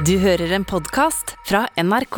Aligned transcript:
Du 0.00 0.14
hører 0.16 0.48
en 0.56 0.64
podkast 0.64 1.34
fra 1.44 1.66
NRK. 1.76 2.16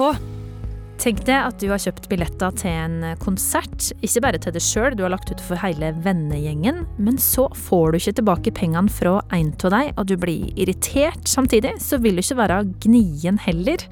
Tenk 1.03 1.25
deg 1.27 1.49
at 1.51 1.57
du 1.59 1.67
har 1.73 1.81
kjøpt 1.83 2.05
billetter 2.07 2.53
til 2.55 2.71
en 2.71 3.17
konsert, 3.19 3.89
ikke 3.99 4.23
bare 4.23 4.39
til 4.39 4.55
deg 4.55 4.63
sjøl, 4.63 4.95
du 4.95 5.03
har 5.03 5.11
lagt 5.11 5.33
ut 5.35 5.43
for 5.43 5.59
hele 5.59 5.91
vennegjengen, 6.05 6.85
men 7.03 7.19
så 7.19 7.49
får 7.67 7.91
du 7.91 7.99
ikke 7.99 8.15
tilbake 8.21 8.53
pengene 8.55 8.95
fra 8.95 9.17
en 9.35 9.51
av 9.67 9.75
dem, 9.75 9.91
og 9.99 10.07
du 10.07 10.15
blir 10.23 10.55
irritert. 10.55 11.27
Samtidig 11.27 11.75
så 11.83 11.99
vil 11.99 12.15
du 12.15 12.23
ikke 12.23 12.39
være 12.45 12.61
gnien 12.87 13.43
heller. 13.43 13.83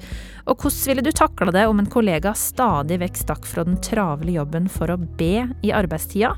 Og 0.43 0.59
hvordan 0.59 0.89
ville 0.89 1.03
du 1.05 1.11
takla 1.15 1.53
det 1.55 1.63
om 1.71 1.77
en 1.79 1.87
kollega 1.87 2.33
stadig 2.35 2.97
vekk 2.99 3.19
stakk 3.21 3.45
fra 3.47 3.63
den 3.63 3.77
travle 3.83 4.33
jobben 4.35 4.65
for 4.71 4.91
å 4.91 4.97
be 4.99 5.45
i 5.63 5.71
arbeidstida? 5.71 6.33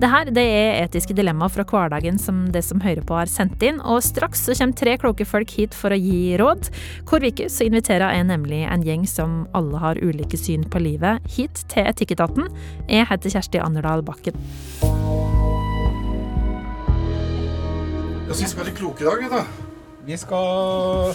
Det 0.00 0.10
her 0.10 0.32
det 0.34 0.42
er 0.42 0.78
etiske 0.82 1.14
dilemmaer 1.14 1.52
fra 1.54 1.66
hverdagen 1.68 2.18
som 2.18 2.48
det 2.54 2.64
som 2.66 2.82
hører 2.82 3.06
på 3.06 3.14
har 3.14 3.30
sendt 3.30 3.62
inn, 3.62 3.78
og 3.78 4.02
straks 4.02 4.42
så 4.48 4.56
kommer 4.58 4.78
tre 4.80 4.96
kloke 4.98 5.26
folk 5.28 5.54
hit 5.54 5.76
for 5.78 5.94
å 5.94 6.00
gi 6.00 6.34
råd. 6.40 6.66
Hvor 7.06 7.22
uke 7.22 7.46
så 7.46 7.68
inviterer 7.68 8.18
jeg 8.18 8.26
nemlig 8.32 8.64
en 8.66 8.82
gjeng 8.82 9.06
som 9.06 9.44
alle 9.54 9.78
har 9.78 10.02
ulike 10.02 10.40
syn 10.40 10.66
på 10.66 10.82
livet, 10.82 11.22
hit 11.36 11.62
til 11.70 11.86
Etikketaten. 11.86 12.50
Jeg 12.90 13.06
heter 13.12 13.36
Kjersti 13.36 13.62
Anderdal 13.62 14.02
Bakken. 14.02 14.34
Ja, 18.24 18.34
så 18.34 18.42
vi 18.42 18.50
skal 18.50 18.64
være 18.64 18.78
kloke 18.82 19.06
i 19.06 19.10
dag, 19.12 19.28
da. 19.30 19.46
Vi 20.04 20.18
skal 20.18 21.14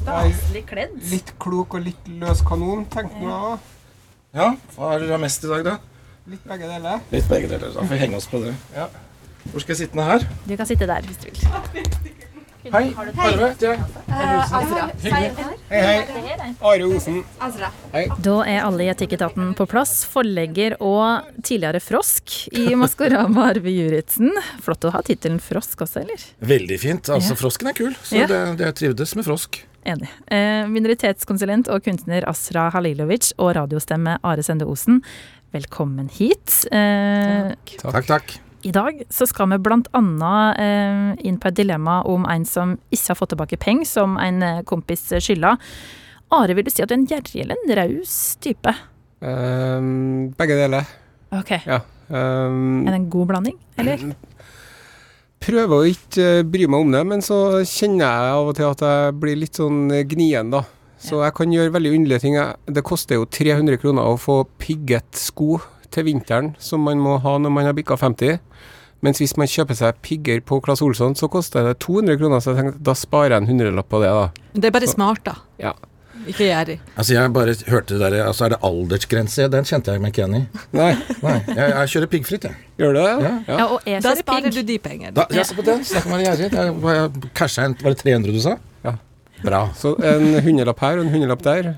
Staselig 0.00 0.64
kledd. 0.70 0.96
litt 1.10 1.34
klok 1.42 1.76
og 1.78 1.84
litt 1.84 2.08
løs 2.20 2.40
kanon, 2.46 2.86
tenkte 2.92 3.20
jeg. 3.20 3.58
Ja, 4.34 4.48
hva 4.76 4.94
er 4.94 5.04
dere 5.04 5.18
mest 5.20 5.44
i 5.44 5.50
dag, 5.50 5.64
da? 5.66 5.76
Litt 6.30 6.44
begge 6.46 6.68
deler. 6.70 7.00
Litt 7.10 7.28
begge 7.28 7.48
deler. 7.50 7.72
Da 7.74 7.82
får 7.84 7.94
vi 7.96 8.00
henge 8.04 8.16
oss 8.20 8.28
på 8.30 8.40
det. 8.44 8.54
Ja. 8.76 8.88
Hvor 9.50 9.62
skal 9.64 9.74
jeg 9.74 9.86
sitte 9.86 9.98
nå 9.98 10.04
her? 10.06 10.24
Du 10.46 10.56
kan 10.56 10.68
sitte 10.68 10.86
der 10.88 11.06
hvis 11.08 11.20
du 11.20 11.30
vil. 11.30 12.16
Hei, 12.60 12.90
Arve. 12.92 13.46
Det 13.56 13.70
er 13.70 13.78
Hei, 15.00 15.30
hei. 15.72 16.50
Are 16.60 16.88
Osen. 16.90 17.22
Da 18.20 18.34
er 18.44 18.60
alle 18.66 18.84
i 18.84 18.90
Etikketaten 18.92 19.54
på 19.56 19.64
plass. 19.70 20.02
Forlegger 20.12 20.76
og 20.84 21.24
tidligere 21.40 21.80
frosk 21.80 22.36
i 22.52 22.66
Maskorama, 22.76 23.48
Arve 23.54 23.72
Juritzen. 23.72 24.28
Flott 24.60 24.84
å 24.84 24.92
ha 24.92 25.00
tittelen 25.06 25.40
frosk 25.40 25.86
også, 25.86 26.04
eller? 26.04 26.28
veldig 26.52 26.78
fint. 26.84 27.08
Altså, 27.16 27.34
frosken 27.40 27.72
er 27.72 27.80
kul, 27.80 27.96
så 28.04 28.28
det, 28.28 28.42
det 28.60 28.74
trivdes 28.76 29.16
med 29.16 29.24
frosk. 29.26 29.62
Enig. 29.90 30.10
Eh, 30.30 30.66
minoritetskonsulent 30.70 31.68
og 31.72 31.82
kunstner 31.86 32.26
Asra 32.30 32.68
Halilovic 32.74 33.32
og 33.40 33.54
radiostemme 33.58 34.18
Are 34.26 34.42
Sende 34.46 34.66
Osen, 34.70 35.00
velkommen 35.54 36.10
hit. 36.14 36.60
Eh, 36.70 37.50
Takk, 37.80 38.06
takk. 38.06 38.36
I 38.62 38.72
dag 38.76 38.98
så 39.08 39.24
skal 39.26 39.48
vi 39.48 39.56
annet 39.96 40.60
eh, 40.60 41.26
inn 41.26 41.38
på 41.40 41.48
et 41.48 41.56
dilemma 41.56 42.02
om 42.04 42.26
en 42.28 42.44
som 42.44 42.76
ikke 42.92 43.08
har 43.14 43.18
fått 43.18 43.32
tilbake 43.34 43.58
penger, 43.58 43.88
som 43.88 44.18
en 44.20 44.42
eh, 44.44 44.60
kompis 44.68 45.06
skylder. 45.16 45.56
Are, 46.30 46.54
vil 46.54 46.66
du 46.66 46.70
si 46.70 46.82
at 46.84 46.90
du 46.90 46.94
er 46.94 47.00
en 47.00 47.08
gjerrig 47.10 47.40
eller 47.42 47.56
en 47.64 47.76
raus 47.80 48.18
type? 48.44 48.74
Um, 49.20 50.30
begge 50.38 50.60
deler. 50.60 50.86
Ok, 51.34 51.56
Ja. 51.66 51.80
Um, 52.10 52.82
Er 52.88 52.90
det 52.90 52.98
en 53.04 53.10
god 53.10 53.28
blanding, 53.30 53.56
eller? 53.78 54.00
Prøver 55.40 55.72
å 55.76 55.88
ikke 55.88 56.26
eh, 56.40 56.42
bry 56.46 56.66
meg 56.70 56.84
om 56.84 56.92
det, 56.94 57.02
men 57.08 57.22
så 57.24 57.38
kjenner 57.66 58.04
jeg 58.04 58.34
av 58.36 58.50
og 58.50 58.56
til 58.58 58.68
at 58.68 58.84
jeg 58.86 59.14
blir 59.22 59.38
litt 59.40 59.60
sånn 59.60 59.86
eh, 59.94 60.04
gnien, 60.08 60.52
da. 60.52 60.64
Så 61.00 61.22
jeg 61.24 61.32
kan 61.38 61.52
gjøre 61.54 61.72
veldig 61.72 61.94
underlige 61.96 62.20
ting. 62.26 62.34
Det 62.68 62.82
koster 62.84 63.16
jo 63.16 63.24
300 63.24 63.78
kroner 63.80 64.04
å 64.04 64.18
få 64.20 64.42
pigget 64.60 65.16
sko 65.16 65.56
til 65.90 66.04
vinteren, 66.10 66.52
som 66.60 66.84
man 66.84 67.00
må 67.00 67.16
ha 67.24 67.38
når 67.40 67.54
man 67.56 67.64
har 67.70 67.76
bikka 67.78 67.96
50. 67.96 68.36
Mens 69.00 69.16
hvis 69.22 69.32
man 69.40 69.48
kjøper 69.48 69.78
seg 69.78 69.96
pigger 70.04 70.42
på 70.44 70.58
Claes 70.60 70.82
Olsson, 70.84 71.14
så 71.16 71.30
koster 71.32 71.64
det 71.70 71.78
200 71.80 72.18
kroner, 72.20 72.42
så 72.44 72.52
jeg 72.52 72.60
tenkte 72.60 72.84
da 72.84 72.92
sparer 73.00 73.32
jeg 73.32 73.40
en 73.46 73.48
hundrelapp 73.48 73.88
på 73.88 74.02
det, 74.04 74.10
da. 74.12 74.26
Det 74.52 74.68
er 74.68 74.74
bare 74.76 74.90
Så- 74.90 74.98
smart, 74.98 75.24
da. 75.24 75.38
Ja. 75.58 75.72
Ikke 76.28 76.44
gjerrig. 76.44 76.76
Altså, 76.96 77.14
jeg 77.14 77.32
bare 77.32 77.54
hørte 77.70 77.96
det 77.96 78.00
der 78.12 78.24
Altså, 78.26 78.44
er 78.44 78.54
det 78.54 78.58
aldersgrense? 78.66 79.46
Den 79.52 79.64
kjente 79.68 79.94
jeg 79.94 80.02
meg 80.02 80.12
ikke 80.12 80.22
igjen 80.24 80.36
i. 80.36 80.62
Nei, 80.76 80.90
Nei, 81.22 81.36
jeg, 81.48 81.66
jeg 81.72 81.92
kjører 81.94 82.10
piggfritt, 82.14 82.48
jeg. 82.48 82.56
gjør 82.80 82.96
du 82.96 83.00
det? 83.00 83.12
Ja. 83.24 83.32
Ja, 83.48 83.66
og 83.66 83.86
er 83.86 84.00
Da 84.04 84.14
sparer 84.18 84.54
du 84.54 84.62
de 84.62 84.78
pengene. 84.82 85.14
Da, 85.16 85.26
ja, 85.34 85.44
se 85.46 85.56
på 85.56 85.64
den. 85.66 85.84
Snakk 85.86 86.08
om 86.08 86.16
å 86.16 86.20
være 86.20 86.26
gjerrig. 86.28 86.50
Jeg, 86.52 86.74
var 86.82 86.98
jeg 86.98 87.66
inn 87.66 87.76
Var 87.80 87.94
det 87.96 88.02
300 88.04 88.36
du 88.36 88.40
sa? 88.44 88.56
Ja. 88.84 88.96
Bra. 89.44 89.62
Så 89.76 89.94
en 90.04 90.34
hundrelapp 90.44 90.82
her 90.84 91.00
og 91.00 91.06
en 91.06 91.14
hundrelapp 91.14 91.46
der. 91.46 91.72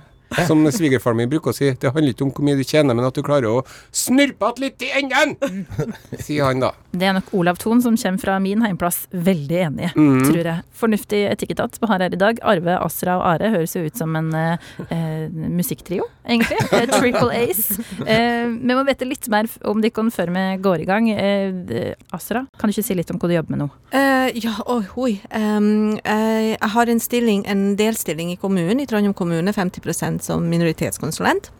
Som 0.48 0.64
svigerfaren 0.72 1.18
min 1.18 1.30
bruker 1.32 1.52
å 1.52 1.56
si, 1.56 1.70
det 1.78 1.92
handler 1.92 2.14
ikke 2.14 2.26
om 2.26 2.32
hvor 2.34 2.46
mye 2.46 2.58
du 2.58 2.64
tjener, 2.66 2.94
men 2.96 3.06
at 3.08 3.16
du 3.16 3.22
klarer 3.26 3.48
å 3.50 3.62
snurpe 3.94 4.52
igjen 4.52 4.62
litt 4.64 4.84
i 4.86 4.90
enden! 5.00 5.66
Sier 6.24 6.48
han 6.48 6.62
da. 6.62 6.72
Det 6.92 7.08
er 7.08 7.16
nok 7.16 7.30
Olav 7.36 7.58
Thon 7.62 7.80
som 7.84 7.96
kommer 7.96 8.20
fra 8.22 8.38
min 8.42 8.62
heimplass, 8.64 9.04
veldig 9.12 9.60
enig, 9.68 9.90
Mm. 9.96 10.22
tror 10.26 10.44
jeg. 10.48 10.62
Fornuftig 10.82 11.20
etikketat 11.30 11.76
vi 11.80 11.88
har 11.90 12.02
her 12.04 12.14
i 12.14 12.18
dag. 12.20 12.38
Arve, 12.42 12.76
Asra 12.82 13.16
og 13.18 13.24
Are 13.28 13.50
høres 13.54 13.74
jo 13.76 13.84
ut 13.86 13.96
som 13.98 14.14
en 14.18 14.30
eh, 14.34 14.70
eh, 14.90 15.28
musikktrio, 15.30 16.08
egentlig. 16.26 16.58
Eh, 16.72 16.86
Triple 16.88 17.34
Ace. 17.36 17.76
Eh, 18.06 18.46
vi 18.48 18.74
må 18.74 18.82
vite 18.88 19.06
litt 19.06 19.26
mer 19.32 19.48
om 19.68 19.80
dere 19.82 20.06
før 20.14 20.30
vi 20.32 20.44
går 20.64 20.82
i 20.84 20.86
gang. 20.88 21.10
Eh, 21.12 21.92
Asra, 22.12 22.46
kan 22.58 22.70
du 22.70 22.74
ikke 22.74 22.86
si 22.86 22.96
litt 22.96 23.10
om 23.12 23.18
hva 23.20 23.28
du 23.28 23.34
jobber 23.36 23.54
med 23.56 23.62
nå? 23.64 23.68
Uh, 23.92 24.30
ja, 24.40 24.54
oi, 24.72 24.84
oi. 24.96 25.12
Um, 25.36 25.98
uh, 26.00 26.54
jeg 26.54 26.70
har 26.74 26.92
en 26.92 27.02
stilling, 27.02 27.42
en 27.50 27.64
delstilling 27.76 28.32
i 28.32 28.38
kommunen, 28.40 28.80
i 28.80 28.86
Trondheim 28.88 29.12
kommune, 29.16 29.52
50 29.52 30.21
som 30.24 30.46
minoritetskonsulent. 30.48 31.50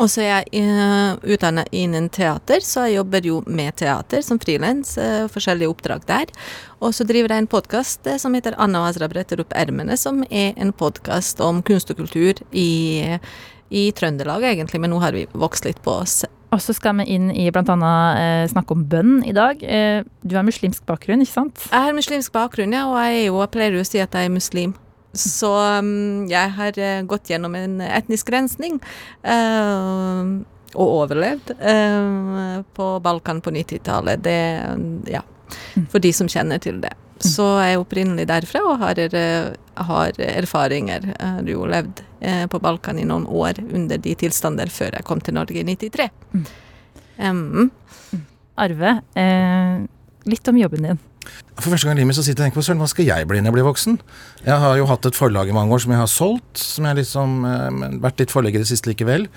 Og 0.00 0.08
så 0.10 0.24
er 0.24 0.30
jeg 0.30 0.64
uh, 0.64 1.20
utdannet 1.34 1.68
innen 1.76 2.08
teater, 2.12 2.62
så 2.64 2.86
jeg 2.88 2.96
jobber 2.96 3.26
jo 3.28 3.42
med 3.46 3.76
teater 3.78 4.24
som 4.24 4.40
frilans. 4.42 4.96
eh, 4.98 5.26
forskjellige 5.30 5.70
oppdrag 5.70 6.06
der. 6.08 6.32
Og 6.80 6.94
så 6.96 7.04
driver 7.06 7.34
jeg 7.34 7.44
en 7.44 7.50
podkast 7.50 8.08
som 8.18 8.34
heter 8.34 8.56
Anna 8.58 8.82
og 8.82 8.90
Azra 8.90 9.08
bretter 9.12 9.42
opp 9.44 9.52
ermene, 9.54 9.96
som 10.00 10.24
er 10.30 10.56
en 10.56 10.72
podkast 10.72 11.40
om 11.44 11.62
kunst 11.62 11.92
og 11.92 12.00
kultur 12.00 12.40
i, 12.50 13.18
i 13.70 13.90
Trøndelag, 13.92 14.42
egentlig, 14.50 14.80
men 14.80 14.90
nå 14.90 15.02
har 15.04 15.14
vi 15.14 15.28
vokst 15.32 15.68
litt 15.68 15.82
på 15.84 16.00
oss. 16.00 16.22
Og 16.54 16.62
så 16.62 16.74
skal 16.76 17.00
vi 17.00 17.08
inn 17.16 17.30
i 17.32 17.48
annet 17.50 18.20
eh, 18.20 18.44
snakke 18.52 18.76
om 18.76 18.84
bønn 18.86 19.22
i 19.26 19.34
dag. 19.34 19.62
Eh, 19.62 20.04
du 20.22 20.36
har 20.36 20.46
muslimsk 20.46 20.84
bakgrunn, 20.86 21.24
ikke 21.24 21.34
sant? 21.34 21.66
Jeg 21.70 21.86
har 21.88 21.96
muslimsk 21.96 22.32
bakgrunn, 22.34 22.74
ja, 22.76 22.86
og 22.86 22.98
jeg, 23.02 23.26
jo, 23.28 23.40
jeg 23.42 23.52
pleier 23.56 23.74
jo 23.74 23.82
å 23.82 23.88
si 23.88 24.02
at 24.02 24.14
jeg 24.14 24.30
er 24.30 24.34
muslim. 24.34 24.74
Så 25.14 25.50
um, 25.78 26.26
jeg 26.30 26.50
har 26.56 26.78
eh, 26.80 27.02
gått 27.08 27.30
gjennom 27.30 27.54
en 27.58 27.78
etnisk 27.84 28.32
rensning. 28.34 28.80
eh, 29.22 30.34
og 30.74 30.90
overlevd 30.90 31.52
eh, 31.54 32.62
på 32.74 32.86
Balkan 33.00 33.40
på 33.40 33.52
90-tallet. 33.54 34.24
Det 34.24 35.12
Ja. 35.12 35.22
For 35.92 36.02
de 36.02 36.10
som 36.12 36.26
kjenner 36.26 36.58
til 36.58 36.80
det. 36.82 36.90
Så 37.22 37.44
jeg 37.60 37.76
er 37.76 37.82
opprinnelig 37.82 38.24
derfra 38.26 38.62
og 38.66 38.80
har, 38.80 38.98
har 39.86 40.18
erfaringer. 40.18 41.04
Jeg 41.12 41.28
har 41.36 41.46
jo 41.52 41.68
levd 41.70 42.02
på 42.50 42.58
Balkan 42.64 42.98
i 42.98 43.04
noen 43.06 43.28
år 43.28 43.60
under 43.62 44.00
de 44.02 44.16
tilstander 44.18 44.72
før 44.72 44.96
jeg 44.96 45.06
kom 45.06 45.22
til 45.22 45.36
Norge 45.36 45.60
i 45.60 45.64
93. 45.68 46.08
Mm. 46.34 46.44
Um, 47.18 47.70
Arve, 48.54 49.00
eh, 49.14 49.82
litt 50.24 50.48
om 50.48 50.58
jobben 50.58 50.82
din. 50.82 50.98
For 51.58 51.70
første 51.70 51.86
gang 51.86 51.98
i 51.98 52.02
livet 52.02 52.16
så 52.18 52.24
sitter 52.26 52.44
jeg 52.44 52.50
og 52.50 52.50
tenker 52.50 52.60
på 52.60 52.66
søren, 52.66 52.80
hva 52.82 52.90
skal 52.90 53.06
jeg 53.08 53.28
bli 53.30 53.40
når 53.40 53.50
jeg 53.50 53.56
blir 53.58 53.68
voksen? 53.68 53.98
Jeg 54.42 54.58
har 54.64 54.78
jo 54.80 54.88
hatt 54.90 55.06
et 55.08 55.18
forlag 55.18 55.50
i 55.50 55.56
mange 55.56 55.76
år 55.76 55.84
som 55.84 55.94
jeg 55.94 56.02
har 56.02 56.10
solgt, 56.10 56.58
som 56.60 56.88
jeg 56.88 56.98
liksom 57.00 57.36
eh, 57.50 57.84
vært 58.02 58.24
litt 58.24 58.34
forlegger 58.34 58.62
i 58.62 58.66
det 58.66 58.72
siste 58.72 58.90
likevel. 58.90 59.28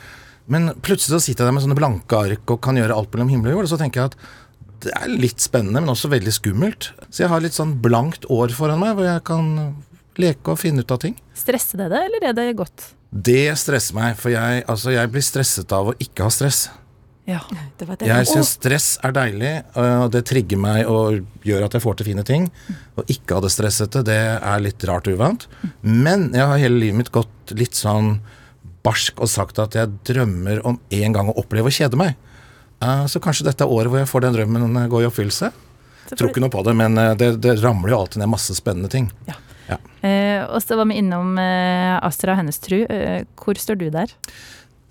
Men 0.52 0.72
plutselig 0.80 1.18
så 1.18 1.24
sitter 1.24 1.44
jeg 1.44 1.52
der 1.52 1.56
med 1.58 1.66
sånne 1.66 1.78
blanke 1.78 2.20
ark 2.20 2.54
og 2.54 2.62
kan 2.64 2.80
gjøre 2.80 2.96
alt 2.96 3.14
mellom 3.14 3.32
himmel 3.34 3.52
og 3.52 3.58
jord, 3.58 3.68
og 3.68 3.74
så 3.74 3.80
tenker 3.82 4.02
jeg 4.02 4.14
at 4.14 4.20
det 4.86 4.94
er 4.94 5.10
litt 5.10 5.42
spennende, 5.42 5.82
men 5.82 5.92
også 5.92 6.10
veldig 6.12 6.34
skummelt. 6.36 6.92
Så 7.10 7.24
jeg 7.24 7.32
har 7.32 7.42
litt 7.44 7.58
sånn 7.58 7.78
blankt 7.84 8.28
år 8.34 8.54
foran 8.56 8.82
meg, 8.82 8.94
hvor 8.98 9.08
jeg 9.08 9.24
kan 9.28 9.50
leke 10.22 10.54
og 10.54 10.62
finne 10.62 10.86
ut 10.86 10.94
av 10.94 11.02
ting. 11.02 11.18
Stresser 11.38 11.82
det 11.82 11.90
deg, 11.94 12.10
eller 12.10 12.30
er 12.30 12.38
det 12.38 12.52
godt? 12.58 12.92
Det 13.12 13.50
stresser 13.60 13.98
meg, 13.98 14.18
for 14.20 14.34
jeg, 14.34 14.64
altså, 14.70 14.94
jeg 14.94 15.12
blir 15.14 15.26
stresset 15.26 15.74
av 15.74 15.92
å 15.92 15.98
ikke 16.04 16.28
ha 16.28 16.34
stress. 16.34 16.68
Ja. 17.28 17.42
det 17.78 17.86
var 17.90 17.98
det. 18.00 18.08
Jeg 18.08 18.28
syns 18.30 18.54
stress 18.56 18.86
er 19.04 19.12
deilig, 19.12 19.52
og 19.76 20.12
det 20.14 20.22
trigger 20.30 20.60
meg 20.64 20.88
og 20.88 21.26
gjør 21.44 21.66
at 21.66 21.76
jeg 21.76 21.84
får 21.84 21.98
til 22.00 22.08
fine 22.08 22.24
ting. 22.28 22.46
Å 22.96 23.04
ikke 23.12 23.36
ha 23.36 23.44
det 23.44 23.52
stressete, 23.52 24.04
det 24.08 24.16
er 24.40 24.64
litt 24.64 24.86
rart 24.88 25.10
og 25.12 25.20
uvant. 25.20 25.48
Men 25.84 26.30
jeg 26.32 26.48
har 26.48 26.62
hele 26.62 26.80
livet 26.80 27.02
mitt 27.02 27.12
gått 27.12 27.52
litt 27.60 27.76
sånn 27.76 28.22
barsk 28.88 29.20
og 29.20 29.28
sagt 29.32 29.60
at 29.60 29.76
jeg 29.76 29.92
drømmer 30.08 30.62
om 30.68 30.80
en 30.96 31.18
gang 31.18 31.28
å 31.32 31.36
oppleve 31.42 31.68
å 31.68 31.76
kjede 31.78 32.00
meg. 32.00 32.16
Eh, 32.80 33.06
Så 33.12 33.20
kanskje 33.20 33.50
dette 33.50 33.66
er 33.66 33.74
året 33.76 33.92
hvor 33.92 34.00
jeg 34.00 34.08
får 34.12 34.24
den 34.28 34.38
drømmen 34.38 34.78
gå 34.88 35.02
i 35.04 35.10
oppfyllelse. 35.10 35.52
Tror 36.14 36.32
ikke 36.32 36.40
noe 36.46 36.54
på 36.54 36.64
det, 36.64 36.76
men 36.80 36.96
eh, 37.02 37.14
det, 37.20 37.34
det 37.44 37.58
ramler 37.60 37.92
jo 37.92 38.00
alltid 38.06 38.24
ned 38.24 38.32
masse 38.32 38.56
spennende 38.56 38.92
ting. 38.94 39.12
Eh, 40.06 40.44
og 40.46 40.62
så 40.64 40.78
var 40.80 40.88
vi 40.88 41.00
innom 41.02 41.34
eh, 41.42 41.98
Astra 42.06 42.36
og 42.36 42.40
hennes 42.40 42.60
tru. 42.64 42.78
Eh, 42.86 43.26
hvor 43.36 43.58
står 43.60 43.80
du 43.82 43.90
der? 43.92 44.14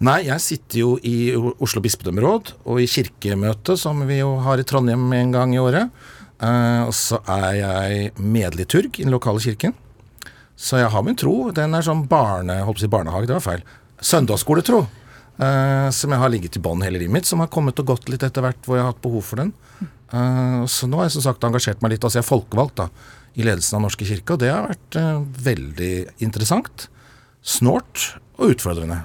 Nei, 0.04 0.26
jeg 0.26 0.42
sitter 0.44 0.78
jo 0.82 0.88
i 1.08 1.32
Oslo 1.64 1.80
bispedømmeråd 1.80 2.50
og 2.68 2.82
i 2.82 2.88
kirkemøtet, 2.90 3.80
som 3.80 4.02
vi 4.04 4.18
jo 4.18 4.34
har 4.44 4.60
i 4.60 4.66
Trondheim 4.68 5.06
en 5.16 5.32
gang 5.32 5.54
i 5.56 5.60
året. 5.62 5.88
Eh, 6.36 6.82
og 6.84 6.92
så 6.92 7.22
er 7.32 7.52
jeg 7.62 8.10
medliturg 8.20 8.98
i 9.00 9.06
den 9.06 9.14
lokale 9.14 9.40
kirken. 9.40 9.72
Så 10.56 10.82
jeg 10.82 10.92
har 10.92 11.04
min 11.04 11.16
tro. 11.16 11.50
Den 11.56 11.72
er 11.76 11.84
sånn 11.84 12.04
barne... 12.08 12.58
Holdt 12.64 12.78
på 12.78 12.84
å 12.84 12.84
si 12.84 12.92
barnehage, 12.92 13.28
det 13.28 13.38
var 13.38 13.44
feil. 13.44 13.64
Søndagsskoletro. 14.04 14.82
eh, 15.38 15.88
som 15.92 16.12
jeg 16.12 16.20
har 16.20 16.32
ligget 16.32 16.56
i 16.56 16.62
bånn 16.64 16.84
hele 16.84 17.00
livet 17.00 17.12
mitt, 17.16 17.28
som 17.28 17.40
har 17.40 17.50
kommet 17.52 17.80
og 17.80 17.88
gått 17.92 18.10
litt 18.12 18.24
etter 18.24 18.44
hvert 18.44 18.60
hvor 18.64 18.78
jeg 18.78 18.84
har 18.84 18.92
hatt 18.92 19.04
behov 19.04 19.24
for 19.24 19.40
den. 19.42 19.54
Eh, 20.12 20.64
så 20.68 20.88
nå 20.88 21.00
har 21.00 21.08
jeg 21.08 21.16
som 21.16 21.26
sagt 21.30 21.44
engasjert 21.48 21.80
meg 21.84 21.94
litt. 21.96 22.04
Altså 22.04 22.20
jeg 22.20 22.24
er 22.26 22.30
folkevalgt 22.30 22.80
da, 22.80 22.90
i 23.36 23.44
ledelsen 23.48 23.80
av 23.80 23.86
Norske 23.86 24.08
kirke, 24.08 24.36
og 24.36 24.44
det 24.44 24.52
har 24.52 24.68
vært 24.68 25.00
eh, 25.00 25.24
veldig 25.48 25.94
interessant. 26.24 26.88
Snålt 27.46 28.10
og 28.36 28.56
utfordrende. 28.56 29.02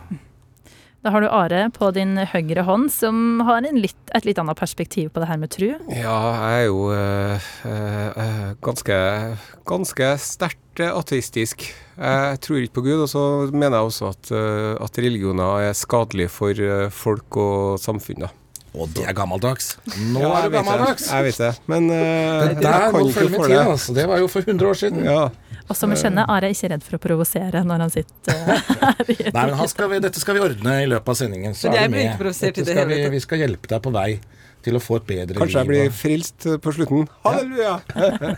Da 1.01 1.09
har 1.09 1.24
du 1.24 1.31
Are 1.33 1.63
på 1.74 1.88
din 1.95 2.13
høyre 2.30 2.62
hånd, 2.68 2.92
som 2.94 3.42
har 3.48 3.65
litt, 3.74 3.98
et 4.13 4.25
litt 4.27 4.38
annet 4.38 4.59
perspektiv 4.59 5.09
på 5.09 5.24
det 5.24 5.30
her 5.31 5.39
med 5.42 5.50
tru. 5.50 5.71
Ja, 5.89 6.18
jeg 6.38 6.59
er 6.59 6.68
jo 6.68 6.83
øh, 6.94 7.48
øh, 7.65 8.51
ganske, 8.62 8.98
ganske 9.65 10.12
sterkt 10.21 10.83
ateistisk. 10.86 11.65
Jeg 11.98 12.38
tror 12.45 12.62
ikke 12.62 12.77
på 12.77 12.86
Gud, 12.86 13.01
og 13.07 13.09
så 13.09 13.24
mener 13.50 13.80
jeg 13.80 13.89
også 13.89 14.12
at, 14.13 14.31
at 14.86 15.01
religioner 15.01 15.71
er 15.71 15.74
skadelige 15.77 16.30
for 16.30 16.62
folk 16.94 17.38
og 17.38 17.81
samfunn. 17.81 18.30
Og 18.71 18.88
det 18.95 19.03
er 19.03 19.12
gammeldags. 19.18 19.73
Nå 20.13 20.21
Ja, 20.23 20.29
er 20.39 20.45
du 20.47 20.53
gammeldags! 20.56 21.09
Jeg 21.12 21.25
vet 21.27 21.39
det, 21.44 21.50
men 21.68 21.89
uh, 21.91 21.95
Det 21.97 22.53
jeg 22.53 22.62
der 22.63 22.85
kan 22.94 23.07
ikke 23.09 23.25
for 23.33 23.47
det. 23.51 23.57
altså. 23.59 23.95
Det 23.97 24.06
var 24.07 24.21
jo 24.21 24.29
for 24.31 24.45
100 24.47 24.69
år 24.69 24.77
siden. 24.79 25.03
Ja. 25.06 25.25
Og 25.68 25.75
som 25.77 25.91
vi 25.91 25.97
skjønner, 26.00 26.25
Are 26.31 26.47
er 26.47 26.56
ikke 26.56 26.69
redd 26.71 26.83
for 26.83 26.95
å 26.97 27.01
provosere 27.03 27.62
når 27.68 27.83
han 27.85 27.91
sitter 27.94 28.31
eh, 28.33 28.71
her 28.81 29.12
Nei, 29.12 29.44
men 29.45 29.53
han 29.59 29.69
skal 29.71 29.91
vi, 29.91 30.00
dette 30.03 30.19
skal 30.23 30.35
vi 30.35 30.41
ordne 30.44 30.77
i 30.83 30.88
løpet 30.89 31.12
av 31.13 31.19
sendingen. 31.19 31.53
Så 31.56 31.68
Men 31.69 31.77
jeg 31.77 31.83
er 31.83 31.91
blir 31.94 32.00
med. 32.01 32.09
ikke 32.13 32.23
provosert 32.23 32.47
i 32.50 32.63
Dette 32.63 32.65
det 32.65 32.73
skal 32.75 32.81
hele 32.88 32.95
vi, 32.95 33.03
tatt. 33.06 33.13
vi 33.18 33.21
skal 33.27 33.44
hjelpe 33.44 33.71
deg 33.75 33.83
på 33.85 33.94
vei 33.95 34.09
til 34.62 34.77
å 34.77 34.81
få 34.83 34.97
et 35.00 35.06
bedre 35.09 35.39
Kanskje 35.41 35.62
jeg 35.63 35.69
blir 35.71 35.88
frilst 35.95 36.47
på 36.62 36.73
slutten. 36.75 37.07
Halleluja! 37.23 37.75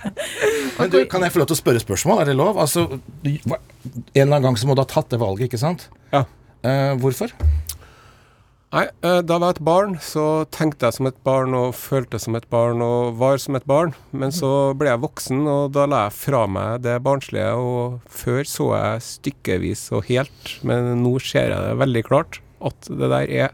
Men 0.77 0.93
du, 0.93 0.99
kan 1.11 1.25
jeg 1.25 1.33
få 1.35 1.41
lov 1.41 1.49
til 1.51 1.57
å 1.57 1.61
spørre 1.61 1.81
spørsmål? 1.83 2.21
Er 2.23 2.29
det 2.31 2.37
lov? 2.39 2.57
Altså, 2.63 2.85
en 3.25 3.33
eller 3.33 4.29
annen 4.29 4.45
gang 4.49 4.57
så 4.59 4.69
må 4.69 4.77
du 4.77 4.81
ha 4.83 4.87
tatt 4.89 5.09
det 5.13 5.19
valget, 5.21 5.49
ikke 5.51 5.59
sant? 5.61 5.89
Ja. 6.13 6.23
Uh, 6.63 6.93
hvorfor? 7.01 7.33
Nei, 8.73 8.87
da 9.03 9.19
da 9.21 9.35
jeg 9.35 9.41
var 9.43 9.51
et 9.53 9.59
barn, 9.67 9.91
så 10.01 10.23
tenkte 10.49 10.87
jeg 10.87 10.95
som 10.95 11.05
et 11.05 11.17
barn 11.21 11.53
og 11.53 11.75
følte 11.77 12.17
som 12.17 12.33
et 12.33 12.47
barn 12.49 12.81
og 12.81 13.19
var 13.19 13.37
som 13.37 13.53
et 13.53 13.67
barn. 13.69 13.91
Men 14.09 14.33
så 14.33 14.73
ble 14.73 14.89
jeg 14.89 15.03
voksen, 15.03 15.43
og 15.45 15.75
da 15.75 15.83
la 15.85 16.07
jeg 16.07 16.15
fra 16.17 16.47
meg 16.49 16.81
det 16.81 16.95
barnslige. 17.05 17.51
Og 17.53 17.99
før 18.09 18.41
så 18.49 18.71
jeg 18.73 19.03
stykkevis 19.05 19.83
og 19.93 20.07
helt, 20.09 20.55
men 20.65 20.89
nå 21.03 21.19
ser 21.21 21.53
jeg 21.53 21.67
det 21.67 21.79
veldig 21.83 22.03
klart 22.07 22.39
at 22.65 22.89
det 22.89 23.09
der 23.11 23.33
er 23.45 23.53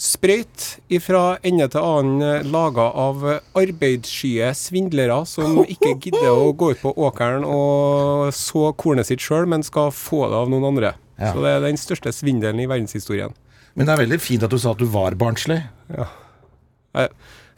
sprøyt 0.00 0.64
ifra 0.90 1.36
ende 1.46 1.68
til 1.70 1.84
annen 1.84 2.48
laga 2.50 2.86
av 2.96 3.22
arbeidsskye 3.60 4.48
svindlere 4.56 5.18
som 5.28 5.60
ikke 5.60 5.92
gidder 6.00 6.32
å 6.32 6.54
gå 6.56 6.70
ut 6.72 6.80
på 6.82 6.94
åkeren 6.96 7.44
og 7.44 8.32
så 8.34 8.72
kornet 8.80 9.06
sitt 9.06 9.22
sjøl, 9.22 9.46
men 9.46 9.62
skal 9.62 9.92
få 9.94 10.24
det 10.32 10.40
av 10.40 10.50
noen 10.50 10.66
andre. 10.72 10.94
Ja. 11.20 11.30
Så 11.30 11.44
det 11.44 11.52
er 11.52 11.62
den 11.68 11.78
største 11.78 12.14
svindelen 12.16 12.64
i 12.64 12.66
verdenshistorien. 12.66 13.36
Men 13.74 13.86
det 13.88 13.94
er 13.94 14.02
veldig 14.04 14.20
fint 14.22 14.44
at 14.46 14.52
du 14.52 14.58
sa 14.60 14.74
at 14.74 14.80
du 14.82 14.88
var 14.90 15.16
barnslig. 15.18 15.60
Jeg 15.90 17.10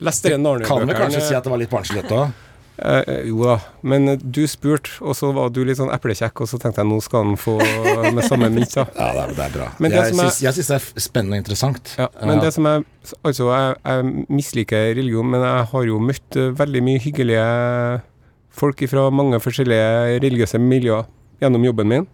leste 0.03 0.33
den 0.33 0.65
Kan 0.67 0.89
vi 0.89 0.97
kanskje 0.97 1.23
si 1.29 1.37
at 1.37 1.45
det 1.47 1.53
var 1.53 1.63
litt 1.63 1.73
barnslighet 1.73 2.13
òg? 2.21 2.33
Eh, 2.83 3.03
eh, 3.07 3.19
jo 3.29 3.45
da, 3.45 3.59
men 3.87 4.09
eh, 4.09 4.19
du 4.19 4.41
spurte, 4.49 4.95
og 5.05 5.15
så 5.15 5.29
var 5.37 5.51
du 5.53 5.61
litt 5.67 5.77
sånn 5.79 5.93
eplekjekk, 5.93 6.41
og 6.43 6.49
så 6.51 6.59
tenkte 6.59 6.81
jeg 6.81 6.89
nå 6.89 6.99
skal 7.05 7.27
han 7.29 7.37
få 7.39 7.59
med 8.17 8.25
samme 8.27 8.49
mynt, 8.51 8.73
da. 8.75 8.87
Ja, 8.97 9.11
det 9.13 9.23
er, 9.23 9.35
det 9.37 9.45
er 9.45 9.53
bra. 9.55 9.67
Men 9.77 9.93
det 9.93 10.01
jeg 10.01 10.17
syns 10.17 10.41
jeg 10.43 10.57
syns 10.57 10.71
det 10.73 10.79
er 10.79 11.05
spennende 11.05 11.37
og 11.37 11.43
interessant. 11.45 11.93
Ja, 12.01 12.09
men 12.25 12.43
det 12.43 12.55
som 12.57 12.69
er 12.71 12.83
Altså, 13.27 13.49
jeg, 13.51 13.75
jeg 13.83 14.27
misliker 14.31 14.93
religion, 14.95 15.27
men 15.27 15.43
jeg 15.43 15.67
har 15.73 15.87
jo 15.89 15.97
møtt 16.01 16.37
eh, 16.39 16.53
veldig 16.55 16.83
mye 16.87 17.01
hyggelige 17.03 17.47
folk 18.55 18.83
fra 18.89 19.09
mange 19.11 19.41
forskjellige 19.43 20.21
religiøse 20.23 20.61
miljøer 20.63 21.09
gjennom 21.43 21.67
jobben 21.67 21.91
min. 21.91 22.07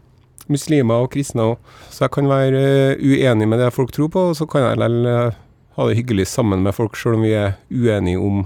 Muslimer 0.52 1.04
og 1.04 1.12
kristne 1.12 1.44
òg. 1.52 1.74
Så 1.92 2.06
jeg 2.06 2.14
kan 2.16 2.30
være 2.30 2.62
eh, 2.94 3.04
uenig 3.04 3.48
med 3.48 3.60
det 3.62 3.72
folk 3.76 3.92
tror 3.94 4.10
på, 4.12 4.28
og 4.30 4.38
så 4.38 4.48
kan 4.48 4.64
jeg 4.64 4.80
likevel 4.80 5.12
eh, 5.12 5.38
ha 5.78 5.86
det 5.88 6.00
hyggelig 6.00 6.26
sammen 6.30 6.64
med 6.64 6.74
folk, 6.76 6.96
sjøl 6.98 7.18
om 7.18 7.28
vi 7.28 7.36
er 7.38 7.54
uenige 7.70 8.18
om, 8.18 8.42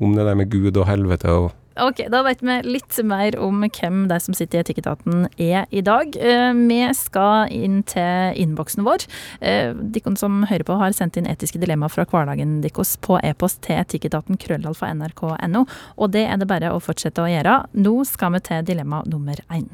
om 0.00 0.16
det 0.16 0.26
der 0.26 0.34
med 0.38 0.50
Gud 0.50 0.76
og 0.76 0.88
helvete 0.90 1.30
og 1.32 1.52
Ok, 1.76 1.98
da 2.08 2.22
vet 2.24 2.40
vi 2.40 2.54
litt 2.64 2.94
mer 3.04 3.34
om 3.36 3.58
hvem 3.60 4.06
de 4.08 4.16
som 4.24 4.32
sitter 4.32 4.62
i 4.62 4.64
Etikketaten 4.64 5.26
er 5.36 5.66
i 5.68 5.82
dag. 5.84 6.14
Eh, 6.16 6.54
Vi 6.56 6.78
skal 6.96 7.52
inn 7.52 7.82
til 7.84 8.32
innboksen 8.40 8.80
vår. 8.86 9.04
Dere 9.42 10.14
som 10.16 10.46
hører 10.48 10.64
på 10.64 10.78
har 10.80 10.96
sendt 10.96 11.18
inn 11.20 11.28
etiske 11.28 11.60
dilemmaer 11.60 11.92
fra 11.92 12.06
hverdagen 12.08 12.62
deres 12.64 12.94
på 12.96 13.18
e-post 13.20 13.60
til 13.68 13.76
etikketaten 13.76 14.40
krøllalfa 14.40 14.88
nrk.no, 14.94 15.66
og 16.00 16.16
det 16.16 16.24
er 16.24 16.40
det 16.40 16.48
bare 16.48 16.72
å 16.72 16.80
fortsette 16.80 17.20
å 17.20 17.28
gjøre. 17.28 17.66
Nå 17.76 17.94
skal 18.08 18.32
vi 18.38 18.42
til 18.48 18.64
dilemma 18.72 19.02
nummer 19.04 19.44
én. 19.52 19.68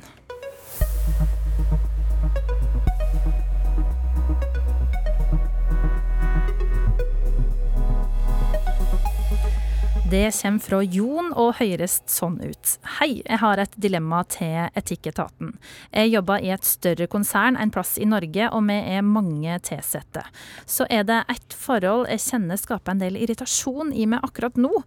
Det 10.12 10.42
kommer 10.42 10.58
fra 10.60 10.78
Jon 10.84 11.30
og 11.40 11.54
høres 11.56 11.94
sånn 12.10 12.34
ut. 12.44 12.72
Hei, 12.98 13.22
jeg 13.24 13.38
har 13.40 13.60
et 13.62 13.76
dilemma 13.80 14.18
til 14.28 14.66
Etikketaten. 14.76 15.54
Jeg 15.88 16.10
jobber 16.12 16.42
i 16.44 16.50
et 16.52 16.66
større 16.68 17.06
konsern 17.08 17.56
en 17.56 17.70
plass 17.72 17.94
i 17.96 18.04
Norge, 18.04 18.50
og 18.52 18.66
vi 18.68 18.76
er 18.92 19.06
mange 19.08 19.56
tilsatte. 19.64 20.26
Så 20.68 20.84
er 20.92 21.06
det 21.08 21.22
ett 21.32 21.56
forhold 21.56 22.10
jeg 22.12 22.20
kjenner 22.26 22.60
skaper 22.60 22.92
en 22.92 23.00
del 23.00 23.16
irritasjon 23.22 23.94
i 23.96 24.04
meg 24.12 24.20
akkurat 24.28 24.60
nå. 24.60 24.82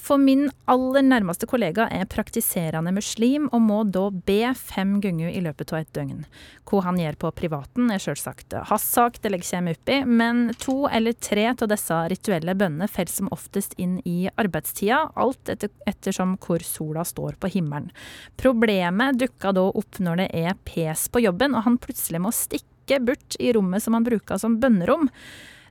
For 0.00 0.16
min 0.16 0.46
aller 0.64 1.04
nærmeste 1.04 1.44
kollega 1.50 1.90
er 1.92 2.08
praktiserende 2.08 2.94
muslim, 2.96 3.50
og 3.52 3.60
må 3.60 3.82
da 3.84 4.06
be 4.08 4.54
fem 4.56 4.96
ganger 5.04 5.28
i 5.28 5.44
løpet 5.44 5.76
av 5.76 5.82
et 5.82 5.92
døgn. 5.92 6.24
Hva 6.70 6.86
han 6.86 7.02
gjør 7.02 7.20
på 7.20 7.34
privaten 7.36 7.92
er 7.92 8.00
selvsagt 8.00 8.56
hans 8.70 8.88
sak, 8.94 9.20
det 9.20 9.34
legger 9.34 9.56
jeg 9.58 9.66
meg 9.66 9.76
opp 9.76 9.92
i, 9.92 10.00
men 10.06 10.42
to 10.62 10.78
eller 10.88 11.20
tre 11.20 11.50
av 11.52 11.68
disse 11.68 12.00
rituelle 12.14 12.56
bønnene 12.56 12.88
faller 12.88 13.12
som 13.12 13.28
oftest 13.34 13.76
inn 13.76 13.98
i 14.08 14.30
arbeidstida, 14.70 15.10
alt 15.14 15.48
etter, 15.48 15.70
ettersom 15.86 16.36
hvor 16.38 16.60
sola 16.62 17.04
står 17.04 17.38
på 17.40 17.48
himmelen. 17.48 17.90
Problemet 18.36 19.18
dukka 19.18 19.52
da 19.52 19.70
opp 19.70 19.98
når 19.98 20.16
det 20.16 20.30
er 20.32 20.54
pes 20.64 21.08
på 21.08 21.20
jobben, 21.20 21.54
og 21.54 21.64
han 21.64 21.78
plutselig 21.78 22.20
må 22.20 22.30
stikke 22.32 23.00
bort 23.00 23.36
i 23.38 23.52
rommet 23.52 23.82
som 23.82 23.94
han 23.94 24.04
bruker 24.04 24.38
som 24.38 24.60
bønnerom. 24.60 25.08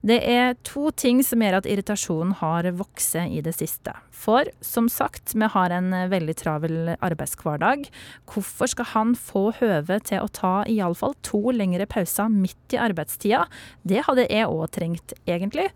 Det 0.01 0.21
er 0.23 0.53
to 0.63 0.91
ting 0.95 1.19
som 1.27 1.41
gjør 1.43 1.57
at 1.57 1.65
irritasjonen 1.67 2.37
har 2.39 2.69
vokst 2.71 3.17
i 3.19 3.41
det 3.43 3.51
siste. 3.57 3.91
For 4.15 4.47
som 4.63 4.87
sagt, 4.87 5.33
vi 5.35 5.43
har 5.51 5.73
en 5.75 5.91
veldig 6.11 6.35
travel 6.39 6.93
arbeidshverdag. 7.03 7.89
Hvorfor 8.31 8.71
skal 8.71 8.87
han 8.93 9.11
få 9.19 9.49
høve 9.59 9.99
til 10.07 10.23
å 10.23 10.31
ta 10.31 10.63
iallfall 10.71 11.17
to 11.27 11.51
lengre 11.51 11.87
pauser 11.89 12.31
midt 12.31 12.77
i 12.77 12.79
arbeidstida? 12.79 13.43
Det 13.83 14.05
hadde 14.07 14.29
jeg 14.31 14.47
òg 14.47 14.69
trengt, 14.71 15.17
egentlig. 15.27 15.67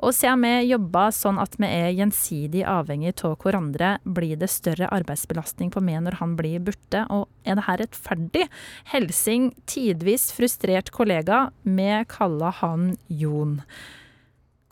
Og 0.00 0.14
siden 0.16 0.40
vi 0.46 0.70
jobber 0.70 1.10
sånn 1.12 1.38
at 1.42 1.56
vi 1.60 1.68
er 1.68 1.90
gjensidig 1.92 2.62
avhengig 2.64 3.12
av 3.28 3.34
hverandre, 3.42 3.98
blir 4.08 4.38
det 4.40 4.48
større 4.48 4.88
arbeidsbelastning 4.96 5.68
på 5.74 5.82
meg 5.84 6.00
når 6.06 6.16
han 6.22 6.36
blir 6.38 6.62
borte, 6.64 7.02
og 7.12 7.28
er 7.44 7.58
det 7.58 7.66
her 7.66 7.82
rettferdig? 7.82 8.46
Helsing 8.94 9.50
tidvis 9.68 10.30
frustrert 10.36 10.88
kollega, 10.96 11.50
vi 11.68 11.90
kaller 12.08 12.56
han 12.62 12.94
Jon. 13.12 13.58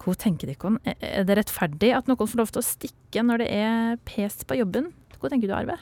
Hva 0.01 0.15
tenker 0.17 0.49
dere? 0.49 0.79
Er- 1.03 1.25
det 1.29 1.37
rettferdig 1.43 1.93
at 1.97 2.09
noen 2.09 2.25
får 2.31 2.41
lov 2.41 2.53
til 2.55 2.63
å 2.63 2.69
stikke 2.71 3.25
når 3.27 3.45
det 3.45 3.51
er 3.53 3.97
pest 4.09 4.47
på 4.49 4.57
jobben? 4.57 4.93
Hva 5.21 5.29
tenker 5.29 5.51
du, 5.51 5.55
Arve? 5.59 5.77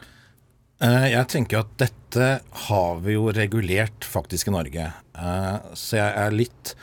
Eh, 0.80 1.10
Jeg 1.12 1.28
tenker 1.28 1.60
at 1.60 1.76
dette 1.78 2.40
har 2.66 3.00
vi 3.00 3.12
jo 3.14 3.30
regulert 3.30 4.00
faktisk 4.00 4.48
i 4.48 4.56
Norge. 4.56 4.92
Eh, 5.14 5.58
Så 5.74 5.96
jeg 6.00 6.12
er 6.16 6.30
litt 6.34 6.74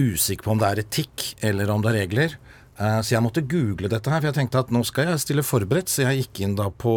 usikker 0.00 0.46
på 0.46 0.54
om 0.54 0.60
det 0.62 0.70
er 0.70 0.82
etikk 0.84 1.28
eller 1.44 1.70
om 1.72 1.82
det 1.84 1.92
er 1.92 1.98
regler. 2.02 2.36
Eh, 2.78 3.00
Så 3.02 3.14
jeg 3.14 3.22
måtte 3.24 3.44
google 3.44 3.88
dette 3.88 4.10
her, 4.10 4.20
for 4.20 4.30
jeg 4.30 4.38
tenkte 4.40 4.62
at 4.64 4.72
nå 4.72 4.84
skal 4.84 5.10
jeg 5.10 5.24
stille 5.24 5.42
forberedt. 5.46 5.88
Så 5.92 6.06
jeg 6.06 6.24
gikk 6.24 6.44
inn 6.46 6.56
da 6.58 6.70
på 6.70 6.94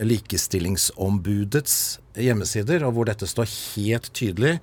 Likestillingsombudets 0.00 1.98
hjemmesider, 2.16 2.84
og 2.86 2.94
hvor 2.96 3.08
dette 3.08 3.28
står 3.28 3.48
helt 3.76 4.12
tydelig 4.16 4.58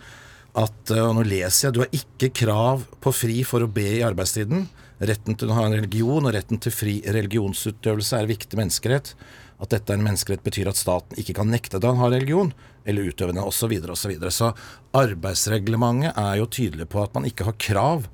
at 0.58 0.92
eh, 0.92 1.04
Og 1.04 1.14
nå 1.20 1.24
leser 1.28 1.68
jeg 1.68 1.76
du 1.76 1.82
har 1.84 1.94
ikke 1.94 2.32
krav 2.34 2.86
på 3.04 3.14
fri 3.14 3.44
for 3.46 3.62
å 3.62 3.70
be 3.70 4.00
i 4.00 4.06
arbeidstiden. 4.06 4.68
Retten 4.98 5.38
til 5.38 5.52
å 5.52 5.58
ha 5.60 5.68
en 5.68 5.76
religion 5.78 6.26
og 6.26 6.34
retten 6.34 6.58
til 6.58 6.74
fri 6.74 6.96
religionsutøvelse 7.06 8.18
er 8.18 8.32
viktig 8.32 8.58
menneskerett. 8.58 9.14
At 9.62 9.70
dette 9.74 9.94
er 9.94 10.00
en 10.00 10.06
menneskerett 10.08 10.42
betyr 10.46 10.72
at 10.72 10.80
staten 10.80 11.18
ikke 11.22 11.36
kan 11.38 11.52
nekte 11.54 11.78
deg 11.82 11.92
å 11.92 12.02
ha 12.02 12.10
religion, 12.10 12.50
eller 12.88 13.12
utøve 13.12 13.36
Så, 13.36 13.46
osv. 13.68 13.74
og 13.92 13.98
Så, 14.00 14.10
videre. 14.12 14.32
så 14.32 14.54
arbeidsreglementet 14.96 16.18
er 16.18 16.38
jo 16.40 16.48
tydelig 16.48 16.88
på 16.92 17.04
at 17.04 17.14
man 17.18 17.28
ikke 17.28 17.48
har 17.48 17.58
krav 17.60 18.08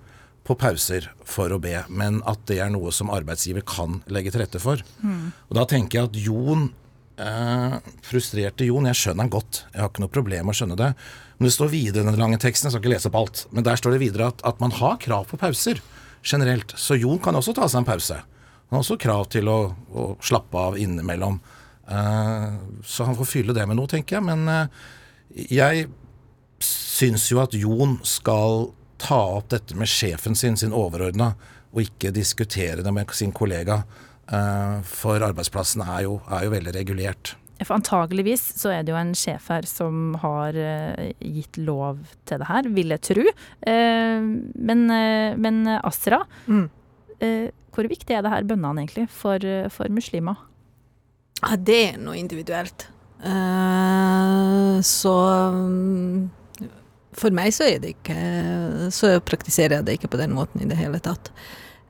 på 0.44 0.56
pauser 0.60 1.06
for 1.24 1.54
å 1.56 1.60
be, 1.62 1.78
men 1.88 2.20
at 2.28 2.42
det 2.50 2.58
er 2.60 2.72
noe 2.74 2.92
som 2.92 3.12
arbeidsgiver 3.14 3.64
kan 3.64 4.02
legge 4.12 4.34
til 4.34 4.44
rette 4.44 4.60
for. 4.60 4.82
Og 5.04 5.54
da 5.56 5.64
tenker 5.70 6.02
jeg 6.02 6.10
at 6.10 6.18
Jon 6.20 6.66
eh, 7.16 7.78
frustrerte 8.04 8.68
Jon, 8.68 8.90
jeg 8.90 9.00
skjønner 9.00 9.24
han 9.24 9.32
godt. 9.32 9.62
Jeg 9.72 9.80
har 9.86 9.92
ikke 9.94 10.04
noe 10.04 10.12
problem 10.12 10.50
med 10.50 10.56
å 10.56 10.60
skjønne 10.60 10.80
det. 10.82 10.90
Men 11.38 11.48
det 11.48 11.56
står 11.56 11.72
videre 11.72 12.04
i 12.04 12.10
den 12.12 12.20
lange 12.20 12.42
teksten, 12.44 12.68
jeg 12.68 12.76
skal 12.76 12.84
ikke 12.84 12.94
lese 12.96 13.10
opp 13.10 13.18
alt, 13.22 13.46
men 13.56 13.66
der 13.66 13.80
står 13.80 13.96
det 13.96 14.04
videre 14.04 14.30
at, 14.34 14.44
at 14.48 14.60
man 14.64 14.76
har 14.82 15.00
krav 15.02 15.30
på 15.32 15.40
pauser 15.40 15.80
generelt. 16.24 16.76
Så 16.80 17.00
Jon 17.00 17.24
kan 17.24 17.40
også 17.40 17.56
ta 17.56 17.70
seg 17.72 17.82
en 17.82 17.88
pause. 17.88 18.20
Han 18.20 18.78
har 18.78 18.84
også 18.84 19.00
krav 19.00 19.28
til 19.32 19.48
å, 19.52 19.58
å 19.96 20.06
slappe 20.24 20.60
av 20.60 20.78
innimellom. 20.82 21.40
Eh, 21.90 22.54
så 22.88 23.04
han 23.08 23.18
får 23.20 23.28
fylle 23.28 23.56
det 23.56 23.66
med 23.68 23.78
noe, 23.80 23.90
tenker 23.92 24.20
jeg. 24.20 24.26
Men 24.28 24.48
eh, 24.48 24.68
jeg 25.52 25.88
syns 26.64 27.28
jo 27.32 27.42
at 27.44 27.56
Jon 27.58 27.98
skal 28.08 28.70
ta 29.04 29.18
opp 29.40 29.50
dette 29.52 29.76
med 29.76 29.90
sjefen 29.92 30.36
sin, 30.38 30.56
sin 30.60 30.72
overordna, 30.76 31.34
og 31.74 31.82
ikke 31.84 32.14
diskutere 32.16 32.84
det 32.86 32.94
med 32.96 33.12
sin 33.18 33.34
kollega. 33.36 33.82
Eh, 34.32 34.78
for 34.88 35.24
arbeidsplassen 35.26 35.84
er 35.84 36.06
jo, 36.06 36.20
er 36.32 36.46
jo 36.48 36.54
veldig 36.54 36.76
regulert. 36.78 37.34
For 37.64 37.78
antageligvis 37.78 38.42
så 38.60 38.72
er 38.74 38.84
det 38.84 38.92
jo 38.92 38.98
en 39.00 39.14
sjef 39.16 39.46
her 39.54 39.64
som 39.70 40.16
har 40.20 40.56
gitt 41.24 41.56
lov 41.64 42.02
til 42.28 42.42
det 42.42 42.48
her, 42.50 42.68
vil 42.76 42.92
jeg 42.92 43.04
tro. 43.08 43.24
Eh, 43.70 44.26
men, 44.70 44.82
men 45.40 45.62
Asra, 45.80 46.24
Mm. 46.50 46.66
eh, 47.24 47.52
hvor 47.74 47.88
viktig 47.88 48.18
er 48.18 48.22
det 48.26 48.34
her 48.34 48.44
bønnene 48.50 48.84
egentlig 48.84 49.06
for, 49.10 49.40
for 49.72 49.88
muslimer? 49.96 50.42
Ja, 51.44 51.58
det 51.60 51.82
er 51.94 52.00
noe 52.02 52.18
individuelt. 52.20 52.88
Uh, 53.24 54.80
så 54.84 55.14
um, 55.54 56.30
for 57.16 57.32
meg 57.36 57.54
så 57.56 57.70
er 57.70 57.78
det 57.80 57.94
ikke 57.94 58.18
Så 58.92 59.14
praktiserer 59.24 59.78
jeg 59.78 59.86
det 59.88 59.94
ikke 59.96 60.10
på 60.12 60.20
den 60.20 60.34
måten 60.36 60.60
i 60.64 60.68
det 60.68 60.76
hele 60.80 61.00
tatt. 61.04 61.32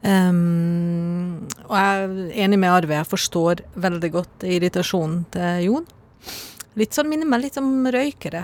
Um, 0.03 1.47
og 1.69 1.77
jeg 1.79 2.01
er 2.03 2.43
enig 2.45 2.59
med 2.59 2.73
Arve, 2.73 2.99
jeg 2.99 3.09
forstår 3.09 3.63
veldig 3.79 4.11
godt 4.13 4.45
irritasjonen 4.45 5.23
til 5.33 5.69
Jon. 5.69 5.87
Litt 6.79 6.97
sånn 6.97 7.09
minner 7.09 7.29
meg 7.29 7.45
litt 7.45 7.59
om 7.61 7.71
røykere. 7.93 8.43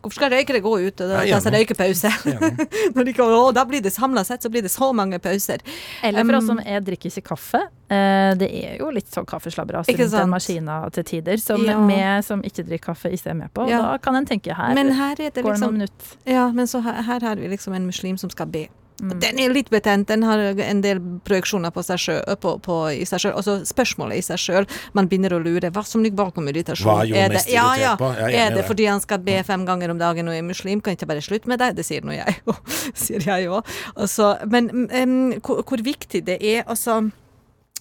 Hvorfor 0.00 0.16
skal 0.16 0.32
røykere 0.34 0.60
gå 0.64 0.72
ut 0.86 1.02
og 1.04 1.12
ta 1.16 1.40
seg 1.44 1.56
røykepause? 1.56 2.12
Enig. 2.32 2.66
Når 2.96 3.08
de 3.08 3.14
kan, 3.16 3.32
å, 3.36 3.52
da 3.54 3.64
blir 3.68 3.84
det 3.84 3.92
samla 3.94 4.24
sett, 4.28 4.44
så 4.44 4.50
blir 4.52 4.64
det 4.66 4.72
så 4.72 4.92
mange 4.96 5.18
pauser. 5.22 5.64
Eller 6.02 6.26
for 6.28 6.40
oss 6.40 6.50
som 6.50 6.60
er 6.64 6.84
drikker 6.84 7.12
ikke 7.12 7.24
kaffe. 7.32 7.62
Eh, 7.92 8.32
det 8.40 8.48
er 8.62 8.76
jo 8.80 8.90
litt 8.94 9.10
sånn 9.12 9.26
kaffeslabberas 9.28 9.90
rundt 9.90 10.14
den 10.16 10.32
maskina 10.32 10.78
til 10.94 11.04
tider, 11.08 11.40
som 11.42 11.64
Ja. 11.66 11.78
som 12.22 12.42
ikke 12.42 12.64
drikker 12.68 12.92
kaffe, 12.92 13.12
ikke 13.12 13.30
er 13.30 13.34
med 13.34 13.52
på. 13.54 13.68
Ja. 13.70 13.82
Da 13.82 13.98
kan 13.98 14.16
en 14.16 14.26
tenke 14.26 14.54
her 14.56 14.74
her 14.92 15.16
går 15.16 15.34
det 15.34 15.42
går 15.44 15.52
det 15.56 15.60
noen 15.60 15.78
liksom 15.78 15.78
minutter. 15.78 16.14
Ja, 16.24 16.46
men 16.52 16.66
så 16.66 16.82
her, 16.82 17.02
her 17.02 17.20
har 17.20 17.36
vi 17.36 17.48
liksom 17.48 17.74
en 17.74 17.86
muslim 17.86 18.18
som 18.18 18.30
skal 18.30 18.46
be. 18.46 18.68
Mm. 19.00 19.12
Den 19.22 19.38
er 19.40 19.50
litt 19.54 19.70
betent, 19.72 20.06
den 20.06 20.22
har 20.22 20.38
en 20.38 20.80
del 20.84 21.00
projeksjoner 21.26 21.72
på 21.74 21.82
seg 21.82 21.98
selv, 21.98 22.28
på, 22.42 22.52
på, 22.62 22.76
i 22.94 23.06
seg 23.08 23.22
sjøl. 23.24 23.32
Altså 23.40 23.54
spørsmålet 23.66 24.20
i 24.20 24.22
seg 24.26 24.38
sjøl. 24.38 24.66
Man 24.94 25.08
begynner 25.10 25.34
å 25.34 25.40
lure 25.42 25.70
hva 25.74 25.82
som 25.88 26.04
ligger 26.04 26.20
bakom 26.20 26.46
irritasjon. 26.52 26.86
Hva 26.86 27.02
er 27.08 27.24
Er 27.24 27.28
det- 27.34 27.48
ja, 27.50 27.74
ja. 27.80 27.94
Er 27.98 28.28
Er 28.28 28.50
det 28.50 28.60
det. 28.60 28.66
fordi 28.68 28.86
han 28.86 29.00
skal 29.00 29.18
be 29.18 29.42
fem 29.42 29.64
ganger 29.66 29.90
om 29.90 29.98
dagen 29.98 30.28
og 30.28 30.34
er 30.34 30.42
muslim? 30.42 30.80
Kan 30.80 30.94
ikke 30.94 31.08
bare 31.08 31.24
slutte 31.24 31.48
med 31.48 31.58
det? 31.58 31.74
Det 31.76 31.84
sier 31.88 32.02
nå 32.02 32.12
jeg 32.14 32.36
òg. 32.46 32.56
sier 32.94 33.20
jeg 33.26 33.48
òg. 33.48 33.64
Altså, 33.96 34.36
men 34.46 34.70
um, 34.70 35.32
hvor, 35.40 35.62
hvor 35.64 35.82
viktig 35.82 36.24
det 36.24 36.38
er, 36.42 36.62
altså 36.68 37.10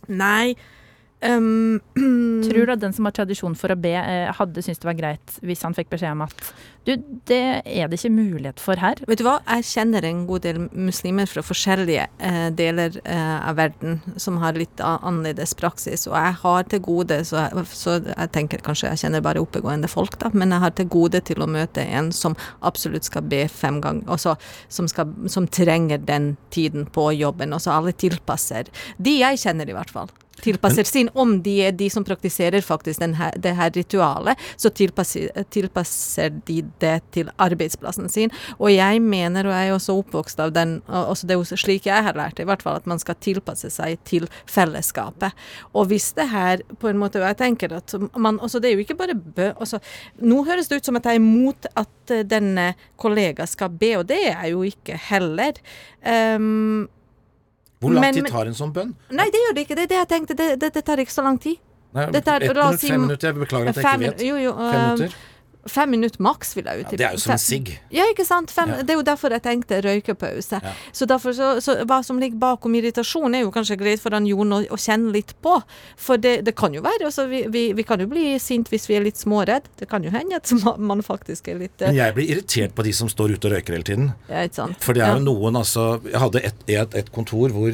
Nei. 0.09 0.55
Um, 1.21 1.79
Tror 2.41 2.65
du 2.65 2.73
at 2.73 2.81
den 2.81 2.93
som 2.93 3.05
har 3.05 3.13
tradisjon 3.13 3.53
for 3.57 3.69
å 3.69 3.77
be, 3.77 3.93
eh, 3.93 4.31
hadde 4.33 4.63
syntes 4.65 4.81
det 4.81 4.87
var 4.87 4.97
greit 4.97 5.33
hvis 5.45 5.61
han 5.61 5.75
fikk 5.77 5.91
beskjed 5.91 6.15
om 6.15 6.23
at 6.25 6.47
du, 6.87 6.95
det 7.29 7.61
er 7.61 7.89
det 7.89 7.99
ikke 7.99 8.09
mulighet 8.15 8.61
for 8.61 8.81
her? 8.81 8.97
Vet 9.05 9.21
du 9.21 9.25
hva, 9.27 9.35
jeg 9.45 9.67
kjenner 9.69 10.07
en 10.07 10.23
god 10.25 10.47
del 10.47 10.63
muslimer 10.73 11.29
fra 11.29 11.43
forskjellige 11.45 12.07
eh, 12.25 12.47
deler 12.57 12.97
eh, 13.03 13.35
av 13.37 13.59
verden 13.59 13.99
som 14.17 14.39
har 14.41 14.57
litt 14.57 14.81
annerledes 14.81 15.53
praksis, 15.59 16.07
og 16.09 16.17
jeg 16.17 16.39
har 16.41 16.65
til 16.71 16.81
gode, 16.87 17.19
så 17.29 17.43
jeg, 17.43 17.67
så 17.69 17.99
jeg 17.99 18.33
tenker 18.33 18.65
kanskje 18.65 18.89
jeg 18.89 19.03
kjenner 19.03 19.25
bare 19.25 19.43
oppegående 19.43 19.91
folk, 19.91 20.17
da, 20.23 20.33
men 20.33 20.55
jeg 20.55 20.65
har 20.65 20.73
til 20.79 20.89
gode 20.97 21.21
til 21.29 21.45
å 21.45 21.49
møte 21.49 21.85
en 21.85 22.09
som 22.15 22.37
absolutt 22.65 23.05
skal 23.05 23.29
be 23.29 23.43
fem 23.51 23.77
ganger, 23.83 24.09
altså 24.09 24.33
som, 24.73 24.89
skal, 24.89 25.13
som 25.29 25.45
trenger 25.45 26.01
den 26.01 26.33
tiden 26.49 26.89
på 26.89 27.11
jobben, 27.13 27.53
og 27.53 27.61
så 27.61 27.77
alle 27.77 27.93
tilpasser. 27.93 28.73
De 28.97 29.19
jeg 29.21 29.43
kjenner 29.45 29.69
i 29.69 29.77
hvert 29.77 29.93
fall. 29.93 30.09
Tilpasser 30.41 30.87
sin, 30.87 31.09
om 31.13 31.37
de 31.43 31.57
er 31.67 31.75
de 31.77 31.89
som 31.93 32.05
praktiserer 32.07 32.63
faktisk 32.65 33.01
den 33.01 33.15
her, 33.19 33.35
det 33.41 33.53
her 33.57 33.71
ritualet, 33.75 34.39
så 34.57 34.71
tilpasser, 34.73 35.29
tilpasser 35.53 36.33
de 36.47 36.61
det 36.81 36.97
til 37.15 37.31
arbeidsplassen 37.41 38.09
sin. 38.11 38.33
Og 38.57 38.71
jeg 38.73 39.01
mener, 39.01 39.47
og 39.47 39.55
jeg 39.55 39.69
er 39.69 39.77
også 39.77 39.97
oppvokst 40.01 40.41
av 40.43 40.53
den, 40.55 40.79
og 40.87 41.13
også 41.13 41.29
det 41.29 41.37
er 41.37 41.61
slik 41.61 41.89
jeg 41.89 42.05
har 42.07 42.17
lært 42.17 42.39
i 42.41 42.47
hvert 42.47 42.63
fall 42.63 42.79
at 42.79 42.89
man 42.89 43.01
skal 43.01 43.17
tilpasse 43.21 43.71
seg 43.73 43.99
til 44.07 44.27
fellesskapet. 44.49 45.35
Og 45.73 45.89
hvis 45.91 46.11
det 46.17 46.29
her 46.31 46.63
på 46.81 46.91
en 46.91 47.01
måte, 47.01 47.21
og 47.21 47.29
jeg 47.29 47.39
tenker 47.41 47.75
at 47.77 47.95
man, 48.15 48.39
også, 48.39 48.61
det 48.61 48.71
er 48.71 48.79
jo 48.79 48.85
ikke 48.85 48.99
bare 48.99 49.17
bø, 49.17 49.51
også, 49.61 49.81
nå 50.25 50.43
høres 50.47 50.71
det 50.71 50.81
ut 50.81 50.89
som 50.89 50.97
at 50.99 51.09
jeg 51.09 51.19
er 51.19 51.23
imot 51.23 51.69
at 51.79 52.15
denne 52.27 52.71
kollega 53.01 53.45
skal 53.49 53.71
be, 53.73 53.93
og 53.99 54.07
det 54.09 54.19
er 54.25 54.33
jeg 54.33 54.55
jo 54.55 54.65
ikke 54.67 54.97
heller. 55.09 55.61
Um, 56.01 56.89
Hvor 57.81 57.95
lang 57.97 58.13
tid 58.13 58.29
tar 58.29 58.45
en 58.45 58.55
sånn 58.57 58.71
bønn? 58.75 58.93
Nei, 59.09 59.27
det 59.33 59.41
gjør 59.41 59.55
det 59.57 59.65
ikke. 59.65 59.75
Det 59.79 59.83
er 59.83 59.91
det 59.91 59.99
jeg 59.99 60.09
tenkte. 60.11 60.37
Det, 60.37 60.47
det, 60.61 60.69
det 60.75 60.83
tar 60.85 61.01
ikke 61.01 61.13
så 61.15 61.25
lang 61.25 61.39
tid. 61.41 61.57
Nei, 61.91 62.05
ett 62.07 62.27
minutt, 62.29 62.79
fem 62.79 63.01
minutter. 63.01 63.31
Jeg 63.33 63.39
beklager 63.41 63.71
at 63.71 63.79
jeg 63.81 63.85
ikke 63.85 64.03
vet. 64.05 64.21
jo, 64.23 64.35
jo, 64.39 64.53
Fem 64.55 64.83
minutter? 64.85 65.15
Fem 65.67 65.89
minutter 65.91 66.21
maks, 66.23 66.55
vil 66.55 66.65
jeg 66.65 66.73
jo 66.79 66.81
Ja, 66.81 66.89
tippe. 66.89 66.97
det 66.97 67.05
er 67.05 67.11
jo 67.13 67.19
som 67.21 67.31
en 67.33 67.37
sigg. 67.37 67.67
Ja, 67.91 68.03
ikke 68.09 68.25
sant. 68.25 68.49
Fem, 68.51 68.69
Ja. 68.69 68.81
Det 68.81 68.89
er 68.89 68.97
jo 68.97 69.03
derfor 69.03 69.29
jeg 69.29 69.41
tenkte 69.43 69.81
røykepause. 69.83 70.59
Ja. 70.63 70.71
Så 70.91 71.05
derfor 71.05 71.33
så, 71.37 71.61
så 71.61 71.75
hva 71.85 71.99
som 72.03 72.17
ligger 72.19 72.39
bakom 72.39 72.73
irritasjon, 72.75 73.35
er 73.35 73.41
jo 73.45 73.51
kanskje 73.51 73.77
greit 73.77 73.99
for 74.01 74.11
han 74.11 74.25
Jon 74.25 74.49
å, 74.51 74.61
å 74.69 74.77
kjenne 74.77 75.11
litt 75.13 75.33
på. 75.41 75.61
For 75.97 76.17
det, 76.17 76.43
det 76.45 76.55
kan 76.55 76.73
jo 76.73 76.81
være 76.81 77.05
altså, 77.05 77.27
vi, 77.29 77.43
vi, 77.53 77.73
vi 77.73 77.83
kan 77.83 77.99
jo 77.99 78.07
bli 78.07 78.39
sint 78.39 78.69
hvis 78.73 78.87
vi 78.89 78.95
er 78.97 79.05
litt 79.05 79.17
småredd. 79.21 79.69
Det 79.77 79.87
kan 79.89 80.03
jo 80.03 80.09
hende 80.09 80.35
at 80.41 80.51
man- 80.91 81.01
faktisk 81.05 81.47
er 81.49 81.55
litt 81.61 81.79
Men 81.81 81.95
eh, 81.95 81.97
jeg 82.05 82.13
blir 82.15 82.29
irritert 82.35 82.75
på 82.75 82.83
de 82.83 82.91
som 82.93 83.07
står 83.09 83.33
ute 83.37 83.47
og 83.49 83.53
røyker 83.55 83.73
hele 83.73 83.83
tiden. 83.87 84.11
ja, 84.29 84.43
ikke 84.47 84.55
sant. 84.55 84.77
For 84.83 84.93
det 84.93 85.01
er 85.03 85.07
Ja. 85.13 85.17
jo 85.17 85.25
noen, 85.25 85.55
altså 85.57 86.01
Jeg 86.05 86.19
hadde 86.19 86.41
et, 86.45 86.55
et, 86.67 86.95
et 86.95 87.11
kontor 87.11 87.49
hvor 87.49 87.71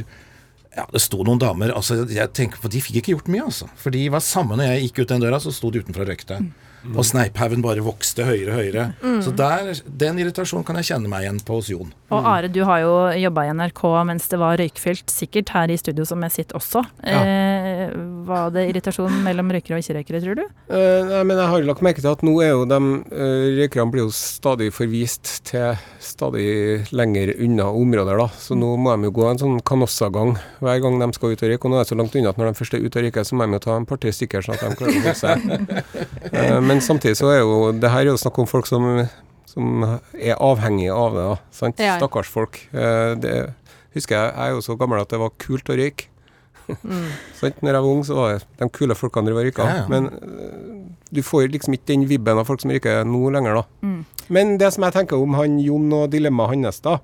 ja, 0.77 0.86
det 0.94 1.01
sto 1.01 1.24
noen 1.25 1.39
damer 1.41 1.72
altså 1.74 2.06
jeg 2.08 2.29
tenker 2.38 2.60
på, 2.62 2.70
De 2.70 2.79
fikk 2.82 3.00
ikke 3.01 3.13
gjort 3.15 3.27
mye, 3.34 3.44
altså. 3.50 3.67
For 3.75 3.89
de 3.89 4.03
var 4.13 4.20
samme 4.22 4.56
når 4.60 4.70
jeg 4.75 4.84
gikk 4.91 5.00
ut 5.03 5.08
den 5.15 5.22
døra, 5.24 5.39
så 5.41 5.51
sto 5.51 5.72
de 5.74 5.79
utenfor 5.82 6.03
og 6.06 6.12
røykte. 6.12 6.38
Og 6.96 7.03
sneiphaugen 7.07 7.63
bare 7.65 7.84
vokste 7.84 8.25
høyere 8.27 8.53
og 8.53 8.60
høyere. 8.62 8.86
Så 9.25 9.34
der, 9.36 9.74
den 9.88 10.22
irritasjonen 10.22 10.65
kan 10.67 10.77
jeg 10.79 10.93
kjenne 10.93 11.12
meg 11.12 11.25
igjen 11.25 11.41
på 11.43 11.57
hos 11.60 11.72
Jon. 11.72 11.89
Og 12.15 12.24
Are, 12.24 12.48
du 12.48 12.62
har 12.63 12.79
jo 12.86 12.91
jobba 13.19 13.43
i 13.43 13.51
NRK 13.51 13.81
mens 14.07 14.29
det 14.31 14.38
var 14.39 14.55
røykfylt, 14.62 15.12
sikkert 15.12 15.51
her 15.51 15.72
i 15.74 15.75
studio 15.79 16.05
som 16.07 16.22
jeg 16.24 16.36
sitter 16.38 16.60
også. 16.60 16.84
Ja. 17.03 17.19
Eh, 17.19 17.91
var 18.27 18.53
det 18.55 18.69
irritasjon 18.69 19.17
mellom 19.25 19.51
røykere 19.51 19.75
og 19.75 19.84
ikke-røykere, 19.84 20.22
tror 20.24 20.39
du? 20.39 20.46
Eh, 20.72 21.01
nei, 21.10 21.24
men 21.27 21.36
jeg 21.36 21.51
har 21.51 21.67
lagt 21.67 21.84
merke 21.84 22.03
til 22.03 22.13
at 22.13 22.24
nå 22.24 22.38
er 22.46 22.53
jo 22.53 22.63
de 22.69 22.79
uh, 22.79 23.48
røykerne 23.57 23.91
blir 23.91 24.05
jo 24.05 24.13
stadig 24.15 24.69
forvist 24.75 25.34
til 25.50 25.75
stadig 26.03 26.88
lenger 26.96 27.34
unna 27.43 27.67
områder, 27.75 28.22
da. 28.24 28.29
Så 28.39 28.55
nå 28.55 28.72
må 28.79 28.96
de 28.96 29.10
jo 29.10 29.15
gå 29.17 29.27
en 29.27 29.41
sånn 29.43 29.60
kanossagang 29.67 30.38
hver 30.63 30.79
gang 30.84 31.01
de 31.03 31.10
skal 31.17 31.36
ut 31.36 31.43
og 31.43 31.51
røyke. 31.51 31.67
Og 31.67 31.74
nå 31.74 31.79
er 31.81 31.84
det 31.84 31.91
så 31.91 32.00
langt 32.00 32.15
unna 32.15 32.31
at 32.31 32.39
når 32.39 32.51
de 32.53 32.60
først 32.62 32.77
er 32.77 32.88
ute 32.88 33.01
og 33.01 33.07
røyker, 33.07 33.27
så 33.27 33.36
må 33.36 33.48
de 33.48 33.60
jo 33.60 33.63
ta 33.67 33.75
en 33.75 33.89
par-tre 33.89 34.15
stykker 34.15 34.48
sånn 34.48 34.55
at 34.55 34.63
de 34.63 34.79
klarer 34.79 34.96
å 34.96 35.03
holde 35.03 35.17
seg. 35.17 35.46
Eh, 36.38 36.57
men 36.62 36.76
samtidig 36.84 37.17
så 37.19 37.31
er 37.34 37.41
jo 37.41 37.72
det 37.75 37.91
her 37.93 38.05
er 38.05 38.12
jo 38.13 38.19
snakk 38.19 38.38
om 38.41 38.50
folk 38.50 38.69
som, 38.69 38.86
som 39.50 39.88
er 40.13 40.36
avhengige 40.36 40.93
av 40.93 41.17
det, 41.17 41.25
da. 41.31 41.39
Sant? 41.55 41.81
Ja. 41.84 41.98
Stakkars 42.01 42.29
folk. 42.31 42.60
Eh, 42.74 43.15
det 43.24 43.34
husker 43.98 44.17
jeg, 44.17 44.31
jeg 44.31 44.46
er 44.46 44.55
jo 44.55 44.63
så 44.65 44.77
gammel 44.79 45.01
at 45.01 45.12
det 45.13 45.22
var 45.22 45.36
kult 45.41 45.74
å 45.74 45.77
røyke. 45.79 46.10
Mm. 46.67 47.12
Sant? 47.39 47.62
Når 47.63 47.77
jeg 47.77 47.84
var 47.86 47.91
ung, 47.91 48.05
så 48.05 48.17
var 48.17 48.34
det 48.36 48.48
de 48.60 48.69
kule 48.75 48.98
folkene 49.00 49.31
som 49.31 49.41
røyka. 49.41 49.67
Ja, 49.67 49.84
ja. 49.84 49.91
Men 49.91 50.10
øh, 50.13 50.88
du 51.13 51.22
får 51.24 51.48
liksom 51.53 51.77
ikke 51.77 51.93
den 51.93 52.07
vibben 52.10 52.39
av 52.39 52.50
folk 52.50 52.63
som 52.63 52.74
røyker 52.74 53.05
nå 53.07 53.29
lenger, 53.36 53.62
da. 53.62 53.88
Mm. 53.88 54.01
Men 54.34 54.57
det 54.60 54.74
som 54.75 54.84
jeg 54.84 54.98
tenker 54.98 55.22
om 55.22 55.38
han 55.39 55.62
Jon 55.63 55.93
og 55.96 56.10
dilemmaet 56.12 56.57
hans, 56.57 56.84
da 56.84 57.00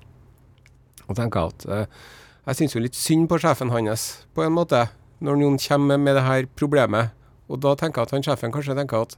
og 1.08 1.18
tenker 1.18 1.50
at 1.50 1.66
eh, 1.68 2.04
Jeg 2.44 2.58
syns 2.60 2.76
jo 2.76 2.84
litt 2.84 2.98
synd 2.98 3.28
på 3.30 3.38
sjefen 3.40 3.72
hans, 3.72 4.24
på 4.36 4.44
en 4.44 4.52
måte, 4.52 4.82
når 5.24 5.40
Jon 5.40 5.54
kommer 5.60 6.00
med 6.00 6.18
det 6.18 6.24
her 6.26 6.48
problemet. 6.60 7.14
Og 7.48 7.56
da 7.64 7.72
tenker 7.80 8.02
jeg 8.02 8.10
at 8.10 8.12
han 8.12 8.26
sjefen 8.26 8.52
kanskje 8.52 8.76
tenker 8.76 9.06
at 9.06 9.14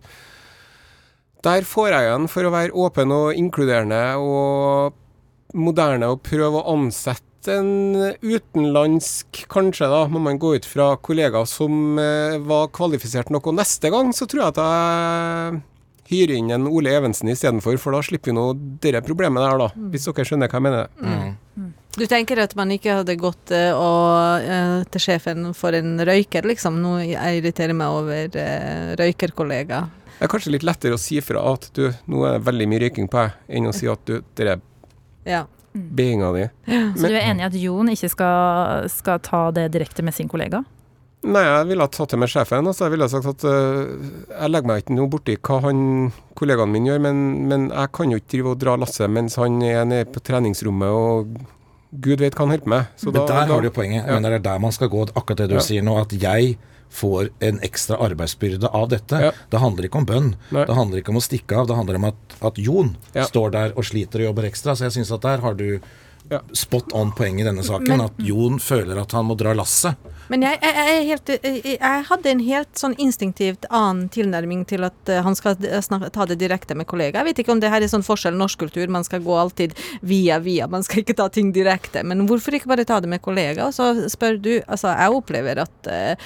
der 1.46 1.66
får 1.68 1.92
jeg 1.92 2.08
igjen 2.08 2.26
for 2.30 2.48
å 2.48 2.54
være 2.54 2.74
åpen 2.86 3.14
og 3.14 3.38
inkluderende 3.38 4.02
og 4.18 4.96
moderne 5.56 6.10
og 6.12 6.24
prøve 6.26 6.60
å 6.60 6.74
ansette 6.74 7.22
en 7.46 7.94
utenlandsk, 8.24 9.44
kanskje 9.52 9.86
da, 9.92 10.02
må 10.10 10.18
man 10.24 10.40
gå 10.42 10.56
ut 10.56 10.66
fra 10.66 10.90
kollegaer 10.98 11.46
som 11.46 11.98
eh, 12.02 12.40
var 12.42 12.72
kvalifisert 12.74 13.30
nok. 13.30 13.46
Og 13.46 13.58
neste 13.60 13.92
gang 13.94 14.10
så 14.16 14.26
tror 14.26 14.42
jeg 14.42 14.54
at 14.56 14.62
jeg 14.64 15.60
hyrer 16.10 16.36
inn 16.40 16.50
en 16.54 16.66
Ole 16.70 16.94
Evensen 16.98 17.30
istedenfor, 17.30 17.78
for 17.82 17.94
da 17.94 18.02
slipper 18.02 18.32
vi 18.32 18.36
nå 18.36 18.48
det 18.82 19.02
problemet 19.06 19.42
der, 19.42 19.62
da. 19.62 19.70
Hvis 19.92 20.08
dere 20.08 20.26
skjønner 20.26 20.50
hva 20.50 20.58
jeg 20.58 20.66
mener. 20.66 20.90
Mm. 20.98 21.70
Du 21.96 22.04
tenker 22.04 22.42
at 22.42 22.52
man 22.58 22.72
ikke 22.74 22.98
hadde 22.98 23.16
gått 23.16 23.52
eh, 23.56 23.70
og, 23.72 24.44
eh, 24.44 24.82
til 24.92 25.06
sjefen 25.06 25.52
for 25.56 25.76
en 25.76 25.96
røyker, 26.04 26.44
liksom? 26.50 26.82
Nå 26.82 26.98
jeg 27.06 27.76
meg 27.78 27.86
over 27.86 28.36
uh, 28.36 28.90
røykerkollega. 29.00 29.86
Det 30.18 30.24
er 30.24 30.32
kanskje 30.32 30.52
litt 30.54 30.64
lettere 30.64 30.96
å 30.96 31.00
si 31.00 31.20
fra 31.20 31.42
at 31.52 31.68
du, 31.76 31.90
nå 32.08 32.22
er 32.24 32.38
det 32.38 32.46
veldig 32.46 32.68
mye 32.72 32.80
røyking 32.86 33.08
på 33.12 33.20
deg, 33.20 33.32
enn 33.58 33.66
å 33.68 33.74
si 33.76 33.86
at 33.92 34.00
du, 34.08 34.22
det 34.34 34.46
er 34.48 34.60
Ja. 35.26 35.42
beinga 35.74 36.32
di. 36.32 36.46
Så 36.96 37.08
du 37.10 37.14
er 37.14 37.26
enig 37.30 37.42
i 37.44 37.46
at 37.50 37.58
Jon 37.60 37.88
ikke 37.92 38.08
skal, 38.08 38.88
skal 38.88 39.18
ta 39.20 39.50
det 39.52 39.70
direkte 39.74 40.02
med 40.02 40.14
sin 40.16 40.28
kollega? 40.28 40.62
Nei, 41.26 41.42
jeg 41.42 41.66
ville 41.66 41.82
ha 41.82 41.88
tatt 41.90 42.12
det 42.14 42.18
med 42.22 42.28
sjefen. 42.30 42.66
Altså, 42.70 42.84
jeg 42.86 42.92
ville 42.94 43.04
ha 43.04 43.10
sagt 43.10 43.26
at 43.26 43.44
uh, 43.44 43.88
jeg 44.30 44.50
legger 44.52 44.68
meg 44.70 44.82
ikke 44.84 44.94
noe 44.94 45.08
borti 45.10 45.34
hva 45.42 45.56
han, 45.64 46.12
kollegaen 46.38 46.70
min 46.70 46.86
gjør, 46.86 47.00
men, 47.02 47.20
men 47.50 47.64
jeg 47.72 47.92
kan 47.98 48.12
jo 48.14 48.20
ikke 48.20 48.30
drive 48.36 48.52
og 48.54 48.60
dra 48.62 48.76
lasset 48.78 49.10
mens 49.10 49.34
han 49.40 49.56
er 49.66 49.84
nede 49.88 50.06
på 50.12 50.22
treningsrommet 50.22 50.88
og 50.88 51.34
gud 52.04 52.20
vet 52.22 52.36
hva 52.36 52.44
han 52.46 52.52
holder 52.54 52.64
på 52.68 52.72
med. 52.76 52.86
Så 53.00 53.10
Men 53.10 53.14
da- 53.18 53.26
der 53.26 53.46
da- 53.48 53.54
har 53.56 53.60
du 53.66 53.70
poenget. 53.74 54.06
Ja. 54.06 54.12
Men 54.14 54.22
det 54.22 54.32
er 54.38 54.44
der 54.46 54.58
man 54.62 54.72
skal 54.72 54.88
gå, 54.92 55.02
akkurat 55.16 55.36
det 55.42 55.48
du 55.50 55.56
Ja. 55.58 55.64
sier 55.66 55.82
nå. 55.82 55.98
At 56.00 56.12
jeg 56.12 56.56
får 56.90 57.30
en 57.40 57.60
ekstra 57.66 57.96
arbeidsbyrde 58.06 58.70
av 58.72 58.88
dette. 58.88 59.20
Ja. 59.28 59.32
Det 59.50 59.60
handler 59.60 59.88
ikke 59.88 59.98
om 60.02 60.06
bønn. 60.08 60.32
Nei. 60.50 60.64
Det 60.64 60.74
handler 60.78 61.02
ikke 61.02 61.14
om 61.14 61.20
å 61.20 61.26
stikke 61.26 61.60
av. 61.60 61.66
Det 61.68 61.76
handler 61.76 62.00
om 62.00 62.04
at, 62.12 62.36
at 62.42 62.58
Jon 62.58 62.96
Ja. 63.14 63.24
står 63.24 63.50
der 63.52 63.72
og 63.76 63.84
sliter 63.84 64.20
og 64.24 64.30
jobber 64.34 64.50
ekstra. 64.50 64.76
Så 64.76 64.86
jeg 64.88 64.92
syns 64.98 65.12
at 65.14 65.22
der 65.22 65.38
har 65.44 65.54
du 65.54 65.80
Ja. 66.28 66.40
spot 66.52 66.90
on 66.92 67.12
poeng 67.12 67.38
i 67.38 67.44
denne 67.44 67.62
saken. 67.62 67.86
Men- 67.86 68.00
at 68.00 68.12
Jon 68.18 68.58
føler 68.58 68.98
at 69.00 69.12
han 69.12 69.26
må 69.26 69.36
dra 69.38 69.52
lasset. 69.54 69.94
Men 70.28 70.42
jeg, 70.42 70.58
jeg, 70.60 70.74
jeg, 70.74 71.04
helt, 71.06 71.28
jeg, 71.64 72.04
hadde 72.08 72.26
en 72.26 72.40
helt 72.40 72.72
sånn 72.74 72.96
instinktivt 72.98 73.64
annen 73.70 74.08
tilnærming 74.10 74.64
til 74.66 74.82
at 74.82 75.08
eh, 75.08 75.22
han 75.22 75.36
skal 75.38 75.54
ta 76.10 76.26
det 76.26 76.40
direkte 76.40 76.74
med 76.74 76.88
kollega. 76.90 77.20
Jeg 77.22 77.28
vet 77.28 77.38
ikke 77.44 77.52
om 77.52 77.60
det 77.62 77.70
her 77.70 77.80
er 77.80 77.86
sånn 77.86 78.02
forskjell 78.02 78.34
i 78.34 78.40
norsk 78.40 78.58
kultur, 78.58 78.88
man 78.90 79.04
skal 79.06 79.22
gå 79.22 79.36
alltid 79.38 79.76
via 80.02 80.40
via, 80.42 80.66
man 80.66 80.82
skal 80.82 81.04
ikke 81.04 81.14
ta 81.14 81.28
ting 81.28 81.52
direkte. 81.54 82.02
Men 82.02 82.26
hvorfor 82.26 82.58
ikke 82.58 82.66
bare 82.74 82.84
ta 82.84 82.98
det 82.98 83.08
med 83.08 83.22
kollega? 83.22 83.68
Og 83.68 83.72
så 83.78 83.92
spør 84.10 84.42
du 84.42 84.52
Altså, 84.66 84.88
jeg 84.98 85.14
opplever 85.14 85.62
at 85.62 85.86
eh, 85.86 86.16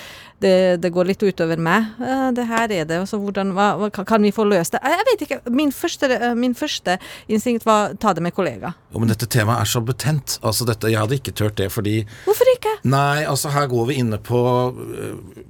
det, 0.41 0.81
det 0.81 0.91
går 0.93 1.05
litt 1.11 1.23
utover 1.23 1.61
meg. 1.61 1.91
Eh, 2.01 2.31
det 2.37 2.47
her 2.49 2.73
er 2.73 2.85
det, 2.89 2.99
altså 3.03 3.19
hvordan 3.21 3.53
hva, 3.57 3.67
hva, 3.81 3.91
kan- 3.93 4.23
vi 4.23 4.31
få 4.33 4.45
løst 4.49 4.73
det? 4.73 4.81
Jeg, 4.85 4.97
jeg 5.01 5.07
vet 5.11 5.25
ikke. 5.27 5.41
Min 5.53 5.71
første, 5.73 6.09
eh, 6.17 6.35
min 6.35 6.55
første 6.57 6.97
instinkt 7.29 7.67
var 7.69 7.95
ta 8.01 8.13
det 8.17 8.23
med 8.25 8.33
kollega. 8.37 8.73
Jo, 8.93 8.99
men 9.03 9.09
dette 9.13 9.27
temaet 9.29 9.61
er 9.67 9.71
så 9.71 9.81
betent. 9.85 10.39
Altså 10.43 10.65
dette, 10.69 10.89
Jeg 10.91 10.99
hadde 11.01 11.19
ikke 11.21 11.33
turt 11.37 11.57
det 11.61 11.71
fordi 11.73 12.05
Hvorfor 12.25 12.51
ikke? 12.57 12.75
Nei, 12.85 13.25
altså 13.25 13.51
her 13.53 13.67
går 13.71 13.87
vi 13.93 14.01
inne 14.01 14.19
på 14.19 14.41
øh, 14.75 15.45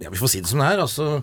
Ja, 0.00 0.08
vi 0.10 0.16
får 0.16 0.28
si 0.32 0.40
det 0.40 0.48
som 0.48 0.58
det 0.64 0.68
er. 0.72 0.80
Altså 0.86 1.22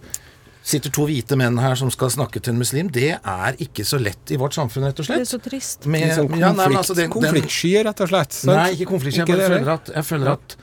sitter 0.68 0.92
to 0.92 1.06
hvite 1.08 1.38
menn 1.40 1.56
her 1.64 1.78
som 1.80 1.88
skal 1.94 2.10
snakke 2.12 2.42
til 2.44 2.52
en 2.54 2.58
muslim. 2.60 2.90
Det 2.92 3.14
er 3.16 3.56
ikke 3.64 3.86
så 3.88 3.96
lett 4.04 4.34
i 4.36 4.38
vårt 4.38 4.54
samfunn, 4.58 4.84
rett 4.90 5.00
og 5.00 5.06
slett. 5.08 5.22
Det 5.24 5.28
er 5.30 5.32
så 5.32 5.40
trist. 5.40 5.86
Med, 5.88 6.10
sånn 6.12 6.34
ja, 6.38 6.50
nei, 6.52 6.66
altså, 6.76 6.94
den- 6.98 7.08
den- 7.08 7.14
konfliktsky, 7.14 7.72
rett 7.88 8.02
og 8.04 8.10
slett. 8.12 8.34
sant? 8.36 8.52
Nei, 8.52 8.74
ikke 8.76 8.90
konfliktsky. 8.92 9.22
Jeg 9.24 9.30
Ikke 9.30 9.38
bare 9.40 9.54
føler 9.56 9.72
at, 9.78 9.92
jeg 9.96 10.04
føler 10.10 10.32
at 10.34 10.58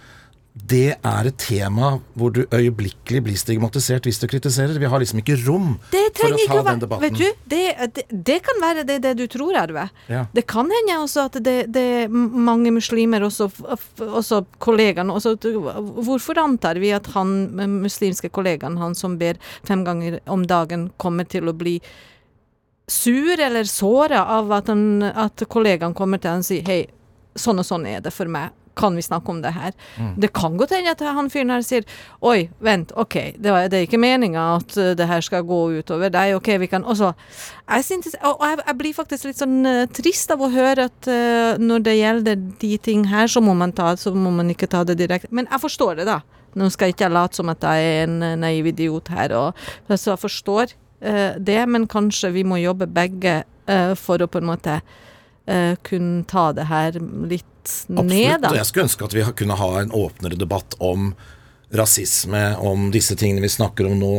det 0.54 0.94
er 1.02 1.26
et 1.26 1.36
tema 1.42 1.96
hvor 2.14 2.30
du 2.30 2.44
øyeblikkelig 2.54 3.20
blir 3.26 3.38
stigmatisert 3.38 4.04
hvis 4.06 4.20
du 4.22 4.28
kritiserer. 4.30 4.78
Vi 4.78 4.86
har 4.86 5.02
liksom 5.02 5.18
ikke 5.18 5.34
rom 5.42 5.72
for 5.90 6.28
å 6.30 6.38
ta 6.46 6.58
å 6.60 6.62
den 6.68 6.84
debatten. 6.84 7.02
Vet 7.02 7.18
du, 7.18 7.42
det, 7.50 7.88
det, 7.96 8.04
det 8.30 8.36
kan 8.46 8.62
være 8.62 8.84
det, 8.86 9.00
det 9.02 9.16
du 9.18 9.24
tror, 9.30 9.58
Arve. 9.58 9.88
Ja. 10.06 10.22
Det 10.30 10.46
kan 10.46 10.70
hende 10.70 11.00
også 11.02 11.26
at 11.26 11.40
det, 11.42 11.56
det 11.74 11.84
er 12.04 12.14
mange 12.14 12.70
muslimer, 12.70 13.26
også, 13.26 13.50
også 13.98 14.44
kollegaene 14.62 15.18
også, 15.18 15.34
Hvorfor 16.06 16.38
antar 16.38 16.78
vi 16.78 16.94
at 16.94 17.10
han 17.16 17.34
muslimske 17.82 18.30
kollegaen, 18.30 18.78
han 18.78 18.94
som 18.94 19.18
ber 19.18 19.42
fem 19.66 19.82
ganger 19.84 20.20
om 20.30 20.46
dagen, 20.46 20.92
kommer 21.02 21.26
til 21.26 21.50
å 21.50 21.58
bli 21.58 21.80
sur 22.86 23.40
eller 23.40 23.66
såra 23.66 24.22
av 24.38 24.54
at, 24.54 24.70
han, 24.70 25.02
at 25.02 25.48
kollegaen 25.50 25.98
kommer 25.98 26.22
til 26.22 26.30
han 26.36 26.46
og 26.46 26.52
sier 26.52 26.68
hei, 26.68 26.84
sånn 27.34 27.58
og 27.58 27.66
sånn 27.66 27.90
er 27.90 28.04
det 28.04 28.14
for 28.14 28.30
meg. 28.30 28.54
Kan 28.76 28.96
vi 28.98 29.02
snakke 29.02 29.30
om 29.30 29.40
det 29.42 29.52
her? 29.54 29.74
Det 30.18 30.32
kan 30.34 30.56
godt 30.58 30.74
hende 30.74 30.90
at 30.90 31.02
han 31.16 31.30
fyren 31.30 31.52
her 31.54 31.62
sier 31.62 31.84
Oi, 32.24 32.48
vent, 32.64 32.92
OK, 32.98 33.14
det, 33.38 33.50
var, 33.52 33.68
det 33.70 33.78
er 33.78 33.86
ikke 33.86 34.00
meninga 34.02 34.44
at 34.56 34.76
uh, 34.78 34.92
det 34.98 35.06
her 35.08 35.22
skal 35.24 35.44
gå 35.46 35.60
utover 35.78 36.10
deg. 36.12 36.34
OK, 36.38 36.50
vi 36.60 36.70
kan 36.70 36.84
også 36.84 37.12
Jeg, 37.68 37.84
synes, 37.84 38.16
og 38.22 38.42
jeg, 38.42 38.58
jeg 38.66 38.78
blir 38.78 38.96
faktisk 38.96 39.28
litt 39.28 39.40
sånn 39.40 39.60
uh, 39.66 39.84
trist 39.94 40.34
av 40.34 40.42
å 40.42 40.50
høre 40.52 40.88
at 40.90 41.10
uh, 41.10 41.60
når 41.60 41.86
det 41.86 41.96
gjelder 41.98 42.44
de 42.64 42.72
ting 42.82 43.06
her, 43.12 43.30
så 43.30 43.42
må 43.44 43.54
man 43.54 43.72
ta 43.72 43.94
så 44.00 44.14
må 44.14 44.32
man 44.34 44.50
ikke 44.50 44.68
ta 44.70 44.82
det 44.84 44.98
direkte. 44.98 45.30
Men 45.30 45.48
jeg 45.50 45.62
forstår 45.62 46.00
det, 46.00 46.08
da. 46.10 46.20
Nå 46.58 46.68
skal 46.70 46.90
jeg 46.90 46.96
ikke 46.96 47.12
late 47.12 47.38
som 47.38 47.50
at 47.50 47.62
jeg 47.66 47.86
er 47.94 48.04
en 48.08 48.40
naiv 48.42 48.68
idiot 48.70 49.10
her, 49.14 49.34
og, 49.38 49.64
så 49.90 50.14
jeg 50.14 50.22
forstår 50.22 50.74
uh, 51.06 51.34
det, 51.38 51.60
men 51.70 51.88
kanskje 51.90 52.32
vi 52.34 52.46
må 52.46 52.60
jobbe 52.62 52.90
begge 52.90 53.42
for 53.96 54.20
å 54.20 54.26
på 54.28 54.42
en 54.42 54.44
måte 54.50 54.74
uh, 55.48 55.74
kunne 55.86 56.24
ta 56.30 56.52
det 56.56 56.68
her 56.70 56.98
litt 56.98 57.44
ned, 57.88 57.98
Absolutt. 58.04 58.42
da. 58.42 58.48
og 58.50 58.56
Jeg 58.60 58.66
skulle 58.68 58.86
ønske 58.88 59.04
at 59.08 59.14
vi 59.16 59.24
kunne 59.40 59.56
ha 59.56 59.70
en 59.80 59.90
åpnere 59.96 60.36
debatt 60.38 60.74
om 60.84 61.14
rasisme, 61.74 62.56
om 62.60 62.90
disse 62.94 63.16
tingene 63.18 63.42
vi 63.44 63.48
snakker 63.52 63.88
om 63.88 63.98
nå, 63.98 64.14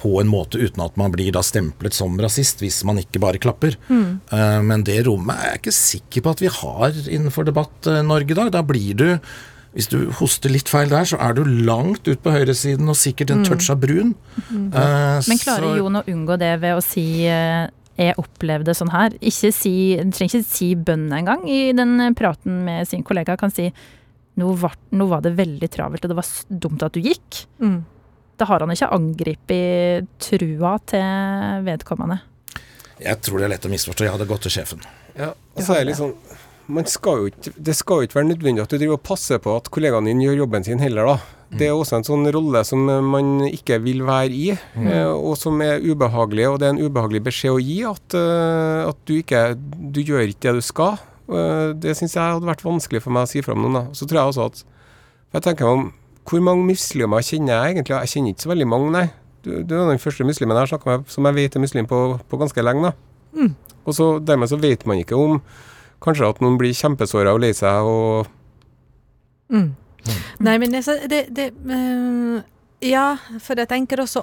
på 0.00 0.14
en 0.22 0.30
måte 0.32 0.56
uten 0.56 0.80
at 0.84 0.94
man 0.96 1.12
blir 1.12 1.32
da 1.34 1.42
stemplet 1.44 1.92
som 1.92 2.14
rasist, 2.22 2.62
hvis 2.64 2.78
man 2.88 3.00
ikke 3.02 3.20
bare 3.20 3.40
klapper. 3.42 3.74
Eh, 3.92 4.60
men 4.64 4.84
det 4.86 5.02
rommet 5.04 5.36
er 5.36 5.50
jeg 5.50 5.60
ikke 5.60 5.74
sikker 5.76 6.24
på 6.24 6.32
at 6.32 6.40
vi 6.40 6.52
har 6.54 7.00
innenfor 7.04 7.44
Debatt-Norge 7.44 8.32
i 8.32 8.38
dag. 8.38 8.52
Da 8.54 8.62
blir 8.64 8.94
du 8.96 9.08
hvis 9.76 9.86
du 9.86 10.08
hoster 10.18 10.50
litt 10.50 10.70
feil 10.70 10.88
der, 10.90 11.04
så 11.06 11.18
er 11.22 11.36
du 11.36 11.44
langt 11.46 12.08
ut 12.08 12.22
på 12.24 12.32
høyresiden 12.34 12.88
og 12.90 12.96
sikkert 12.98 13.30
en 13.30 13.44
touch 13.46 13.68
av 13.70 13.78
brun. 13.82 14.14
Eh, 14.50 15.20
Men 15.28 15.38
klarer 15.38 15.68
så- 15.68 15.76
Jon 15.78 16.00
å 16.00 16.04
unngå 16.10 16.38
det 16.38 16.60
ved 16.60 16.74
å 16.74 16.82
si 16.82 17.26
eh, 17.26 17.68
'jeg 18.00 18.18
opplevde 18.18 18.74
sånn 18.74 18.92
her'? 18.94 19.16
Ikke 19.20 19.52
si, 19.52 19.96
trenger 20.00 20.40
ikke 20.40 20.48
si 20.48 20.74
bønn 20.74 21.10
engang 21.12 21.46
i 21.48 21.72
den 21.76 22.14
praten 22.14 22.64
med 22.64 22.88
sin 22.88 23.04
kollega. 23.04 23.36
Kan 23.36 23.50
si 23.50 23.72
nå 24.40 24.52
var, 24.56 24.74
'nå 24.92 25.08
var 25.08 25.20
det 25.20 25.36
veldig 25.36 25.68
travelt, 25.70 26.04
og 26.04 26.10
det 26.10 26.16
var 26.16 26.28
dumt 26.48 26.82
at 26.82 26.92
du 26.92 27.00
gikk'. 27.00 27.46
Mm. 27.60 27.84
Da 28.38 28.44
har 28.46 28.60
han 28.60 28.70
ikke 28.70 28.92
angrepet 28.92 30.08
trua 30.18 30.78
til 30.86 31.64
vedkommende. 31.66 32.20
Jeg 33.00 33.20
tror 33.20 33.38
det 33.38 33.44
er 33.44 33.54
lett 33.54 33.66
å 33.68 33.72
misforstå. 33.72 34.04
Jeg 34.04 34.12
hadde 34.12 34.28
gått 34.28 34.42
til 34.42 34.52
sjefen. 34.52 34.80
Ja, 35.16 35.34
og 35.56 35.62
så 35.62 35.76
er 35.76 35.84
litt 35.84 36.00
sånn 36.00 36.14
man 36.70 36.86
skal 36.86 37.18
jo 37.18 37.30
ikke, 37.32 37.52
Det 37.56 37.74
skal 37.74 37.96
jo 37.96 38.06
ikke 38.06 38.20
være 38.20 38.30
nødvendig 38.30 38.62
at 38.62 38.70
du 38.70 38.78
driver 38.78 38.98
og 38.98 39.02
passer 39.02 39.40
på 39.42 39.56
at 39.58 39.70
kollegaen 39.74 40.06
din 40.06 40.22
gjør 40.22 40.44
jobben 40.44 40.64
sin 40.64 40.78
heller, 40.78 41.04
da. 41.04 41.16
Det 41.50 41.66
er 41.66 41.74
også 41.74 41.96
en 41.98 42.04
sånn 42.06 42.28
rolle 42.30 42.60
som 42.64 42.84
eh, 42.88 43.00
man 43.02 43.40
ikke 43.48 43.80
vil 43.82 44.04
være 44.06 44.30
i, 44.30 44.52
mm. 44.76 44.88
og 45.18 45.32
som 45.36 45.58
er 45.64 45.80
ubehagelig. 45.82 46.44
Og 46.46 46.58
det 46.62 46.68
er 46.68 46.74
en 46.76 46.82
ubehagelig 46.84 47.24
beskjed 47.26 47.56
å 47.56 47.62
gi, 47.62 47.78
at, 47.90 48.14
eh, 48.14 48.82
at 48.86 49.00
du 49.08 49.16
ikke 49.18 49.40
du 49.58 49.98
gjør 50.04 50.28
ikke 50.30 50.44
det 50.46 50.54
du 50.60 50.62
skal. 50.62 51.00
Eh, 51.30 51.72
Det 51.82 51.96
syns 51.98 52.14
jeg 52.14 52.22
hadde 52.36 52.46
vært 52.46 52.62
vanskelig 52.62 53.02
for 53.02 53.10
meg 53.16 53.26
å 53.26 53.30
si 53.32 53.42
fra 53.42 53.56
om 53.56 53.64
noen. 53.64 53.80
da. 53.80 53.82
Så 53.98 54.06
tror 54.06 54.20
jeg 54.20 54.30
også 54.34 54.46
at 54.50 54.62
jeg 55.34 55.42
tenker 55.42 55.66
meg 55.66 55.78
om 55.78 55.92
Hvor 56.30 56.40
mange 56.44 56.66
muslimer 56.68 57.22
kjenner 57.26 57.56
jeg 57.64 57.74
egentlig? 57.74 57.96
Jeg 57.98 58.10
kjenner 58.12 58.30
ikke 58.34 58.44
så 58.44 58.50
veldig 58.52 58.68
mange, 58.70 58.90
nei. 58.94 59.06
Du, 59.42 59.50
du 59.64 59.74
er 59.74 59.88
den 59.88 59.98
første 59.98 60.22
muslimen 60.22 60.54
jeg 60.54 60.62
har 60.68 60.70
snakka 60.70 60.86
med 60.90 61.08
som 61.10 61.24
jeg 61.26 61.34
vet 61.34 61.56
er 61.56 61.62
muslim 61.64 61.86
på, 61.90 61.98
på 62.28 62.38
ganske 62.38 62.62
lenge. 62.62 62.92
da. 62.92 63.48
Og 63.88 63.94
så 63.96 64.06
dermed 64.22 64.50
så 64.52 64.58
vet 64.60 64.84
man 64.86 65.00
ikke 65.00 65.16
om 65.18 65.40
kanskje 66.04 66.28
at 66.28 66.40
noen 66.44 66.58
blir 66.60 66.76
kjempesåra 66.76 67.32
og 67.34 67.40
lei 67.42 67.50
seg 67.56 67.82
og 67.82 68.28
Mm. 69.50 69.72
Nei, 70.40 70.56
men 70.62 70.74
altså, 70.78 70.96
det, 71.10 71.26
det 71.36 71.50
uh, 71.68 72.40
Ja, 72.84 73.18
for 73.44 73.60
jeg 73.60 73.68
tenker 73.68 74.00
også 74.00 74.22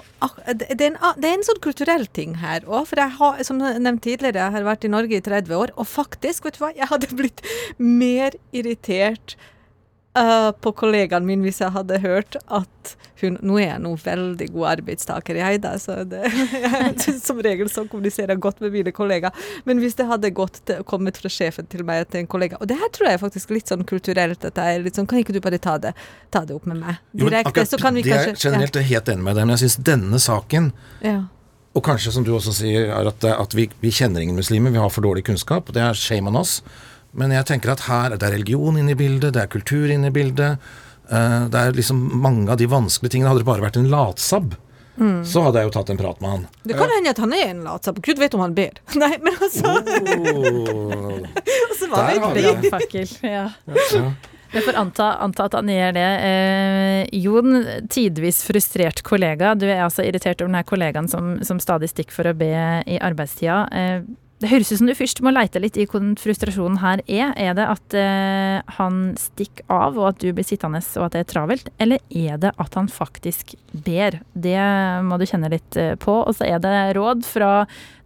det, 0.50 0.66
er 0.74 0.88
en, 0.88 0.96
det 1.20 1.28
er 1.28 1.36
en 1.36 1.46
sånn 1.46 1.60
kulturell 1.62 2.08
ting 2.10 2.38
her 2.40 2.64
òg. 2.66 2.88
For 2.90 2.98
jeg 2.98 3.14
har, 3.20 3.44
som 3.46 3.60
nevnt 3.62 4.02
tidligere, 4.02 4.40
jeg 4.40 4.56
har 4.56 4.66
vært 4.66 4.88
i 4.88 4.90
Norge 4.90 5.20
i 5.20 5.22
30 5.22 5.54
år, 5.54 5.74
og 5.78 5.86
faktisk, 5.86 6.48
vet 6.48 6.58
du 6.58 6.64
hva, 6.64 6.72
jeg 6.74 6.90
hadde 6.90 7.12
blitt 7.14 7.44
mer 7.78 8.34
irritert 8.50 9.36
eh, 10.16 10.50
på 10.60 10.72
kollegaen 10.72 11.26
min 11.28 11.42
hvis 11.44 11.60
jeg 11.62 11.74
hadde 11.74 12.00
hørt 12.04 12.38
at 12.46 12.96
hun 13.18 13.34
Nå 13.42 13.56
er 13.58 13.72
jeg 13.72 13.82
noen 13.82 13.98
veldig 13.98 14.46
god 14.54 14.66
arbeidstaker, 14.76 15.38
jeg, 15.40 15.58
da, 15.64 15.72
så 15.82 16.04
det, 16.06 16.20
jeg, 16.64 17.14
som 17.18 17.40
regel 17.42 17.66
så 17.66 17.82
kommuniserer 17.90 18.36
jeg 18.36 18.42
godt 18.44 18.60
med 18.62 18.70
mine 18.76 18.92
kollegaer. 18.94 19.34
Men 19.66 19.80
hvis 19.82 19.98
det 19.98 20.06
hadde 20.06 20.30
gått 20.36 20.60
til, 20.68 20.84
kommet 20.86 21.18
fra 21.18 21.30
sjefen 21.32 21.66
til 21.66 21.82
meg 21.88 22.04
til 22.12 22.22
en 22.22 22.28
kollega 22.30 22.60
Og 22.62 22.70
det 22.70 22.76
her 22.78 22.92
tror 22.94 23.10
jeg 23.10 23.22
faktisk 23.24 23.50
litt 23.56 23.72
sånn 23.72 23.82
kulturelt. 23.88 24.46
At 24.46 24.60
jeg 24.62 24.76
er 24.78 24.84
litt 24.84 24.98
sånn 24.98 25.08
Kan 25.10 25.18
ikke 25.24 25.34
du 25.34 25.40
bare 25.42 25.58
ta 25.58 25.74
det, 25.82 25.96
ta 26.30 26.44
det 26.46 26.54
opp 26.54 26.68
med 26.70 26.78
meg 26.78 27.00
direkte? 27.10 27.50
akkurat 27.50 27.72
så 27.72 27.80
kan 27.82 27.98
vi 27.98 28.06
kanskje 28.06 28.36
er 28.36 28.42
generelt 28.44 28.78
helt 28.92 29.10
enig 29.10 29.26
med 29.26 29.34
deg, 29.34 29.48
men 29.48 29.56
jeg 29.56 29.64
syns 29.66 29.80
denne 29.88 30.22
saken 30.22 30.70
ja. 31.02 31.16
ja. 31.16 31.18
Og 31.76 31.84
kanskje, 31.84 32.12
som 32.14 32.24
du 32.26 32.32
også 32.34 32.54
sier, 32.56 32.88
er 32.94 33.10
at, 33.10 33.24
at 33.28 33.54
vi, 33.54 33.68
vi 33.82 33.90
kjenner 33.94 34.24
ingen 34.24 34.38
muslimer, 34.38 34.72
vi 34.74 34.80
har 34.80 34.90
for 34.90 35.04
dårlig 35.04 35.26
kunnskap. 35.28 35.68
Det 35.74 35.82
er 35.84 35.98
shame 35.98 36.30
on 36.30 36.38
us. 36.40 36.58
Men 37.18 37.34
jeg 37.34 37.48
tenker 37.50 37.72
at 37.74 37.82
her 37.88 38.14
det 38.14 38.22
er 38.28 38.36
religion 38.36 38.78
inne 38.78 38.94
i 38.94 38.98
bildet, 38.98 39.32
det 39.34 39.42
er 39.42 39.50
kultur 39.50 39.90
inne 39.90 40.12
i 40.12 40.14
bildet. 40.14 40.58
eh, 41.10 41.44
det 41.50 41.58
er 41.60 41.72
liksom 41.76 42.00
mange 42.22 42.50
av 42.52 42.58
de 42.60 42.66
vanskelige 42.70 43.16
tingene. 43.16 43.32
Hadde 43.32 43.42
det 43.42 43.48
bare 43.50 43.64
vært 43.66 43.76
en 43.80 43.90
latsabb, 43.90 44.56
Mm. 44.98 45.22
så 45.24 45.44
hadde 45.44 45.60
jeg 45.60 45.68
jo 45.68 45.70
tatt 45.78 45.90
en 45.92 45.96
prat 46.00 46.20
med 46.20 46.30
han. 46.30 46.46
Det 46.66 46.74
kan 46.74 46.90
hende 46.90 47.10
at 47.12 47.18
han 47.22 47.32
er 47.32 47.50
en 47.52 47.60
latsabb. 47.62 48.00
Gud 48.02 48.18
vet 48.18 48.34
om 48.34 48.40
han 48.42 48.54
ber. 48.56 48.80
Nei, 48.98 49.12
men 49.22 49.36
altså, 49.38 49.76
Oh. 50.18 51.22
Der 51.88 52.20
har 52.20 52.34
vi 52.34 52.40
vi? 52.40 52.42
det. 52.42 52.56
Brannfakkel. 52.56 53.08
Ja. 53.22 53.44
Ja. 53.94 54.12
Jeg 54.52 54.64
får 54.64 54.76
anta, 54.80 55.06
anta 55.20 55.44
at 55.44 55.54
han 55.58 55.68
gjør 55.68 55.92
det. 55.92 56.06
Eh, 56.24 57.18
Jon, 57.20 57.58
tidvis 57.92 58.42
frustrert 58.48 59.02
kollega. 59.04 59.54
Du 59.54 59.66
er 59.68 59.82
altså 59.84 60.02
irritert 60.08 60.40
over 60.40 60.48
denne 60.50 60.64
kollegaen 60.64 61.08
som, 61.12 61.34
som 61.44 61.60
stadig 61.60 61.90
stikker 61.92 62.16
for 62.16 62.30
å 62.30 62.34
be 62.36 62.48
i 62.88 62.96
arbeidstida. 62.98 63.58
Eh, 63.72 64.00
det 64.38 64.50
høres 64.52 64.68
ut 64.70 64.78
som 64.78 64.86
du 64.86 64.94
først 64.94 65.18
må 65.24 65.32
leite 65.34 65.58
litt 65.58 65.76
i 65.80 65.84
hvordan 65.88 66.12
frustrasjonen 66.20 66.78
her 66.78 67.00
er. 67.10 67.32
Er 67.34 67.56
det 67.58 67.64
at 67.66 67.94
eh, 67.98 68.74
han 68.76 69.00
stikker 69.18 69.66
av 69.72 69.98
og 69.98 70.12
at 70.12 70.20
du 70.22 70.28
blir 70.30 70.46
sittende 70.46 70.78
og 70.78 71.06
at 71.08 71.16
det 71.16 71.22
er 71.24 71.30
travelt, 71.32 71.70
eller 71.82 71.98
er 72.14 72.38
det 72.38 72.52
at 72.54 72.76
han 72.78 72.90
faktisk 72.92 73.56
ber? 73.72 74.20
Det 74.38 74.60
må 75.08 75.18
du 75.18 75.26
kjenne 75.26 75.50
litt 75.50 75.78
eh, 75.80 75.96
på. 75.98 76.20
Og 76.22 76.38
så 76.38 76.46
er 76.46 76.62
det 76.62 76.76
råd 76.98 77.26
fra 77.26 77.50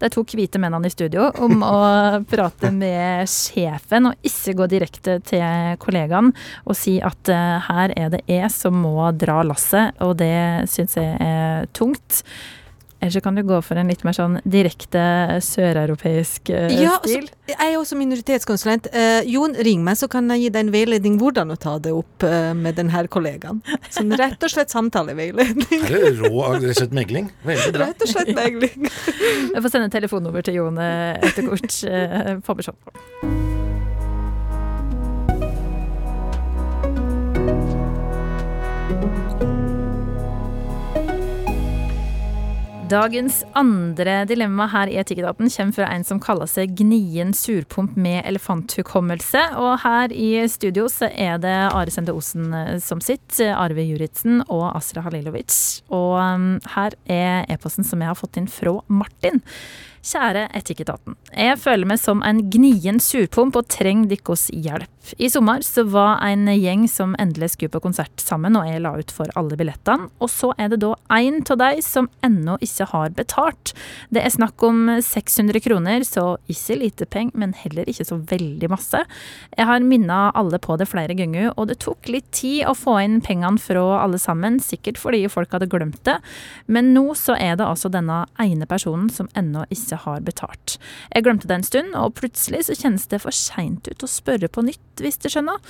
de 0.01 0.11
to 0.13 0.25
hvite 0.25 0.61
mennene 0.63 0.89
i 0.89 0.95
studio 0.95 1.29
om 1.45 1.61
å 1.67 1.83
prate 2.33 2.73
med 2.73 3.29
sjefen 3.29 4.09
og 4.09 4.25
ikke 4.33 4.57
gå 4.63 4.71
direkte 4.73 5.19
til 5.29 5.77
kollegaen 5.85 6.33
og 6.65 6.79
si 6.79 6.97
at 7.05 7.29
eh, 7.29 7.69
her 7.69 7.93
er 7.99 8.17
det 8.17 8.25
jeg 8.31 8.49
som 8.57 8.81
må 8.81 9.11
dra 9.21 9.43
lasset, 9.45 10.01
og 10.01 10.17
det 10.25 10.65
syns 10.73 10.97
jeg 10.97 11.13
er 11.21 11.69
tungt. 11.77 12.25
Eller 13.03 13.11
så 13.11 13.21
kan 13.21 13.35
du 13.35 13.43
gå 13.43 13.57
for 13.67 13.79
en 13.81 13.89
litt 13.91 14.05
mer 14.07 14.15
sånn 14.15 14.37
direkte 14.47 15.03
søreuropeisk 15.43 16.53
uh, 16.55 16.69
Ja, 16.71 16.93
altså, 17.01 17.17
stil. 17.17 17.27
jeg 17.51 17.59
er 17.67 17.79
også 17.81 17.99
minoritetskonsulent. 17.99 18.87
Uh, 18.95 19.27
Jon, 19.27 19.57
ring 19.67 19.83
meg, 19.83 19.99
så 19.99 20.07
kan 20.13 20.31
jeg 20.31 20.45
gi 20.45 20.53
deg 20.55 20.69
en 20.69 20.73
veiledning 20.75 21.19
hvordan 21.19 21.51
å 21.51 21.59
ta 21.59 21.75
det 21.83 21.91
opp 21.99 22.23
uh, 22.23 22.53
med 22.55 22.79
denne 22.79 23.03
kollegaen. 23.11 23.59
Sånn 23.91 24.15
rett 24.19 24.39
og 24.39 24.55
slett 24.55 24.71
samtaleveiledning. 24.71 25.83
Her 25.89 25.99
er 25.99 26.09
det 26.13 26.15
rå 26.23 26.75
slett 26.79 26.95
megling. 26.95 27.33
Veldig 27.43 27.75
bra. 27.75 27.91
Rett 27.91 28.07
og 28.07 28.15
slett 28.15 28.35
megling. 28.39 28.87
Jeg 28.87 29.65
får 29.65 29.75
sende 29.75 29.91
telefonnummer 29.91 30.47
til 30.47 30.63
Jon 30.63 30.79
etter 30.79 31.51
kort. 31.51 31.81
Uh, 31.83 32.39
På 32.47 32.55
Bishopp. 32.55 33.52
Dagens 42.93 43.39
andre 43.57 44.27
dilemma 44.29 44.67
her 44.69 44.91
i 44.93 44.99
Etikketaten 45.01 45.49
kommer 45.49 45.73
fra 45.73 45.87
en 45.95 46.03
som 46.05 46.19
kaller 46.21 46.49
seg 46.51 46.75
gnien 46.77 47.31
surpomp 47.33 47.95
med 47.97 48.19
elefanthukommelse. 48.29 49.47
Og 49.57 49.79
her 49.81 50.13
i 50.13 50.43
studio 50.53 50.91
så 50.93 51.09
er 51.09 51.39
det 51.41 51.55
Are 51.71 51.95
Sende 51.95 52.13
Osen 52.13 52.53
eh, 52.53 52.75
som 52.85 53.01
sitter, 53.01 53.55
Arve 53.57 53.87
Juritzen 53.87 54.43
og 54.43 54.67
Asra 54.75 55.07
Halilovic. 55.07 55.55
Og 55.89 56.19
um, 56.21 56.51
her 56.75 56.99
er 57.09 57.49
e-posten 57.55 57.89
som 57.89 58.05
jeg 58.05 58.13
har 58.13 58.19
fått 58.19 58.37
inn 58.43 58.51
fra 58.51 58.77
Martin. 58.93 59.41
Kjære 60.03 60.49
Etikketaten. 60.59 61.15
Jeg 61.31 61.61
føler 61.63 61.87
meg 61.87 62.01
som 62.03 62.25
en 62.27 62.41
gnien 62.51 62.99
surpomp 62.99 63.55
og 63.61 63.69
trenger 63.71 64.11
deres 64.11 64.49
hjelp. 64.51 64.91
I 65.19 65.29
sommer 65.31 65.63
så 65.67 65.83
var 65.91 66.21
en 66.23 66.47
gjeng 66.47 66.85
som 66.91 67.17
endelig 67.21 67.53
skulle 67.55 67.73
på 67.75 67.81
konsert 67.83 68.23
sammen, 68.23 68.55
og 68.59 68.69
jeg 68.69 68.83
la 68.85 68.93
ut 68.99 69.11
for 69.15 69.31
alle 69.39 69.57
billettene. 69.59 70.07
Og 70.23 70.31
så 70.31 70.53
er 70.63 70.71
det 70.73 70.81
da 70.85 70.93
én 71.17 71.41
av 71.43 71.59
de 71.59 71.83
som 71.83 72.09
ennå 72.23 72.55
ikke 72.63 72.87
har 72.93 73.15
betalt. 73.17 73.73
Det 74.15 74.23
er 74.23 74.35
snakk 74.35 74.63
om 74.67 74.87
600 75.03 75.63
kroner, 75.65 76.07
så 76.07 76.37
ikke 76.51 76.79
lite 76.79 77.09
penger, 77.11 77.35
men 77.43 77.55
heller 77.59 77.89
ikke 77.91 78.07
så 78.07 78.21
veldig 78.31 78.71
masse. 78.71 79.03
Jeg 79.57 79.69
har 79.69 79.87
minna 79.87 80.31
alle 80.39 80.61
på 80.63 80.79
det 80.79 80.89
flere 80.91 81.19
ganger, 81.19 81.51
og 81.57 81.71
det 81.71 81.81
tok 81.83 82.11
litt 82.11 82.31
tid 82.35 82.63
å 82.71 82.77
få 82.79 83.01
inn 83.03 83.21
pengene 83.25 83.61
fra 83.63 83.83
alle 84.05 84.23
sammen, 84.23 84.61
sikkert 84.63 85.03
fordi 85.03 85.25
folk 85.31 85.55
hadde 85.55 85.71
glemt 85.71 86.03
det. 86.07 86.21
Men 86.71 86.93
nå 86.95 87.09
så 87.19 87.35
er 87.39 87.59
det 87.59 87.67
altså 87.67 87.91
denne 87.93 88.23
ene 88.43 88.71
personen 88.71 89.11
som 89.13 89.31
ennå 89.39 89.67
ikke 89.71 89.92
har 90.05 90.25
betalt. 90.25 90.79
Jeg 91.13 91.27
glemte 91.27 91.49
det 91.51 91.59
en 91.59 91.67
stund, 91.67 91.97
og 91.99 92.17
plutselig 92.19 92.67
så 92.69 92.77
kjennes 92.79 93.07
det 93.11 93.21
for 93.23 93.35
seint 93.37 93.89
ut 93.89 94.05
å 94.05 94.11
spørre 94.11 94.51
på 94.53 94.65
nytt 94.67 95.03
hvis 95.03 95.19
du 95.23 95.29
skjønner. 95.33 95.61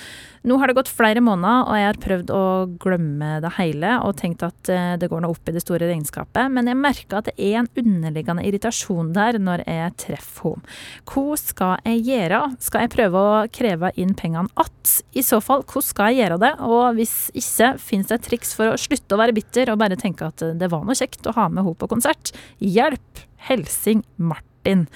Nå 0.49 0.59
har 0.59 0.69
det 0.69 0.77
gått 0.77 0.91
flere 0.91 1.23
måneder, 1.25 1.69
og 1.69 1.79
jeg 1.79 1.89
har 1.89 2.01
prøvd 2.03 2.33
å 2.35 2.43
glemme 2.83 3.37
det 3.43 3.53
hele 3.59 3.95
og 4.03 4.17
tenkt 4.19 4.43
at 4.47 4.71
eh, 4.73 4.95
det 5.01 5.09
går 5.11 5.23
nå 5.23 5.31
opp 5.33 5.49
i 5.49 5.55
det 5.55 5.63
store 5.63 5.89
regnskapet, 5.91 6.51
men 6.53 6.69
jeg 6.71 6.81
merker 6.81 7.21
at 7.21 7.31
det 7.31 7.37
er 7.39 7.61
en 7.61 7.71
underliggende 7.79 8.45
irritasjon 8.49 9.13
der 9.17 9.39
når 9.43 9.65
jeg 9.67 9.97
treffer 10.07 10.57
henne. 10.57 10.79
Hva 11.09 11.37
skal 11.39 11.77
jeg 11.87 12.03
gjøre? 12.09 12.41
Skal 12.63 12.85
jeg 12.85 12.93
prøve 12.97 13.23
å 13.23 13.43
kreve 13.53 13.93
inn 14.01 14.17
pengene 14.19 14.51
att? 14.55 15.03
I 15.13 15.23
så 15.23 15.39
fall, 15.45 15.63
hvordan 15.63 15.87
skal 15.87 16.11
jeg 16.11 16.23
gjøre 16.23 16.41
det? 16.43 16.53
Og 16.67 16.97
hvis 16.99 17.17
ikke, 17.39 17.75
fins 17.83 18.11
det 18.11 18.19
et 18.19 18.27
triks 18.31 18.57
for 18.59 18.73
å 18.73 18.81
slutte 18.81 19.15
å 19.15 19.21
være 19.21 19.37
bitter 19.37 19.73
og 19.73 19.81
bare 19.83 19.99
tenke 20.01 20.27
at 20.29 20.43
det 20.59 20.71
var 20.73 20.87
noe 20.87 20.99
kjekt 20.99 21.29
å 21.29 21.37
ha 21.37 21.49
med 21.49 21.63
henne 21.65 21.79
på 21.79 21.91
konsert? 21.91 22.35
Hjelp! 22.59 23.27
Helsing 23.49 24.05
Martin. 24.17 24.87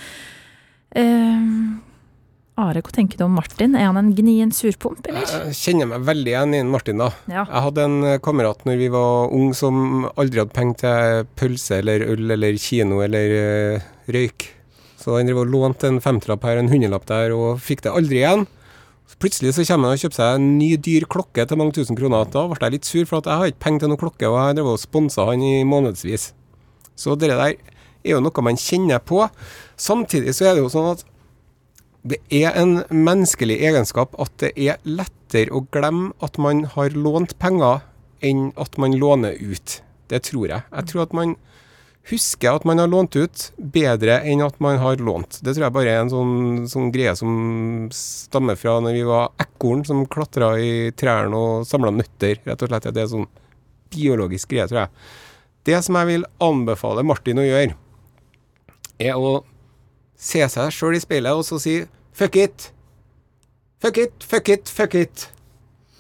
Uh, 0.97 1.77
Are, 2.57 2.81
hva 2.81 2.93
tenker 2.95 3.21
du 3.21 3.27
om 3.27 3.35
Martin? 3.37 3.75
Er 3.77 3.91
han 3.91 3.99
en 4.01 4.15
gnien 4.17 4.49
surpomp, 4.55 5.05
eller? 5.11 5.29
Jeg 5.29 5.57
kjenner 5.59 5.91
meg 5.91 6.07
veldig 6.09 6.31
igjen 6.33 6.55
i 6.57 6.63
Martin, 6.65 7.03
da. 7.03 7.11
Ja. 7.29 7.43
Jeg 7.45 7.65
hadde 7.67 7.85
en 7.85 7.97
kamerat 8.25 8.65
når 8.65 8.79
vi 8.81 8.89
var 8.95 9.35
unge 9.37 9.59
som 9.59 10.07
aldri 10.17 10.41
hadde 10.41 10.57
penger 10.57 10.79
til 10.81 11.29
pølse 11.37 11.83
eller 11.83 12.07
øl 12.15 12.33
eller 12.33 12.57
kino 12.57 13.03
eller 13.05 13.35
uh, 13.37 13.91
røyk. 14.09 14.49
Så 14.97 15.19
han 15.19 15.29
drev 15.29 15.43
og 15.45 15.53
lånte 15.53 15.91
en 15.93 16.01
femtilapp 16.01 16.49
her, 16.49 16.63
en 16.63 16.73
hundrelapp 16.73 17.05
der, 17.13 17.37
og 17.37 17.61
fikk 17.61 17.85
det 17.85 17.93
aldri 17.93 18.23
igjen. 18.23 18.47
Så 19.07 19.21
plutselig 19.21 19.53
så 19.55 19.69
kommer 19.69 19.93
han 19.93 20.01
og 20.01 20.03
kjøper 20.03 20.17
seg 20.17 20.41
en 20.41 20.51
ny, 20.57 20.73
dyr 20.83 21.05
klokke 21.13 21.45
til 21.47 21.61
mange 21.61 21.77
tusen 21.77 21.99
kroner. 21.99 22.25
Da 22.33 22.49
ble 22.49 22.57
jeg 22.59 22.79
litt 22.79 22.89
sur, 22.89 23.05
for 23.05 23.21
at 23.21 23.29
jeg 23.29 23.43
har 23.43 23.53
ikke 23.53 23.65
penger 23.69 23.85
til 23.85 23.93
noen 23.93 24.01
klokke, 24.01 24.31
og 24.33 24.41
jeg 24.41 24.57
drev 24.57 24.73
og 24.73 24.81
sponsa 24.83 25.29
han 25.29 25.45
i 25.45 25.61
månedsvis. 25.69 26.31
Så 26.97 27.15
det 27.21 27.29
der 27.37 27.61
er 28.07 28.17
jo 28.17 28.23
noe 28.25 28.47
man 28.47 28.59
kjenner 28.61 29.03
på. 29.03 29.25
Samtidig 29.77 30.37
så 30.39 30.49
er 30.49 30.57
det 30.57 30.65
jo 30.65 30.73
sånn 30.73 30.93
at 30.95 31.05
det 32.07 32.21
er 32.31 32.55
en 32.55 32.85
menneskelig 32.95 33.59
egenskap 33.67 34.15
at 34.23 34.31
det 34.39 34.53
er 34.55 34.79
lettere 34.87 35.51
å 35.51 35.65
glemme 35.75 36.13
at 36.23 36.39
man 36.39 36.63
har 36.77 36.95
lånt 36.95 37.35
penger, 37.43 37.83
enn 38.25 38.53
at 38.57 38.79
man 38.81 38.95
låner 38.97 39.35
ut. 39.43 39.81
Det 40.07 40.23
tror 40.29 40.47
jeg. 40.53 40.63
Jeg 40.71 40.89
tror 40.93 41.03
at 41.03 41.17
man 41.17 41.35
husker 42.07 42.55
at 42.55 42.67
man 42.69 42.79
har 42.79 42.91
lånt 42.91 43.17
ut 43.19 43.49
bedre 43.59 44.21
enn 44.23 44.45
at 44.45 44.61
man 44.63 44.79
har 44.79 45.03
lånt. 45.03 45.41
Det 45.43 45.57
tror 45.57 45.67
jeg 45.67 45.75
bare 45.75 45.95
er 45.95 46.05
en 46.05 46.13
sånn, 46.13 46.37
sånn 46.71 46.93
greie 46.95 47.15
som 47.19 47.89
stammer 47.95 48.59
fra 48.61 48.79
når 48.83 48.95
vi 48.95 49.07
var 49.09 49.33
ekorn 49.43 49.83
som 49.89 50.05
klatra 50.11 50.53
i 50.63 50.93
trærne 50.97 51.35
og 51.37 51.67
samla 51.67 51.91
nøtter. 51.97 52.39
Rett 52.47 52.63
og 52.63 52.71
slett. 52.71 52.87
Det 52.95 53.03
er 53.03 53.11
sånn 53.11 53.27
biologisk 53.93 54.55
greie, 54.55 54.69
tror 54.71 54.85
jeg. 54.85 55.11
Det 55.67 55.83
som 55.83 55.99
jeg 55.99 56.13
vil 56.13 56.29
anbefale 56.47 57.03
Martin 57.07 57.43
å 57.43 57.47
gjøre, 57.47 57.75
er 59.03 59.17
å 59.19 59.41
se 60.17 60.43
seg 60.49 60.73
sjøl 60.73 60.97
i 60.97 61.03
speilet 61.03 61.37
og 61.37 61.45
så 61.47 61.61
si 61.61 61.79
fuck 62.17 62.37
it. 62.41 62.71
Fuck 63.83 63.99
it, 64.01 64.25
fuck 64.25 64.49
it, 64.49 64.71
fuck 64.73 64.97
it. 64.97 65.27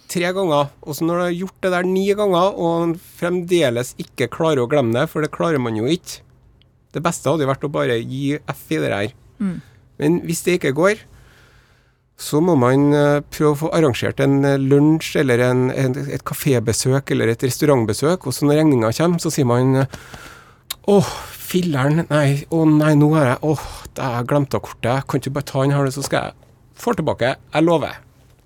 Tre 0.09 0.31
ganger. 0.33 0.71
Og 0.87 0.97
så 0.97 1.05
når 1.05 1.19
du 1.19 1.25
har 1.25 1.35
gjort 1.35 1.67
det 1.67 1.73
der 1.75 1.89
ni 1.89 2.07
ganger, 2.17 2.55
og 2.57 2.97
fremdeles 3.19 3.93
ikke 4.01 4.31
klarer 4.33 4.65
å 4.65 4.71
glemme 4.71 4.97
det, 4.97 5.09
for 5.13 5.25
det 5.25 5.35
klarer 5.35 5.63
man 5.63 5.77
jo 5.77 5.89
ikke 5.91 6.23
Det 6.95 7.03
beste 7.05 7.29
hadde 7.29 7.45
jo 7.45 7.51
vært 7.51 7.65
å 7.67 7.69
bare 7.69 7.99
gi 7.99 8.39
F 8.49 8.71
i 8.73 8.79
det 8.81 8.89
her. 8.89 9.11
Mm. 9.37 9.59
Men 10.01 10.15
hvis 10.25 10.41
det 10.47 10.55
ikke 10.57 10.73
går, 10.79 11.03
så 12.17 12.41
må 12.41 12.55
man 12.57 12.95
eh, 12.97 13.19
prøve 13.29 13.51
å 13.53 13.59
få 13.67 13.71
arrangert 13.77 14.23
en 14.25 14.39
eh, 14.49 14.57
lunsj 14.57 15.19
eller 15.21 15.43
en, 15.45 15.67
en, 15.69 15.97
et 16.09 16.25
kafébesøk 16.25 17.13
eller 17.13 17.35
et 17.35 17.45
restaurantbesøk, 17.45 18.25
og 18.25 18.33
så 18.33 18.49
når 18.49 18.63
regninga 18.63 18.95
kommer, 18.97 19.21
så 19.21 19.33
sier 19.35 19.49
man 19.49 19.83
åh, 20.87 21.09
filler'n. 21.47 22.05
nei, 22.11 22.47
å 22.51 22.63
nei, 22.69 22.95
nå 22.99 23.11
har 23.17 23.33
jeg 23.33 23.39
åh, 23.51 23.65
jeg 23.97 24.29
glemte 24.31 24.61
kortet, 24.63 25.07
kan 25.09 25.23
ikke 25.23 25.35
bare 25.39 25.49
ta 25.51 25.65
den 25.65 25.75
her, 25.75 25.91
så 25.91 26.05
skal 26.07 26.29
jeg 26.29 26.37
få 26.79 26.95
tilbake, 26.97 27.35
jeg 27.39 27.67
lover. 27.67 27.99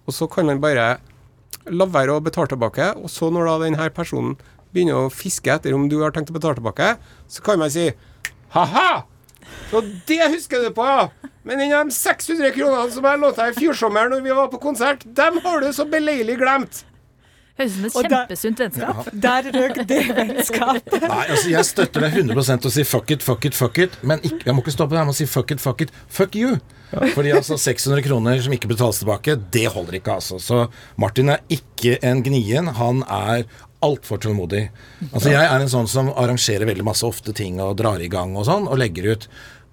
Og 0.06 0.16
så 0.16 0.28
kan 0.30 0.48
man 0.48 0.62
bare 0.62 0.88
la 1.70 1.86
være 1.86 2.16
å 2.16 2.24
betale 2.24 2.50
tilbake, 2.50 2.92
og 2.96 3.10
så 3.12 3.28
når 3.30 3.48
da 3.50 3.58
denne 3.64 3.90
personen 3.94 4.36
begynner 4.72 5.04
å 5.04 5.12
fiske 5.12 5.52
etter 5.52 5.74
om 5.76 5.88
du 5.90 5.98
har 6.00 6.14
tenkt 6.14 6.32
å 6.32 6.36
betale 6.36 6.58
tilbake, 6.58 6.94
så 7.28 7.44
kan 7.44 7.60
man 7.60 7.72
si 7.72 7.90
ha-ha! 8.54 9.02
Så 9.70 9.82
det 10.06 10.22
husker 10.30 10.62
du 10.64 10.70
på! 10.74 10.86
Men 11.46 11.62
de 11.62 11.94
600 11.94 12.52
kronene 12.54 12.92
som 12.92 13.06
jeg 13.06 13.20
lånte 13.20 13.40
deg 13.40 13.56
i 13.56 13.64
fjor 13.64 13.76
sommer 13.76 14.10
når 14.12 14.24
vi 14.24 14.36
var 14.36 14.50
på 14.52 14.60
konsert, 14.62 15.04
dem 15.04 15.40
har 15.44 15.64
du 15.64 15.70
så 15.74 15.86
beleilig 15.88 16.36
glemt. 16.40 16.84
Høres 17.60 17.76
ut 17.76 17.92
som 17.92 18.04
et 18.06 18.12
kjempesunt 18.14 18.62
vennskap. 18.64 19.08
Der 19.26 19.48
røk 19.54 19.80
det 19.90 20.00
vennskapet. 20.16 20.98
Nei, 21.04 21.24
altså 21.28 21.52
jeg 21.52 21.68
støtter 21.68 22.06
deg 22.06 22.18
100 22.24 22.56
og 22.56 22.72
sier 22.74 22.88
fuck 22.88 23.12
it, 23.12 23.24
fuck 23.26 23.44
it, 23.48 23.56
fuck 23.58 23.80
it. 23.84 23.96
Men 24.02 24.22
ikke, 24.24 24.42
jeg 24.48 24.56
må 24.56 24.64
ikke 24.64 24.74
stoppe 24.74 24.96
der. 24.96 25.04
Jeg 25.04 25.10
må 25.12 25.16
si 25.20 25.28
fuck 25.28 25.52
it, 25.52 25.60
fuck 25.62 25.84
it, 25.84 25.92
fuck 26.08 26.36
you. 26.38 26.56
Fordi 26.90 27.30
altså 27.36 27.58
600 27.60 28.02
kroner 28.02 28.40
som 28.42 28.54
ikke 28.56 28.70
betales 28.72 28.98
tilbake, 29.02 29.36
det 29.54 29.66
holder 29.70 30.00
ikke, 30.00 30.16
altså. 30.18 30.40
Så 30.42 30.64
Martin 31.00 31.30
er 31.36 31.44
ikke 31.52 31.98
en 32.06 32.24
gnien. 32.26 32.72
Han 32.80 33.04
er 33.06 33.44
altfor 33.84 34.20
tålmodig. 34.20 34.66
Altså 35.12 35.30
Jeg 35.32 35.46
er 35.46 35.62
en 35.62 35.70
sånn 35.72 35.88
som 35.88 36.10
arrangerer 36.12 36.68
veldig 36.68 36.84
masse 36.84 37.06
ofte 37.06 37.32
ting 37.36 37.60
og 37.62 37.78
drar 37.80 38.02
i 38.02 38.10
gang 38.12 38.34
og 38.36 38.48
sånn, 38.48 38.66
og 38.68 38.80
legger 38.80 39.12
ut. 39.14 39.28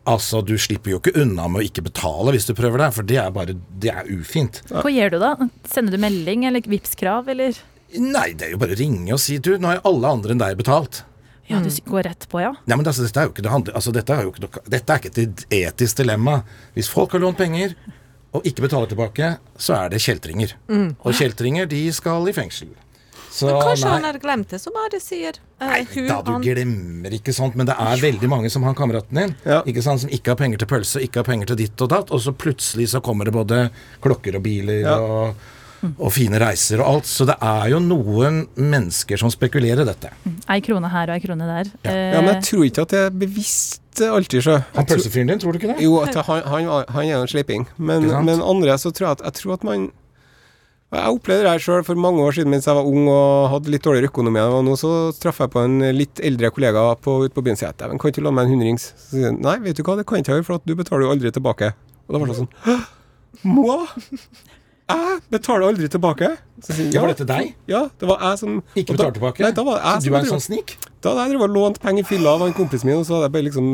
Altså, 0.08 0.40
Du 0.46 0.54
slipper 0.62 0.94
jo 0.94 1.00
ikke 1.02 1.18
unna 1.20 1.50
med 1.52 1.60
å 1.60 1.66
ikke 1.68 1.84
betale 1.90 2.32
hvis 2.32 2.48
du 2.48 2.54
prøver 2.56 2.86
det, 2.86 2.92
for 2.96 3.08
det 3.08 3.18
er 3.20 3.34
bare, 3.36 3.58
det 3.82 3.92
er 3.92 4.08
ufint. 4.14 4.62
Hva 4.72 4.88
gjør 4.94 5.18
du 5.18 5.20
da? 5.20 5.34
Sender 5.68 5.98
du 5.98 6.00
melding 6.00 6.46
eller 6.48 6.64
Vipps-krav, 6.64 7.28
eller? 7.34 7.58
Nei, 7.96 8.34
det 8.36 8.48
er 8.48 8.52
jo 8.52 8.58
bare 8.60 8.76
å 8.76 8.80
ringe 8.80 9.14
og 9.16 9.20
si 9.24 9.38
du, 9.40 9.54
nå 9.58 9.68
har 9.72 9.80
alle 9.88 10.10
andre 10.18 10.32
enn 10.36 10.42
deg 10.42 10.58
betalt. 10.60 11.04
Ja, 11.48 11.62
du 11.64 11.70
går 11.88 12.04
rett 12.04 12.26
på, 12.28 12.42
ja. 12.44 12.50
Nei, 12.68 12.76
men 12.76 12.84
altså, 12.86 13.06
dette 13.08 13.22
er 13.22 13.30
jo 13.30 13.32
ikke 13.32 13.44
det 13.46 13.52
handler, 13.54 13.74
altså, 13.80 13.94
dette 13.96 14.12
er 14.18 14.26
jo 14.26 14.34
ikke, 14.34 14.44
noe- 14.44 14.64
dette 14.74 14.92
er 14.94 15.00
ikke 15.00 15.14
et 15.24 15.46
etisk 15.62 16.02
dilemma. 16.02 16.42
Hvis 16.76 16.90
folk 16.92 17.16
har 17.16 17.24
lånt 17.24 17.38
penger 17.40 17.78
og 18.36 18.44
ikke 18.44 18.66
betaler 18.66 18.92
tilbake, 18.92 19.30
så 19.58 19.78
er 19.86 19.94
det 19.96 20.02
kjeltringer. 20.04 20.52
Og 20.68 21.14
kjeltringer, 21.16 21.66
de 21.72 21.86
skal 21.96 22.28
i 22.28 22.34
fengsel. 22.36 22.74
Så 23.32 23.48
Men 23.48 23.62
kanskje 23.62 23.86
nei, 23.86 23.94
han 23.94 24.04
har 24.10 24.18
glemt 24.20 24.50
det, 24.50 24.58
så 24.60 24.72
bare 24.74 25.00
sier 25.00 25.36
eh, 25.62 25.68
nei 25.68 25.82
hun, 25.94 26.08
da 26.10 26.22
du 26.26 26.32
han- 26.32 26.42
glemmer 26.44 27.14
ikke 27.14 27.34
sånt. 27.36 27.56
Men 27.56 27.68
det 27.70 27.76
er 27.80 27.98
veldig 28.02 28.28
mange 28.32 28.50
som 28.52 28.64
har 28.64 28.74
kameraten 28.74 29.14
din, 29.16 29.36
Ja. 29.46 29.62
ikke 29.64 29.84
sant, 29.84 30.02
som 30.02 30.10
ikke 30.10 30.32
har 30.34 30.36
penger 30.36 30.58
til 30.58 30.68
pølse, 30.68 31.00
ikke 31.06 31.22
har 31.22 31.24
penger 31.24 31.46
til 31.48 31.56
ditt 31.64 31.80
og 31.82 31.90
datt, 31.90 32.12
og 32.12 32.20
så 32.20 32.34
plutselig 32.34 32.90
så 32.92 33.00
kommer 33.02 33.26
det 33.26 33.34
både 33.34 33.70
klokker 34.02 34.36
og 34.36 34.44
biler 34.44 34.82
Ja. 34.82 34.98
og, 35.00 35.36
og 35.98 36.12
fine 36.16 36.40
reiser 36.42 36.82
og 36.84 36.88
alt. 36.96 37.10
Så 37.10 37.26
det 37.30 37.36
er 37.44 37.70
jo 37.74 37.80
noen 37.84 38.44
mennesker 38.58 39.20
som 39.22 39.30
spekulerer 39.34 39.86
dette. 39.88 40.10
Ei 40.50 40.60
krone 40.66 40.90
her 40.94 41.12
og 41.12 41.18
ei 41.20 41.24
krone 41.26 41.46
der. 41.50 41.70
Ja. 41.86 41.92
Ja, 42.18 42.22
Men 42.22 42.30
Eh, 42.30 42.34
jeg 42.36 42.44
tror 42.50 42.66
ikke 42.70 42.82
at 42.88 42.96
det 42.96 43.04
er 43.06 43.14
bevisst 43.26 43.84
alltid, 44.02 44.42
sjø. 44.46 44.58
Han 44.76 44.86
pølsefyren 44.86 45.28
din, 45.32 45.40
tror 45.42 45.54
du 45.54 45.58
ikke 45.62 45.72
det? 45.74 45.80
Jo, 45.86 45.96
at 46.04 46.14
han, 46.16 46.44
han, 46.46 46.68
var- 46.70 46.86
han 46.94 47.06
er 47.10 47.22
en 47.22 47.28
sleiping. 47.32 47.68
Men, 47.78 48.06
men 48.26 48.42
andre 48.42 48.78
så 48.78 48.92
tror 48.94 49.08
jeg 49.08 49.18
at, 49.20 49.24
jeg 49.32 49.34
tror 49.42 49.54
at 49.58 49.64
man 49.68 49.88
Jeg 50.88 51.04
opplevde 51.12 51.44
det 51.44 51.50
her 51.52 51.60
sjøl 51.60 51.82
for 51.84 52.00
mange 52.00 52.22
år 52.24 52.32
siden 52.38 52.48
mens 52.54 52.64
jeg 52.66 52.74
var 52.78 52.86
ung 52.88 53.10
og 53.12 53.50
hadde 53.52 53.68
litt 53.74 53.84
dårligere 53.84 54.08
økonomi. 54.08 54.40
Og 54.40 54.62
nå 54.64 54.76
så 54.80 54.92
traff 55.20 55.42
jeg 55.44 55.52
på 55.52 55.60
en 55.66 55.82
litt 55.98 56.22
eldre 56.24 56.48
kollega 56.56 56.84
på, 57.04 57.18
ute 57.26 57.36
på 57.36 57.44
byen 57.44 57.58
og 57.58 57.60
sa 57.60 57.74
«Dæven, 57.76 58.00
kan 58.00 58.14
ikke 58.14 58.24
låne 58.24 58.38
meg 58.38 58.48
en 58.48 58.54
hundrings? 58.56 58.86
Så 58.96 59.18
sier 59.18 59.26
han 59.34 59.42
nei, 59.44 59.58
vet 59.66 59.76
du 59.76 59.84
hva, 59.84 59.98
det 60.00 60.06
kan 60.08 60.22
jeg 60.22 60.24
ikke 60.24 60.38
gjøre, 60.38 60.46
for 60.48 60.62
at 60.62 60.64
du 60.70 60.76
betaler 60.80 61.04
jo 61.04 61.12
aldri 61.12 61.34
tilbake. 61.36 61.74
Og 62.08 62.16
da 62.16 62.22
var 62.24 62.32
det 62.32 62.38
sånn 62.40 62.48
Hæ? 62.70 62.78
Må? 63.44 63.76
Jeg 64.88 65.20
betaler 65.34 65.68
aldri 65.68 65.88
tilbake? 65.92 66.30
Så 66.64 66.76
sier 66.76 66.94
Ja, 66.94 67.02
var 67.04 67.12
dette 67.12 67.26
deg? 67.28 67.56
Ja, 67.68 67.88
det 68.00 68.08
var 68.08 68.22
jeg 68.24 68.40
som 68.40 68.60
Ikke 68.74 68.96
betalte 68.96 69.18
tilbake? 69.20 69.44
Nei, 69.44 69.52
da 69.56 69.66
var 69.68 69.82
jeg 69.82 70.04
så 70.04 70.08
du 70.08 70.14
er 70.16 70.20
en 70.22 70.30
sånn 70.32 70.46
snik? 70.46 70.78
da 71.04 71.14
hadde 71.14 71.36
jeg 71.38 71.50
lånt 71.54 71.80
penger 71.80 72.04
i 72.04 72.08
fylla 72.08 72.34
av 72.36 72.44
en 72.48 72.54
kompis 72.58 72.84
min, 72.88 72.98
og 73.00 73.06
så 73.08 73.18
hadde 73.18 73.28
jeg 73.28 73.34
bare 73.36 73.48
liksom 73.48 73.68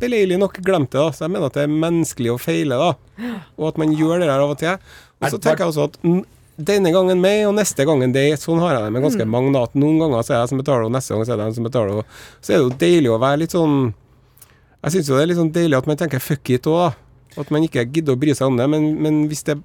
beleilig 0.00 0.38
nok 0.40 0.56
glemt 0.64 0.90
det. 0.92 1.00
da 1.00 1.12
Så 1.14 1.24
jeg 1.24 1.32
mener 1.34 1.46
at 1.48 1.56
det 1.56 1.64
er 1.64 1.74
menneskelig 1.84 2.32
å 2.34 2.38
feile, 2.40 2.78
da. 2.80 3.28
Og 3.56 3.68
at 3.70 3.78
man 3.80 3.92
gjør 3.94 4.20
det 4.20 4.28
der 4.28 4.42
av 4.42 4.54
og 4.54 4.58
til. 4.60 4.78
Og 5.20 5.28
så 5.30 5.38
tenker 5.38 5.64
jeg 5.64 5.72
også 5.72 5.86
at 5.88 5.98
mm, 6.02 6.22
denne 6.70 6.92
gangen 6.94 7.22
meg, 7.22 7.44
og 7.48 7.54
neste 7.58 7.86
gangen 7.88 8.12
deg. 8.14 8.34
Sånn 8.40 8.60
har 8.62 8.74
jeg 8.76 8.86
det 8.86 8.94
med 8.96 9.06
ganske 9.06 9.28
mange. 9.36 9.54
at 9.62 9.76
Noen 9.78 10.00
ganger 10.02 10.26
så 10.26 10.34
er 10.34 10.42
jeg 10.42 10.52
som 10.52 10.64
betaler, 10.64 10.88
og 10.88 10.96
neste 10.96 11.14
gang 11.14 11.24
så 11.24 11.34
er 11.34 11.40
det 11.40 11.46
jeg 11.50 11.58
som 11.60 11.68
betaler. 11.68 12.00
og 12.02 12.18
Så 12.40 12.52
er 12.52 12.58
det 12.58 12.64
jo 12.64 12.74
deilig 12.84 13.12
å 13.14 13.20
være 13.22 13.42
litt 13.44 13.54
sånn 13.54 13.78
Jeg 14.84 14.92
syns 14.92 15.08
jo 15.08 15.16
det 15.16 15.22
er 15.22 15.30
litt 15.30 15.40
sånn 15.40 15.54
deilig 15.54 15.78
at 15.78 15.86
man 15.88 15.96
tenker 15.96 16.20
fuck 16.20 16.50
it 16.50 16.66
òg, 16.68 16.82
da. 16.82 17.40
At 17.40 17.50
man 17.50 17.64
ikke 17.66 17.86
gidder 17.88 18.14
å 18.14 18.20
bry 18.20 18.34
seg 18.36 18.50
om 18.50 18.58
det. 18.58 18.66
Men, 18.68 18.90
men 19.00 19.22
hvis 19.30 19.46
det 19.46 19.56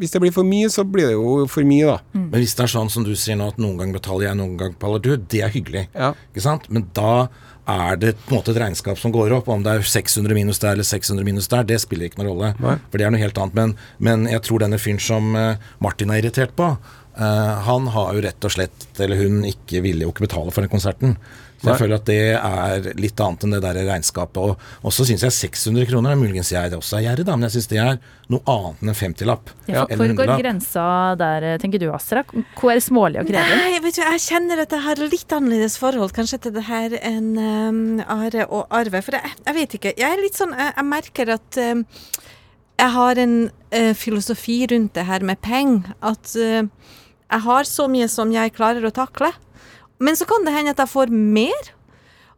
hvis 0.00 0.14
det 0.14 0.20
blir 0.22 0.34
for 0.34 0.46
mye, 0.46 0.68
så 0.72 0.84
blir 0.86 1.10
det 1.10 1.16
jo 1.16 1.44
for 1.50 1.66
mye, 1.68 1.94
da. 1.94 1.98
Men 2.16 2.42
hvis 2.42 2.56
det 2.58 2.66
er 2.66 2.74
sånn 2.74 2.92
som 2.92 3.06
du 3.06 3.12
sier 3.18 3.38
nå, 3.40 3.50
at 3.52 3.60
noen 3.62 3.80
gang 3.80 3.94
betaler 3.94 4.28
jeg, 4.28 4.38
noen 4.40 4.56
gang 4.60 4.76
betaler 4.76 5.02
du, 5.04 5.10
det 5.16 5.42
er 5.46 5.52
hyggelig. 5.54 5.86
Ja. 5.94 6.12
Ikke 6.32 6.44
sant? 6.44 6.70
Men 6.72 6.88
da 6.96 7.28
er 7.64 7.96
det 7.96 8.12
på 8.26 8.34
en 8.34 8.38
måte 8.38 8.52
et 8.52 8.60
regnskap 8.60 8.98
som 9.00 9.12
går 9.14 9.32
opp. 9.38 9.48
Om 9.48 9.64
det 9.64 9.78
er 9.78 9.86
600 9.88 10.36
minus 10.36 10.60
der 10.62 10.76
eller 10.76 10.86
600 10.86 11.24
minus 11.26 11.48
der, 11.52 11.64
det 11.68 11.80
spiller 11.82 12.10
ikke 12.10 12.20
noen 12.20 12.32
rolle. 12.32 12.50
Nei. 12.60 12.76
For 12.90 13.00
det 13.00 13.06
er 13.06 13.14
noe 13.14 13.22
helt 13.22 13.40
annet. 13.40 13.56
Men, 13.56 13.72
men 14.04 14.28
jeg 14.30 14.44
tror 14.44 14.64
denne 14.64 14.80
fyren 14.80 15.00
som 15.02 15.32
eh, 15.38 15.70
Martin 15.84 16.12
er 16.12 16.20
irritert 16.20 16.54
på, 16.58 16.74
uh, 16.74 17.54
han 17.68 17.88
har 17.94 18.12
jo 18.14 18.24
rett 18.26 18.48
og 18.48 18.54
slett, 18.54 18.86
eller 19.00 19.20
hun, 19.22 19.42
ikke 19.48 19.82
ville 19.84 20.06
jo 20.06 20.12
ikke 20.12 20.26
betale 20.26 20.54
for 20.54 20.64
den 20.64 20.72
konserten. 20.72 21.16
Så 21.64 21.70
jeg 21.70 21.78
Nei. 21.78 21.80
føler 21.80 21.96
at 21.96 22.08
det 22.10 22.16
er 22.36 22.88
litt 23.00 23.20
annet 23.24 23.44
enn 23.46 23.54
det 23.56 23.60
der 23.64 23.78
regnskapet. 23.88 24.40
Og, 24.42 24.66
og 24.84 24.92
så 24.92 25.06
syns 25.08 25.24
jeg 25.24 25.32
600 25.32 25.88
kroner 25.88 26.12
er 26.12 26.20
muligens 26.20 26.50
jeg 26.52 26.72
det 26.72 26.76
også 26.76 26.98
er 26.98 27.06
gjerrig, 27.06 27.24
da, 27.24 27.36
men 27.38 27.48
jeg 27.48 27.54
syns 27.56 27.70
det 27.70 27.78
er 27.80 28.00
noe 28.32 28.42
annet 28.52 28.82
enn 28.82 28.92
en 28.92 28.98
50-lapp. 28.98 29.52
Ja, 29.70 29.86
Eller 29.86 30.12
Hvor 30.12 30.18
går 30.20 30.42
grensa 30.42 30.86
der, 31.20 31.46
tenker 31.62 31.80
du 31.80 31.88
Astra? 31.94 32.24
Hvor 32.58 32.74
er 32.74 32.80
det 32.80 32.84
smålig 32.84 33.22
å 33.22 33.26
kreve? 33.28 33.60
Nei, 33.62 33.78
vet 33.86 33.96
du, 33.96 34.02
jeg 34.04 34.24
kjenner 34.26 34.64
at 34.66 34.76
jeg 34.76 34.84
har 34.84 35.02
litt 35.14 35.36
annerledes 35.38 35.78
forhold 35.80 36.12
kanskje 36.16 36.42
til 36.44 36.56
det 36.58 36.66
her 36.68 36.98
enn 37.00 37.32
um, 37.40 37.80
Are 38.04 38.44
og 38.44 38.68
Arve. 38.74 39.00
For 39.06 39.16
jeg, 39.16 39.34
jeg 39.46 39.58
vet 39.60 39.78
ikke. 39.78 39.94
Jeg 40.00 40.10
er 40.10 40.22
litt 40.22 40.36
sånn 40.36 40.52
Jeg, 40.58 40.74
jeg 40.76 40.88
merker 40.90 41.32
at 41.38 41.62
um, 41.72 41.86
jeg 42.74 42.90
har 42.96 43.22
en 43.22 43.34
uh, 43.48 43.94
filosofi 43.96 44.58
rundt 44.70 44.94
det 44.98 45.06
her 45.08 45.24
med 45.26 45.40
penger. 45.44 45.94
At 46.04 46.34
uh, 46.36 46.66
jeg 47.34 47.44
har 47.48 47.68
så 47.68 47.88
mye 47.90 48.08
som 48.10 48.32
jeg 48.34 48.54
klarer 48.56 48.84
å 48.84 48.94
takle. 48.94 49.32
Men 50.04 50.18
så 50.18 50.26
kan 50.28 50.44
det 50.44 50.54
hende 50.54 50.74
at 50.74 50.82
jeg 50.82 50.92
får 50.92 51.12
mer. 51.14 51.70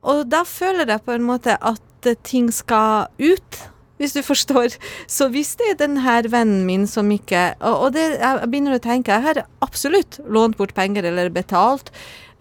Og 0.07 0.27
da 0.31 0.45
føler 0.47 0.87
jeg 0.93 1.03
på 1.07 1.17
en 1.17 1.27
måte 1.27 1.57
at 1.59 2.11
ting 2.27 2.53
skal 2.55 3.11
ut. 3.19 3.63
Hvis 3.97 4.13
du 4.13 4.21
forstår. 4.31 4.77
Så 5.09 5.31
hvis 5.33 5.55
det 5.59 5.73
er 5.73 5.81
den 5.81 5.99
her 6.05 6.29
vennen 6.31 6.67
min 6.69 6.87
som 6.87 7.11
ikke 7.11 7.55
Og, 7.61 7.87
og 7.87 7.93
det, 7.97 8.05
jeg 8.21 8.51
begynner 8.51 8.77
å 8.77 8.83
tenke 8.83 9.15
Jeg 9.15 9.25
har 9.25 9.47
absolutt 9.65 10.19
lånt 10.29 10.59
bort 10.59 10.75
penger 10.77 11.07
eller 11.09 11.33
betalt, 11.33 11.89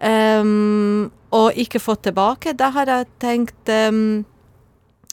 um, 0.03 1.11
og 1.35 1.57
ikke 1.59 1.81
fått 1.83 2.05
tilbake. 2.09 2.53
Da 2.55 2.69
har 2.75 2.87
jeg 2.91 3.07
tenkt 3.19 3.71
ehm, 3.71 4.23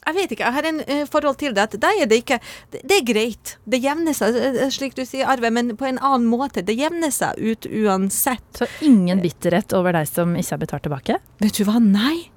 jeg 0.06 0.14
vet 0.16 0.32
ikke, 0.34 0.44
jeg 0.48 0.56
har 0.56 0.66
en 0.70 0.80
uh, 0.88 1.04
forhold 1.10 1.36
til 1.38 1.54
det 1.54 1.62
at 1.68 1.76
da 1.80 1.92
er 2.00 2.08
det 2.10 2.18
ikke 2.24 2.38
Det, 2.72 2.80
det 2.82 2.96
er 3.00 3.04
greit. 3.12 3.56
Det 3.64 3.78
jevner 3.84 4.16
seg, 4.16 4.34
eh, 4.36 4.68
slik 4.74 4.96
du 4.98 5.04
sier, 5.06 5.28
Arve, 5.30 5.50
men 5.54 5.76
på 5.78 5.86
en 5.86 5.98
annen 6.02 6.26
måte. 6.30 6.64
Det 6.66 6.74
jevner 6.78 7.12
seg 7.14 7.38
ut 7.38 7.66
uansett. 7.70 8.44
Så 8.58 8.66
ingen 8.82 9.22
bitterhet 9.22 9.72
over 9.78 9.92
deg 9.94 10.08
som 10.10 10.34
ikke 10.36 10.56
har 10.56 10.62
betalt 10.64 10.82
tilbake? 10.88 11.18
Vet 11.42 11.54
du 11.60 11.64
hva? 11.68 11.78
Nei. 11.82 12.28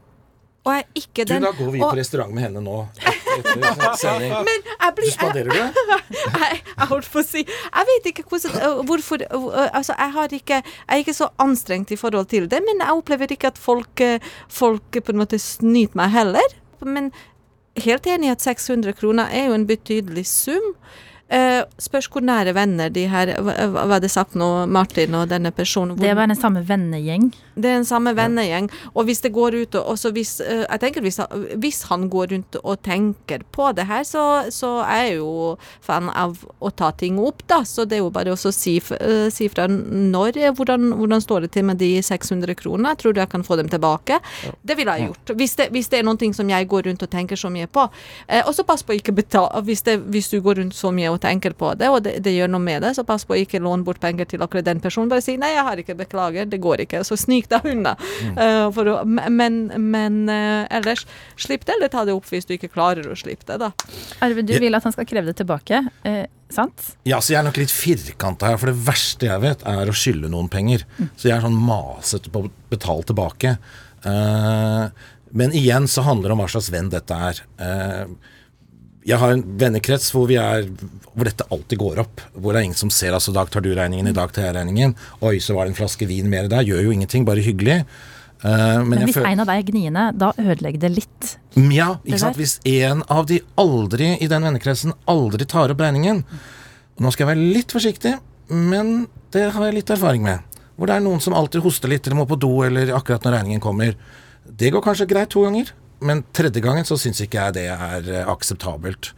Og 0.65 0.73
jeg 0.73 0.81
er 0.81 1.01
ikke 1.01 1.25
Du, 1.25 1.33
den 1.33 1.43
da 1.45 1.51
går 1.53 1.71
vi 1.75 1.81
og- 1.81 1.91
på 1.93 1.97
restaurant 1.99 2.33
med 2.33 2.43
henne 2.47 2.61
nå. 2.65 2.77
Etter. 3.05 3.59
Men 4.47 4.61
jeg 4.65 4.93
Du 4.95 4.95
blir 4.97 5.05
du 5.05 5.11
spanderer 5.13 5.51
det? 5.53 5.99
jeg, 6.39 6.61
jeg 6.77 6.87
holdt 6.89 7.09
på 7.11 7.19
å 7.21 7.25
si 7.27 7.43
Jeg 7.43 7.87
vet 7.89 8.07
ikke 8.11 8.23
hvordan, 8.31 8.85
hvorfor 8.87 9.25
Altså, 9.67 9.93
jeg 9.99 10.11
har 10.15 10.33
ikke 10.39 10.59
Jeg 10.63 10.87
er 10.95 11.03
ikke 11.03 11.13
så 11.17 11.27
anstrengt 11.43 11.91
i 11.91 11.97
forhold 11.99 12.29
til 12.31 12.47
det, 12.49 12.61
men 12.65 12.81
jeg 12.81 12.95
opplever 12.97 13.33
ikke 13.35 13.51
at 13.53 13.57
folk, 13.61 14.01
folk 14.49 14.89
på 15.01 15.13
en 15.13 15.19
måte 15.21 15.37
snyter 15.41 15.99
meg 15.99 16.13
heller. 16.15 16.55
Men 16.85 17.11
helt 17.83 18.07
enig 18.07 18.29
i 18.29 18.31
at 18.31 18.41
600 18.41 18.93
kroner 18.97 19.23
er 19.31 19.49
jo 19.49 19.57
en 19.57 19.67
betydelig 19.67 20.25
sum. 20.29 20.73
Eh, 21.25 21.63
spørs 21.81 22.05
hvor 22.13 22.21
nære 22.21 22.51
venner 22.53 22.91
de 22.93 23.07
her 23.09 23.31
Hva 23.41 23.97
det 23.99 24.11
sagt 24.13 24.35
nå, 24.37 24.67
Martin 24.69 25.15
og 25.17 25.27
denne 25.31 25.49
personen? 25.51 25.95
Hvor- 25.97 26.05
Det 26.05 26.15
bare 26.15 26.27
den 26.27 26.37
samme 26.37 26.61
vennegjeng. 26.63 27.33
det 27.57 27.65
er 27.65 27.77
en 27.79 27.85
samme 27.85 28.13
vennegjeng. 28.13 28.69
Og 28.95 29.05
hvis 29.05 29.21
det 29.21 29.31
går 29.33 29.55
ut 29.63 29.75
og 29.75 29.87
også 29.95 30.11
hvis, 30.13 30.39
uh, 30.41 30.65
Jeg 30.69 30.79
tenker 30.79 31.01
hvis, 31.01 31.17
han- 31.17 31.47
hvis 31.57 31.81
han 31.89 32.09
går 32.09 32.27
rundt 32.31 32.55
og 32.63 32.81
tenker 32.83 33.39
på 33.51 33.73
det 33.75 33.87
her, 33.87 34.03
så, 34.03 34.45
så 34.51 34.83
er 34.85 35.03
jeg 35.09 35.17
jo 35.17 35.57
fan 35.81 36.09
av 36.09 36.37
å 36.61 36.69
ta 36.75 36.91
ting 36.91 37.17
opp, 37.19 37.41
da. 37.47 37.61
Så 37.63 37.87
det 37.87 37.93
er 37.97 38.03
jo 38.03 38.11
bare 38.11 38.31
å 38.35 38.37
si, 38.53 38.77
eh, 38.77 39.29
si 39.31 39.47
fra 39.47 39.65
når 39.67 40.53
hvordan, 40.55 40.93
hvordan 40.93 41.21
står 41.21 41.41
det 41.41 41.51
til 41.53 41.63
med 41.63 41.77
de 41.79 42.01
600 42.03 42.53
kronene. 42.55 42.95
Tror 42.97 43.13
du 43.13 43.19
jeg 43.21 43.29
kan 43.29 43.41
få 43.41 43.57
dem 43.57 43.67
tilbake? 43.67 44.19
Det 44.63 44.77
ville 44.77 44.91
jeg 44.95 45.09
gjort. 45.09 45.35
Hvis 45.37 45.55
det, 45.55 45.71
hvis 45.71 45.89
det 45.89 45.99
er 45.99 46.03
noe 46.03 46.33
som 46.33 46.47
jeg 46.47 46.67
går 46.67 46.83
rundt 46.85 47.01
og 47.01 47.09
tenker 47.09 47.35
så 47.35 47.49
mye 47.49 47.65
på. 47.67 47.89
Eh, 48.29 48.43
og 48.45 48.53
så 48.53 48.63
pass 48.63 48.83
på 48.83 48.93
ikke 48.93 49.15
betale 49.15 49.63
hvis, 49.63 49.81
det, 49.83 49.99
hvis 50.11 50.29
du 50.29 50.39
går 50.41 50.57
rundt 50.61 50.73
så 50.75 50.93
mye 50.93 51.09
og 51.09 51.14
tenker 51.21 51.55
på 51.57 51.71
det, 51.79 51.89
og 51.91 52.01
det, 52.05 52.17
det 52.25 52.35
gjør 52.35 52.51
noe 52.53 52.63
med 52.63 52.83
det, 52.85 52.93
så 52.97 53.05
pass 53.07 53.25
på 53.27 53.35
å 53.35 53.39
ikke 53.41 53.61
låne 53.63 53.85
bort 53.87 54.01
penger 54.03 54.29
til 54.29 54.43
akkurat 54.45 54.67
den 54.67 54.81
personen. 54.83 55.11
Bare 55.11 55.23
si 55.25 55.37
'nei, 55.37 55.53
jeg 55.55 55.65
har 55.67 55.81
ikke, 55.81 55.97
beklager, 55.99 56.49
det 56.49 56.61
går 56.63 56.85
ikke'. 56.85 57.03
Så 57.07 57.17
snik 57.19 57.49
deg 57.51 57.67
unna. 57.71 57.95
Eh, 58.35 58.67
for 58.75 58.91
å, 58.91 58.95
men 59.05 59.65
men 59.79 60.25
uh, 60.29 60.65
ellers, 60.73 61.05
slipp 61.39 61.65
det, 61.65 61.75
eller 61.77 61.91
ta 61.91 62.05
det 62.05 62.15
opp 62.15 62.27
hvis 62.29 62.47
du 62.47 62.55
ikke 62.55 62.71
klarer 62.73 63.07
å 63.07 63.17
slippe 63.17 63.47
det, 63.47 63.59
da. 63.61 63.71
Arve, 64.25 64.43
du 64.45 64.55
vil 64.59 64.75
at 64.75 64.83
han 64.83 64.93
skal 64.95 65.07
kreve 65.07 65.29
det 65.29 65.37
tilbake, 65.39 65.81
uh, 66.07 66.25
sant? 66.51 66.91
Ja, 67.07 67.19
så 67.21 67.33
jeg 67.33 67.39
er 67.41 67.47
nok 67.47 67.59
litt 67.59 67.73
firkanta 67.73 68.51
her, 68.51 68.59
for 68.61 68.71
det 68.71 68.77
verste 68.87 69.29
jeg 69.29 69.43
vet, 69.43 69.65
er 69.67 69.89
å 69.89 69.95
skylde 69.95 70.31
noen 70.31 70.49
penger. 70.51 70.85
Så 71.15 71.29
jeg 71.29 71.37
er 71.37 71.45
sånn 71.45 71.57
masete 71.57 72.31
på 72.33 72.45
å 72.45 72.51
betale 72.71 73.07
tilbake. 73.09 73.57
Eh, 74.05 74.85
men 75.35 75.55
igjen 75.57 75.87
så 75.91 76.05
handler 76.05 76.29
det 76.29 76.37
om 76.37 76.43
hva 76.43 76.49
slags 76.51 76.71
venn 76.73 76.91
dette 76.93 77.17
er. 77.29 77.41
Eh, 77.59 78.05
jeg 79.05 79.21
har 79.21 79.35
en 79.35 79.43
vennekrets 79.59 80.07
hvor, 80.15 80.25
vi 80.29 80.37
er, 80.41 80.65
hvor 81.13 81.27
dette 81.27 81.45
alltid 81.53 81.77
går 81.77 82.01
opp. 82.01 82.23
Hvor 82.33 82.55
det 82.55 82.61
er 82.61 82.67
ingen 82.71 82.79
som 82.79 82.89
ser 82.93 83.13
altså 83.13 83.33
i 83.33 83.37
dag 83.37 83.51
tar 83.53 83.61
du 83.61 83.69
regningen, 83.77 84.09
i 84.09 84.15
dag 84.17 84.33
tar 84.33 84.47
jeg 84.47 84.55
regningen. 84.57 84.95
Oi, 85.21 85.37
så 85.43 85.53
var 85.53 85.67
det 85.67 85.75
en 85.75 85.77
flaske 85.77 86.07
vin 86.09 86.29
mer 86.31 86.49
der. 86.49 86.65
Gjør 86.65 86.87
jo 86.87 86.95
ingenting, 86.95 87.27
bare 87.27 87.43
hyggelig. 87.45 87.83
Uh, 88.41 88.81
men 88.81 88.97
Men 88.97 89.05
hvis 89.05 89.21
en 89.21 89.43
av 89.43 89.49
deg 89.49 89.61
er 89.61 89.67
gniende, 89.69 90.07
da 90.17 90.31
ødelegger 90.41 90.81
det 90.81 90.91
litt. 90.95 91.29
Ja, 91.73 91.95
ikke 92.01 92.21
sant? 92.23 92.39
Hvis 92.41 92.57
en 92.65 93.05
av 93.13 93.29
de 93.29 93.39
aldri 93.61 94.15
i 94.17 94.29
den 94.31 94.49
vennekretsen 94.49 94.97
aldri 95.09 95.47
tar 95.49 95.71
opp 95.71 95.79
regningen 95.81 96.25
Nå 96.99 97.11
skal 97.11 97.25
jeg 97.25 97.31
være 97.33 97.53
litt 97.57 97.73
forsiktig, 97.75 98.11
men 98.47 98.91
det 99.35 99.49
har 99.51 99.65
jeg 99.67 99.81
litt 99.81 99.89
erfaring 99.91 100.23
med. 100.23 100.59
Hvor 100.79 100.87
det 100.87 100.95
er 100.95 101.03
noen 101.03 101.19
som 101.23 101.35
alltid 101.35 101.63
hoster 101.65 101.91
litt 101.91 102.07
eller 102.07 102.21
må 102.21 102.25
på 102.29 102.37
do 102.39 102.53
eller 102.63 102.93
akkurat 102.95 103.25
når 103.27 103.35
regningen 103.41 103.63
kommer. 103.63 103.97
Det 104.47 104.71
går 104.71 104.83
kanskje 104.85 105.09
greit 105.09 105.33
to 105.33 105.43
ganger, 105.43 105.73
men 106.05 106.23
tredje 106.35 106.61
gangen 106.63 106.85
så 106.87 106.97
syns 106.99 107.23
ikke 107.23 107.41
jeg 107.41 107.57
det 107.57 107.65
er 107.73 108.11
eh, 108.11 108.29
akseptabelt. 108.29 109.11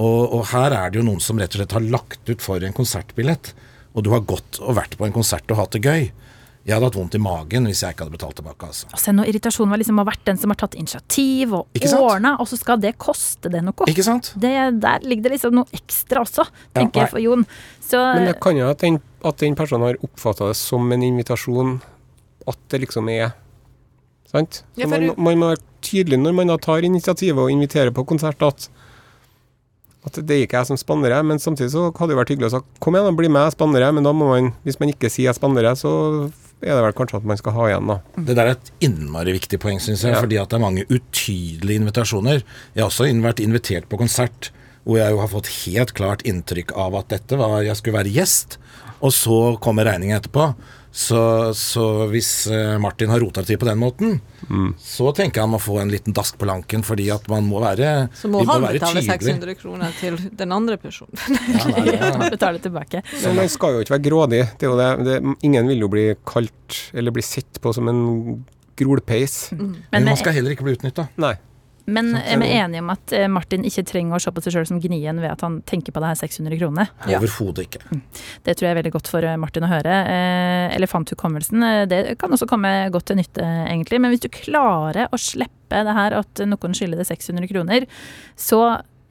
Og, 0.00 0.32
og 0.32 0.48
her 0.52 0.74
er 0.74 0.90
det 0.90 1.00
jo 1.00 1.06
noen 1.06 1.22
som 1.22 1.38
rett 1.40 1.52
og 1.54 1.62
slett 1.62 1.76
har 1.76 1.92
lagt 1.94 2.28
ut 2.28 2.42
for 2.42 2.64
en 2.64 2.74
konsertbillett, 2.76 3.52
og 3.92 4.06
du 4.06 4.10
har 4.14 4.24
gått 4.24 4.58
og 4.62 4.76
vært 4.78 4.96
på 4.98 5.06
en 5.06 5.14
konsert 5.14 5.50
og 5.52 5.60
hatt 5.60 5.76
det 5.76 5.84
gøy. 5.84 6.10
Jeg 6.62 6.76
hadde 6.76 6.86
hatt 6.86 6.96
vondt 6.96 7.16
i 7.18 7.20
magen 7.22 7.66
hvis 7.66 7.80
jeg 7.82 7.94
ikke 7.94 8.06
hadde 8.06 8.14
betalt 8.14 8.36
tilbake, 8.38 8.68
altså. 8.70 8.88
Og 8.94 9.00
sen 9.02 9.16
når 9.18 9.32
irritasjonen 9.32 9.74
var 9.74 9.80
liksom 9.82 9.98
har 9.98 10.06
vært 10.06 10.24
den 10.28 10.38
som 10.38 10.52
har 10.54 10.60
tatt 10.60 10.76
initiativ 10.78 11.56
og 11.58 11.78
ordna, 11.98 12.36
og 12.38 12.46
så 12.48 12.58
skal 12.60 12.78
det 12.82 12.94
koste 13.02 13.50
det 13.50 13.64
noe. 13.66 13.88
Ikke 13.90 14.06
sant? 14.06 14.30
Det, 14.38 14.52
der 14.82 15.06
ligger 15.06 15.26
det 15.26 15.34
liksom 15.34 15.56
noe 15.58 15.66
ekstra 15.74 16.22
også, 16.22 16.46
tenker 16.70 17.02
ja, 17.02 17.08
jeg 17.08 17.14
for 17.16 17.24
Jon. 17.24 17.42
Så 17.82 18.02
Men 18.14 18.30
det 18.30 18.36
kan 18.44 18.60
jo 18.60 18.70
at 18.70 18.84
den, 18.86 19.00
at 19.26 19.42
den 19.42 19.58
personen 19.58 19.88
har 19.90 19.98
oppfatta 20.06 20.52
det 20.52 20.58
som 20.60 20.86
en 20.94 21.06
invitasjon, 21.10 21.80
at 22.46 22.62
det 22.70 22.84
liksom 22.86 23.10
er 23.10 23.34
Sant? 24.32 24.62
Så 24.78 24.88
man, 24.88 25.10
man 25.16 25.40
må 25.40 25.50
være 25.52 25.62
tydelig 25.84 26.20
når 26.20 26.36
man 26.38 26.52
da 26.52 26.56
tar 26.62 26.86
initiativet 26.86 27.40
og 27.42 27.52
inviterer 27.52 27.92
på 27.94 28.04
konsert, 28.08 28.40
at, 28.46 28.68
at 30.08 30.20
det 30.20 30.36
er 30.36 30.46
ikke 30.46 30.62
jeg 30.62 30.70
som 30.70 30.80
spanner 30.80 31.12
deg 31.12 31.26
men 31.28 31.42
samtidig 31.42 31.72
så 31.74 31.90
hadde 31.90 32.14
det 32.14 32.20
vært 32.20 32.32
hyggelig 32.32 32.52
å 32.52 32.54
sagt 32.56 32.80
kom 32.82 32.96
igjen, 32.96 33.10
og 33.10 33.18
bli 33.18 33.28
med, 33.28 33.44
jeg 33.48 33.56
spanner 33.58 33.84
deg 33.84 33.98
men 33.98 34.08
da 34.08 34.14
må 34.16 34.30
man, 34.30 34.54
hvis 34.64 34.80
man 34.80 34.94
ikke 34.94 35.10
sier 35.12 35.30
jeg 35.30 35.38
spanner 35.40 35.68
deg 35.68 35.80
så 35.82 35.92
er 36.62 36.76
det 36.78 36.82
vel 36.86 36.96
kanskje 36.96 37.18
at 37.18 37.26
man 37.26 37.38
skal 37.40 37.56
ha 37.56 37.68
igjen, 37.68 37.88
da. 37.90 37.96
Det 38.14 38.36
der 38.38 38.48
er 38.48 38.56
et 38.56 38.68
innmari 38.86 39.34
viktig 39.34 39.58
poeng, 39.62 39.80
syns 39.82 40.04
jeg. 40.06 40.14
Ja. 40.14 40.20
Fordi 40.22 40.38
at 40.38 40.52
det 40.52 40.58
er 40.58 40.62
mange 40.62 40.84
utydelige 40.86 41.82
invitasjoner. 41.82 42.44
Jeg 42.76 42.84
har 42.84 42.90
også 42.90 43.08
vært 43.24 43.42
invitert 43.42 43.88
på 43.90 43.98
konsert 43.98 44.52
hvor 44.86 44.98
jeg 44.98 45.14
jo 45.14 45.20
har 45.22 45.30
fått 45.30 45.50
helt 45.62 45.92
klart 45.98 46.24
inntrykk 46.26 46.72
av 46.78 46.96
at 46.98 47.10
dette 47.12 47.38
var 47.38 47.60
Jeg 47.62 47.78
skulle 47.78 48.00
være 48.00 48.14
gjest, 48.14 48.58
og 49.02 49.14
så 49.14 49.40
kommer 49.62 49.86
regningen 49.86 50.18
etterpå. 50.18 50.52
Så, 50.92 51.18
så 51.56 52.06
hvis 52.12 52.46
eh, 52.52 52.74
Martin 52.80 53.08
har 53.08 53.22
rota 53.22 53.40
det 53.40 53.48
til 53.48 53.58
på 53.62 53.64
den 53.64 53.80
måten, 53.80 54.18
så 54.76 55.08
tenker 55.16 55.40
jeg 55.40 55.46
han 55.46 55.52
må 55.54 55.60
få 55.62 55.78
en 55.80 55.92
liten 55.92 56.12
dask 56.12 56.36
på 56.36 56.44
lanken, 56.48 56.82
fordi 56.84 57.06
at 57.14 57.24
man 57.32 57.46
må 57.48 57.62
være 57.62 58.10
Så 58.18 58.28
må 58.28 58.42
han 58.44 58.60
være 58.66 58.76
betale 58.76 59.00
tydelig. 59.00 59.38
600 59.40 59.56
kroner 59.62 59.94
til 59.96 60.18
den 60.36 60.52
andre 60.52 60.76
personen. 60.82 61.16
Ja, 61.48 61.64
nei, 61.72 61.84
ja, 61.96 62.10
betale 62.36 62.60
tilbake. 62.60 63.00
Så 63.22 63.32
man 63.36 63.48
skal 63.52 63.78
jo 63.78 63.86
ikke 63.86 63.96
være 63.96 64.04
grådig. 64.10 64.42
Det 64.60 64.68
er 64.68 64.74
jo 64.74 64.80
det, 64.82 64.90
det, 65.08 65.16
ingen 65.48 65.72
vil 65.72 65.86
jo 65.86 65.88
bli 65.92 66.04
kalt 66.28 66.82
eller 66.92 67.14
bli 67.16 67.24
sett 67.24 67.62
på 67.62 67.72
som 67.72 67.88
en 67.88 68.02
grolpeis. 68.76 69.46
Men 69.56 69.78
Men, 69.94 70.10
man 70.12 70.20
skal 70.20 70.36
heller 70.36 70.52
ikke 70.52 70.68
bli 70.68 70.76
utnytta. 70.76 71.08
Nei. 71.22 71.34
Men 71.94 72.12
jeg 72.16 72.36
er 72.36 72.40
vi 72.42 72.50
er 72.50 72.64
enige 72.64 72.82
om 72.82 72.92
at 72.94 73.14
eh, 73.16 73.28
Martin 73.30 73.66
ikke 73.68 73.84
trenger 73.88 74.18
å 74.18 74.22
se 74.22 74.32
på 74.34 74.42
seg 74.44 74.56
sjøl 74.56 74.68
som 74.68 74.80
gnien 74.82 75.20
ved 75.22 75.30
at 75.30 75.44
han 75.44 75.60
tenker 75.68 75.94
på 75.94 76.02
det 76.02 76.12
her 76.12 76.20
600 76.20 76.58
kronene? 76.60 76.86
Ja. 77.06 77.20
Overhodet 77.20 77.68
ikke. 77.68 77.82
Det 78.44 78.56
tror 78.56 78.68
jeg 78.68 78.74
er 78.74 78.80
veldig 78.80 78.94
godt 78.96 79.10
for 79.12 79.26
eh, 79.26 79.38
Martin 79.40 79.66
å 79.66 79.72
høre. 79.72 79.98
Eh, 80.12 80.76
elefanthukommelsen, 80.78 81.66
det 81.90 82.02
kan 82.20 82.32
også 82.34 82.48
komme 82.50 82.72
godt 82.94 83.10
til 83.10 83.20
nytte, 83.20 83.46
egentlig. 83.66 84.00
Men 84.02 84.14
hvis 84.14 84.24
du 84.24 84.30
klarer 84.32 85.12
å 85.12 85.20
slippe 85.20 85.82
det 85.86 85.96
her 85.96 86.18
at 86.18 86.42
noen 86.44 86.76
skylder 86.76 87.00
deg 87.00 87.08
600 87.08 87.48
kroner, 87.52 87.86
så 88.36 88.62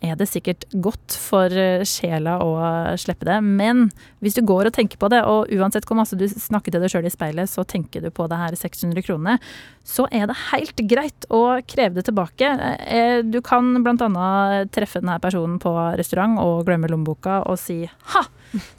er 0.01 0.15
det 0.17 0.25
sikkert 0.31 0.65
godt 0.81 1.13
for 1.21 1.53
eh, 1.53 1.83
sjela 1.85 2.39
å 2.41 2.51
slippe 2.97 3.27
det. 3.27 3.37
Men 3.45 3.87
hvis 4.23 4.37
du 4.37 4.41
går 4.47 4.69
og 4.69 4.73
tenker 4.75 4.97
på 5.01 5.09
det, 5.13 5.19
og 5.29 5.51
uansett 5.53 5.85
hvor 5.85 5.99
masse 5.99 6.17
du 6.17 6.25
snakker 6.29 6.73
til 6.73 6.81
deg 6.81 6.89
sjøl 6.93 7.05
i 7.05 7.13
speilet, 7.13 7.49
så 7.51 7.65
tenker 7.69 8.01
du 8.01 8.09
på 8.13 8.25
det 8.31 8.39
her 8.41 8.57
600 8.57 9.05
kronene, 9.05 9.37
så 9.85 10.07
er 10.13 10.25
det 10.29 10.37
helt 10.51 10.81
greit 10.89 11.27
å 11.33 11.41
kreve 11.69 11.99
det 11.99 12.07
tilbake. 12.09 12.49
Eh, 12.81 13.21
Du 13.21 13.39
kan 13.45 13.71
bl.a. 13.83 14.65
treffe 14.73 15.01
denne 15.03 15.19
personen 15.21 15.59
på 15.61 15.73
restaurant 15.99 16.39
og 16.41 16.65
glemme 16.67 16.89
lommeboka 16.91 17.43
og 17.45 17.59
si 17.61 17.83
ha! 18.15 18.25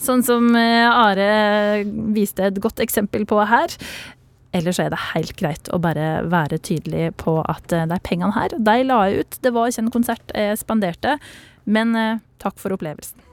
Sånn 0.03 0.21
som 0.27 0.51
eh, 0.59 0.85
Are 0.91 1.85
viste 2.13 2.45
et 2.51 2.59
godt 2.61 2.83
eksempel 2.85 3.25
på 3.31 3.39
her. 3.49 3.73
Eller 4.53 4.75
så 4.77 4.87
er 4.87 4.93
det 4.93 5.01
helt 5.15 5.35
greit 5.41 5.71
å 5.73 5.81
bare 5.81 6.23
være 6.29 6.61
tydelig 6.61 7.11
på 7.21 7.39
at 7.49 7.73
eh, 7.73 7.89
de 7.89 7.99
pengene 8.05 8.35
her, 8.37 8.53
de 8.53 8.79
la 8.85 9.03
jeg 9.09 9.25
ut. 9.25 9.41
Det 9.45 9.55
var 9.57 9.73
ikke 9.73 9.87
en 9.87 9.93
konsert 9.95 10.35
jeg 10.37 10.61
spanderte, 10.61 11.17
men 11.65 11.97
eh, 11.97 12.25
takk 12.43 12.61
for 12.61 12.77
opplevelsen. 12.77 13.32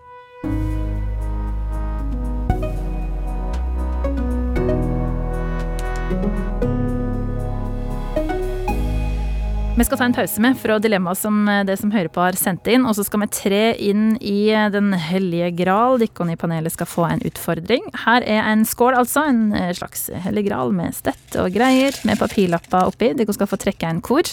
Vi 9.79 9.85
skal 9.87 9.95
ta 9.95 10.03
en 10.09 10.13
pause 10.13 10.41
med 10.43 10.57
fra 10.59 10.75
dilemmaet 10.83 11.21
som 11.21 11.35
eh, 11.47 11.61
det 11.63 11.77
som 11.79 11.91
hører 11.93 12.09
på 12.11 12.19
har 12.19 12.35
sendt 12.35 12.67
inn, 12.67 12.83
og 12.83 12.97
så 12.97 13.05
skal 13.07 13.21
vi 13.21 13.27
tre 13.31 13.61
inn 13.79 14.17
i 14.19 14.49
eh, 14.51 14.65
Den 14.73 14.91
hellige 14.91 15.53
gral. 15.61 15.95
Dere 16.01 16.33
i 16.33 16.35
panelet 16.41 16.75
skal 16.75 16.89
få 16.89 17.05
en 17.07 17.23
utfordring. 17.23 17.87
Her 18.01 18.27
er 18.27 18.43
en 18.51 18.65
skål, 18.67 18.97
altså. 18.99 19.23
En 19.31 19.55
eh, 19.55 19.71
slags 19.77 20.09
hellig 20.25 20.49
gral 20.49 20.75
med 20.75 20.97
stett 20.99 21.39
og 21.39 21.55
greier, 21.55 21.95
med 22.03 22.19
papirlapper 22.19 22.91
oppi. 22.91 23.13
Dere 23.15 23.37
skal 23.39 23.47
få 23.47 23.61
trekke 23.63 23.87
en 23.87 24.03
kor. 24.03 24.27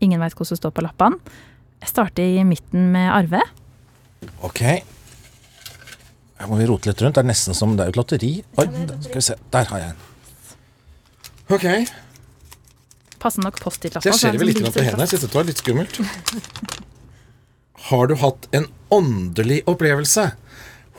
Ingen 0.00 0.24
veit 0.24 0.38
hva 0.38 0.48
som 0.48 0.56
står 0.56 0.72
på 0.72 0.88
lappene. 0.88 1.20
Jeg 1.84 1.92
starter 1.92 2.40
i 2.40 2.48
midten 2.48 2.88
med 2.96 3.12
Arve. 3.12 3.44
Ok. 4.48 4.64
Her 6.40 6.48
må 6.48 6.56
vi 6.56 6.72
rote 6.72 6.88
litt 6.88 7.04
rundt. 7.04 7.20
Det 7.20 7.26
er 7.26 7.34
nesten 7.34 7.52
som 7.52 7.76
det 7.76 7.84
er 7.84 7.92
et 7.92 8.00
lotteri. 8.00 8.38
Oi, 8.56 8.70
skal 9.04 9.18
vi 9.20 9.28
se. 9.28 9.42
Der 9.52 9.74
har 9.74 9.90
jeg 9.90 9.92
en. 9.92 10.06
Ok. 11.52 11.68
Passer 13.20 13.44
nok 13.44 13.58
Post-It-lapper. 13.60 14.10
Det 14.10 14.16
så 14.18 14.30
er 14.30 14.38
vel 14.40 14.50
litt 14.52 14.62
på 14.64 14.72
hendene. 14.80 15.04
Jeg 15.04 15.14
syns 15.14 15.26
dette 15.26 15.36
var 15.38 15.48
litt 15.48 15.60
skummelt. 15.60 16.00
Har 17.90 18.06
du 18.10 18.14
hatt 18.20 18.48
en 18.56 18.66
åndelig 18.92 19.62
opplevelse? 19.70 20.30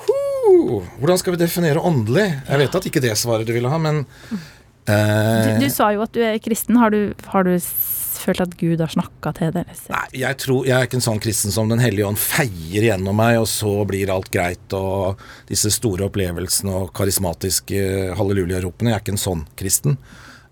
Huh, 0.02 0.82
Hvordan 1.00 1.20
skal 1.22 1.36
vi 1.36 1.42
definere 1.44 1.82
åndelig? 1.86 2.28
Jeg 2.48 2.62
vet 2.64 2.76
at 2.82 2.88
ikke 2.90 3.04
det 3.04 3.16
svaret 3.20 3.48
du 3.50 3.54
ville 3.56 3.70
ha, 3.72 3.78
men 3.82 4.04
Du, 4.32 4.94
eh, 4.94 5.60
du 5.62 5.68
sa 5.70 5.92
jo 5.94 6.02
at 6.06 6.14
du 6.14 6.22
er 6.26 6.40
kristen. 6.42 6.78
Har 6.82 6.90
du, 6.94 7.14
har 7.34 7.46
du 7.46 7.54
følt 7.62 8.42
at 8.44 8.56
Gud 8.60 8.82
har 8.82 8.90
snakka 8.92 9.34
til 9.38 9.54
deg? 9.56 9.70
Nei, 9.94 10.04
jeg 10.24 10.38
tror 10.42 10.66
Jeg 10.68 10.76
er 10.78 10.86
ikke 10.90 10.98
en 11.00 11.06
sånn 11.06 11.22
kristen 11.22 11.54
som 11.54 11.70
Den 11.72 11.82
hellige 11.82 12.06
ånd 12.10 12.20
feier 12.22 12.86
gjennom 12.90 13.18
meg, 13.18 13.40
og 13.42 13.48
så 13.50 13.76
blir 13.90 14.12
alt 14.14 14.30
greit, 14.34 14.74
og 14.78 15.22
disse 15.50 15.72
store 15.74 16.10
opplevelsene 16.10 16.74
og 16.84 16.94
karismatiske 16.98 18.14
hallelujaropene. 18.18 18.92
Jeg 18.94 18.98
er 19.00 19.06
ikke 19.06 19.16
en 19.18 19.26
sånn 19.26 19.46
kristen. 19.58 19.98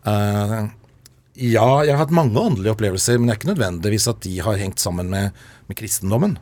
Eh, 0.05 0.69
ja, 1.39 1.67
jeg 1.87 1.93
har 1.95 2.01
hatt 2.03 2.15
mange 2.15 2.39
åndelige 2.39 2.73
opplevelser, 2.75 3.17
men 3.17 3.29
det 3.29 3.35
er 3.35 3.39
ikke 3.39 3.53
nødvendigvis 3.53 4.07
at 4.11 4.23
de 4.25 4.33
har 4.43 4.59
hengt 4.59 4.81
sammen 4.83 5.11
med, 5.11 5.37
med 5.69 5.79
kristendommen. 5.79 6.35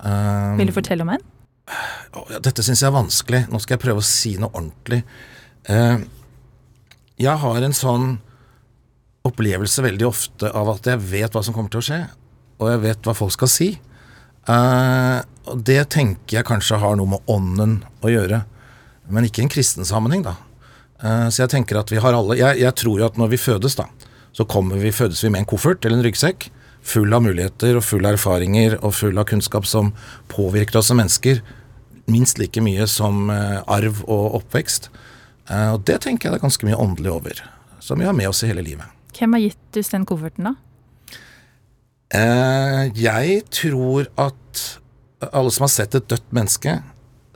Um, 0.00 0.56
Vil 0.58 0.72
du 0.72 0.74
fortelle 0.74 1.06
om 1.06 1.12
en? 1.14 1.28
ja, 1.70 2.40
dette 2.42 2.64
syns 2.66 2.82
jeg 2.82 2.88
er 2.90 2.96
vanskelig. 2.96 3.44
Nå 3.50 3.60
skal 3.62 3.76
jeg 3.76 3.84
prøve 3.84 4.02
å 4.02 4.06
si 4.06 4.34
noe 4.40 4.50
ordentlig. 4.50 5.02
Uh, 5.68 6.02
jeg 7.20 7.36
har 7.42 7.66
en 7.66 7.76
sånn 7.76 8.08
opplevelse 9.28 9.84
veldig 9.84 10.06
ofte 10.08 10.50
av 10.56 10.70
at 10.72 10.88
jeg 10.88 11.04
vet 11.10 11.36
hva 11.36 11.44
som 11.44 11.54
kommer 11.54 11.72
til 11.72 11.82
å 11.82 11.86
skje, 11.90 12.00
og 12.60 12.70
jeg 12.72 12.82
vet 12.86 13.06
hva 13.06 13.16
folk 13.16 13.34
skal 13.36 13.52
si. 13.52 13.70
Uh, 14.48 15.20
og 15.50 15.62
det 15.66 15.82
tenker 15.92 16.40
jeg 16.40 16.48
kanskje 16.48 16.80
har 16.80 16.96
noe 16.98 17.14
med 17.14 17.30
ånden 17.30 17.80
å 18.02 18.12
gjøre, 18.12 18.42
men 19.10 19.26
ikke 19.26 19.42
i 19.42 19.46
en 19.46 19.52
kristen 19.52 19.86
sammenheng, 19.86 20.24
da. 20.26 20.38
Uh, 21.00 21.28
så 21.32 21.44
jeg 21.44 21.54
tenker 21.54 21.80
at 21.80 21.90
vi 21.92 22.00
har 22.00 22.16
alle 22.16 22.36
jeg, 22.36 22.58
jeg 22.60 22.76
tror 22.76 23.00
jo 23.00 23.06
at 23.06 23.20
når 23.20 23.34
vi 23.34 23.40
fødes, 23.40 23.76
da, 23.78 23.86
så 24.32 24.46
vi, 24.46 24.92
fødes 24.92 25.24
vi 25.24 25.30
med 25.30 25.40
en 25.40 25.50
koffert 25.50 25.84
eller 25.84 25.98
en 25.98 26.06
ryggsekk 26.06 26.50
full 26.82 27.12
av 27.12 27.24
muligheter 27.24 27.76
og 27.76 27.84
full 27.84 28.06
av 28.06 28.16
erfaringer 28.16 28.78
og 28.80 28.94
full 28.96 29.18
av 29.20 29.28
kunnskap 29.28 29.66
som 29.68 29.92
påvirker 30.32 30.80
oss 30.80 30.90
som 30.90 31.00
mennesker 31.00 31.42
minst 32.10 32.40
like 32.40 32.62
mye 32.64 32.86
som 32.90 33.28
eh, 33.30 33.60
arv 33.70 34.02
og 34.06 34.40
oppvekst. 34.40 34.88
Eh, 35.50 35.68
og 35.74 35.84
det 35.86 36.00
tenker 36.04 36.28
jeg 36.28 36.34
det 36.34 36.40
er 36.40 36.46
ganske 36.46 36.66
mye 36.66 36.78
åndelig 36.80 37.12
over, 37.12 37.42
som 37.84 38.00
vi 38.00 38.08
har 38.08 38.16
med 38.16 38.30
oss 38.30 38.42
i 38.42 38.50
hele 38.50 38.64
livet. 38.66 38.86
Hvem 39.14 39.36
har 39.36 39.44
gitt 39.44 39.78
oss 39.78 39.92
den 39.92 40.06
kofferten, 40.08 40.50
da? 40.50 40.54
Eh, 42.16 42.90
jeg 42.98 43.44
tror 43.54 44.08
at 44.18 44.64
alle 45.30 45.52
som 45.54 45.66
har 45.66 45.74
sett 45.74 45.94
et 45.94 46.08
dødt 46.10 46.32
menneske, 46.34 46.80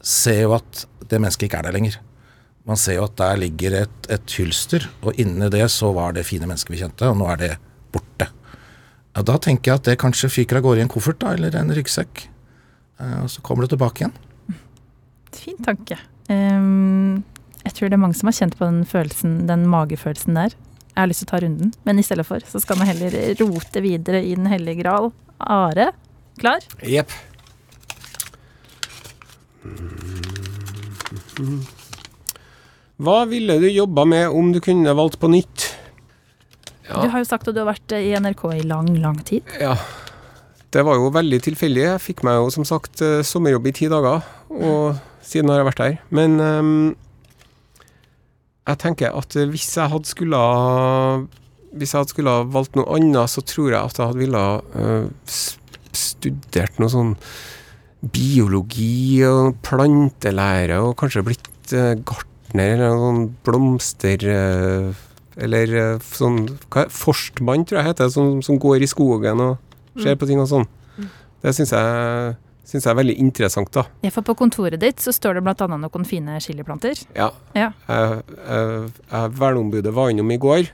ser 0.04 0.42
jo 0.42 0.56
at 0.56 0.86
det 1.10 1.20
mennesket 1.20 1.46
ikke 1.46 1.60
er 1.60 1.68
der 1.68 1.76
lenger. 1.76 2.00
Man 2.64 2.80
ser 2.80 2.96
jo 2.96 3.04
at 3.04 3.16
der 3.20 3.36
ligger 3.42 3.76
et, 3.82 4.06
et 4.12 4.36
hylster, 4.38 4.86
og 5.04 5.18
inni 5.20 5.50
det 5.52 5.66
så 5.72 5.90
var 5.92 6.14
det 6.16 6.24
fine 6.24 6.48
mennesker 6.48 6.72
vi 6.72 6.80
kjente, 6.80 7.10
og 7.10 7.18
nå 7.20 7.28
er 7.34 7.42
det 7.42 7.50
borte. 7.92 8.30
Ja, 9.14 9.22
da 9.22 9.36
tenker 9.38 9.70
jeg 9.70 9.82
at 9.82 9.90
det 9.90 10.00
kanskje 10.00 10.32
fyker 10.32 10.58
av 10.58 10.64
gårde 10.64 10.80
i 10.80 10.84
en 10.86 10.92
koffert 10.92 11.20
da, 11.20 11.34
eller 11.36 11.54
en 11.60 11.74
ryggsekk. 11.76 12.24
Eh, 13.00 13.18
og 13.20 13.28
så 13.30 13.44
kommer 13.44 13.66
det 13.66 13.74
tilbake 13.74 14.04
igjen. 14.04 14.16
Fin 15.34 15.60
tanke. 15.66 15.98
Um, 16.30 17.20
jeg 17.66 17.76
tror 17.76 17.90
det 17.90 17.98
er 17.98 18.04
mange 18.06 18.16
som 18.16 18.30
har 18.30 18.38
kjent 18.38 18.56
på 18.56 18.64
den 18.64 18.82
følelsen, 18.88 19.36
den 19.50 19.68
magefølelsen 19.68 20.40
der. 20.40 20.56
Jeg 20.94 21.00
har 21.02 21.10
lyst 21.10 21.24
til 21.24 21.28
å 21.28 21.32
ta 21.34 21.42
runden, 21.44 21.72
men 21.84 22.00
i 22.00 22.06
stedet 22.06 22.24
for 22.28 22.48
så 22.48 22.62
skal 22.62 22.78
vi 22.80 22.88
heller 22.88 23.16
rote 23.42 23.82
videre 23.84 24.22
i 24.22 24.36
Den 24.38 24.46
hellige 24.48 24.84
gral. 24.84 25.10
Are, 25.42 25.90
klar? 26.38 26.64
Jepp. 26.80 27.10
Hva 33.04 33.24
ville 33.28 33.58
du 33.60 33.68
jobba 33.68 34.06
med 34.08 34.32
om 34.32 34.52
du 34.54 34.60
kunne 34.64 34.94
valgt 34.96 35.18
på 35.20 35.28
nytt? 35.32 35.68
Ja. 36.88 37.02
Du 37.02 37.08
har 37.12 37.20
jo 37.20 37.28
sagt 37.28 37.48
at 37.48 37.56
du 37.56 37.60
har 37.62 37.70
vært 37.70 37.94
i 37.96 38.12
NRK 38.16 38.44
i 38.54 38.64
lang, 38.68 38.90
lang 39.00 39.20
tid. 39.24 39.44
Ja. 39.60 39.76
Det 40.74 40.82
var 40.82 40.98
jo 40.98 41.12
veldig 41.14 41.38
tilfeldig. 41.44 41.84
Jeg 41.84 42.02
fikk 42.02 42.24
meg 42.26 42.40
jo 42.40 42.50
som 42.50 42.66
sagt 42.66 43.02
eh, 43.04 43.22
sommerjobb 43.24 43.68
i 43.70 43.74
ti 43.76 43.88
dager, 43.90 44.24
og 44.50 44.98
siden 45.24 45.52
har 45.52 45.60
jeg 45.60 45.68
vært 45.68 45.82
her. 45.84 45.98
Men 46.14 46.34
um, 46.42 46.72
jeg 48.66 48.80
tenker 48.82 49.14
at 49.14 49.36
eh, 49.38 49.48
hvis 49.52 49.68
jeg 49.76 49.92
hadde 49.92 50.08
skulle 50.08 50.40
Hvis 51.74 51.92
jeg 51.92 52.00
hadde 52.00 52.14
skulle 52.14 52.32
ha 52.32 52.46
valgt 52.48 52.78
noe 52.78 52.88
annet, 52.96 53.30
så 53.30 53.44
tror 53.46 53.70
jeg 53.70 53.80
at 53.80 54.00
jeg 54.00 54.10
hadde 54.10 54.22
ville 54.24 54.40
ha 54.40 55.04
studert 55.94 56.80
noe 56.82 56.90
sånn 56.90 57.14
biologi 58.14 59.22
og 59.24 59.56
plantelære, 59.64 60.80
og 60.82 60.96
kanskje 61.00 61.24
blitt 61.26 61.74
eh, 61.76 61.94
gartner 62.54 62.74
eller 62.78 62.94
noen 62.94 63.04
sånn 63.04 63.36
blomster... 63.44 64.24
eh, 64.24 64.94
eller 65.36 65.66
eh, 65.74 65.98
sånn 66.14 66.44
hva, 66.70 66.84
Forstmann, 66.88 67.64
tror 67.66 67.80
jeg 67.80 67.88
heter, 67.88 68.08
som, 68.08 68.40
som 68.42 68.56
går 68.62 68.82
i 68.82 68.86
skogen 68.86 69.40
og 69.42 69.56
ser 70.00 70.14
på 70.16 70.26
ting 70.28 70.38
og 70.38 70.46
sånn. 70.46 70.66
Det 71.42 71.50
syns 71.52 71.72
jeg, 71.74 72.36
synes 72.64 72.84
jeg 72.86 72.90
er 72.92 72.96
veldig 73.00 73.16
interessant, 73.18 73.68
da. 73.74 73.82
Ja, 74.06 74.12
for 74.14 74.22
på 74.24 74.36
kontoret 74.38 74.78
ditt 74.80 75.02
så 75.02 75.10
står 75.12 75.34
det 75.34 75.42
bl.a. 75.44 75.66
noen 75.68 76.06
fine 76.06 76.38
chiliplanter. 76.40 77.02
Ja. 77.18 77.32
Ja. 77.58 77.72
Jeg, 77.88 78.22
jeg, 78.46 78.92
jeg, 79.10 79.34
verneombudet 79.42 79.92
var 79.92 80.14
innom 80.14 80.30
i 80.30 80.38
går, 80.38 80.70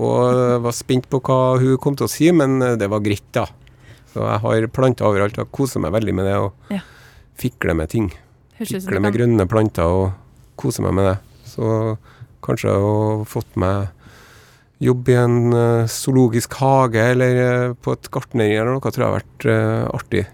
og 0.00 0.64
var 0.64 0.74
spent 0.74 1.06
på 1.12 1.20
hva 1.28 1.58
hun 1.60 1.76
kom 1.84 2.00
til 2.00 2.08
å 2.08 2.10
si, 2.10 2.32
men 2.32 2.56
det 2.80 2.88
var 2.90 3.04
greit, 3.04 3.28
da. 3.36 3.44
Så 4.14 4.24
jeg 4.24 4.42
har 4.46 4.66
planter 4.74 5.06
overalt 5.12 5.38
og 5.44 5.52
koser 5.54 5.84
meg 5.84 5.92
veldig 5.94 6.16
med 6.16 6.26
det, 6.26 6.38
og 6.40 6.72
Ja. 6.74 6.80
fikler 7.36 7.76
med 7.76 7.92
ting. 7.92 8.08
Fikler 8.56 9.00
med 9.04 9.12
grønne 9.14 9.46
planter 9.48 9.84
og 9.86 10.10
koser 10.60 10.86
meg 10.86 10.96
med 10.98 11.08
det. 11.10 11.16
Så 11.50 11.70
kanskje 12.44 12.74
å 12.76 12.92
fått 13.28 13.58
meg 13.60 13.88
jobb 14.80 15.08
i 15.12 15.16
en 15.20 15.38
eh, 15.52 15.88
zoologisk 15.92 16.56
hage 16.60 17.02
eller 17.12 17.40
eh, 17.44 17.72
på 17.76 17.94
et 17.96 18.10
gartneri 18.12 18.54
eller 18.56 18.76
noe, 18.76 18.92
tror 18.92 19.04
jeg 19.04 19.10
har 19.10 19.18
vært 19.18 19.48
eh, 19.52 19.88
artig. 19.92 20.26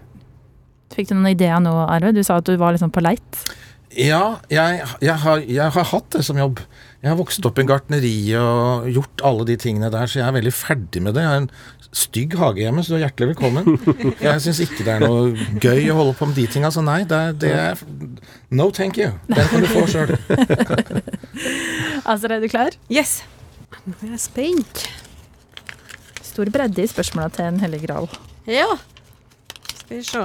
Fikk 0.95 1.09
du 1.09 1.17
noen 1.17 1.33
ideer 1.33 1.59
nå, 1.61 1.73
Arve? 1.83 2.13
Du 2.15 2.23
sa 2.23 2.39
at 2.39 2.47
du 2.47 2.55
var 2.59 2.75
liksom 2.75 2.93
på 2.95 3.03
leit. 3.03 3.41
Ja, 3.97 4.37
jeg, 4.51 4.83
jeg, 5.03 5.15
har, 5.23 5.41
jeg 5.43 5.73
har 5.73 5.89
hatt 5.91 6.09
det 6.15 6.23
som 6.27 6.39
jobb. 6.39 6.61
Jeg 7.01 7.11
har 7.11 7.19
vokst 7.19 7.45
opp 7.47 7.59
i 7.59 7.63
en 7.63 7.69
gartneri 7.69 8.15
og 8.39 8.87
gjort 8.91 9.23
alle 9.27 9.45
de 9.49 9.57
tingene 9.59 9.91
der, 9.93 10.09
så 10.09 10.21
jeg 10.21 10.27
er 10.27 10.37
veldig 10.37 10.53
ferdig 10.55 11.03
med 11.03 11.17
det. 11.17 11.25
Jeg 11.25 11.31
har 11.31 11.43
en 11.43 11.51
stygg 11.97 12.35
hage 12.39 12.61
hjemme, 12.63 12.83
så 12.85 12.93
du 12.93 12.97
er 12.99 13.03
hjertelig 13.07 13.31
velkommen. 13.33 13.79
Jeg 14.21 14.43
syns 14.43 14.59
ikke 14.65 14.85
det 14.85 14.93
er 14.97 15.03
noe 15.05 15.47
gøy 15.63 15.89
å 15.91 15.97
holde 15.97 16.13
på 16.19 16.27
med 16.29 16.37
de 16.37 16.45
tinga, 16.53 16.69
så 16.73 16.83
nei, 16.85 16.99
det, 17.09 17.21
det 17.41 17.51
er 17.57 17.81
No 18.53 18.69
thank 18.71 18.99
you. 19.01 19.11
Den 19.31 19.49
kan 19.51 19.65
du 19.65 19.69
få 19.71 19.83
sjøl. 19.89 20.13
Altså, 22.07 22.29
er 22.29 22.39
du 22.39 22.47
klar? 22.51 22.77
Yes. 22.93 23.19
Nå 23.83 23.95
er 24.05 24.13
jeg 24.13 24.21
spent. 24.23 24.85
Stor 26.23 26.51
bredde 26.53 26.83
i 26.85 26.87
spørsmåla 26.87 27.31
til 27.35 27.49
en 27.49 27.59
hellig 27.63 27.81
gral. 27.87 28.07
Ja. 28.47 28.69
Skal 29.73 29.97
vi 29.97 30.03
se. 30.07 30.23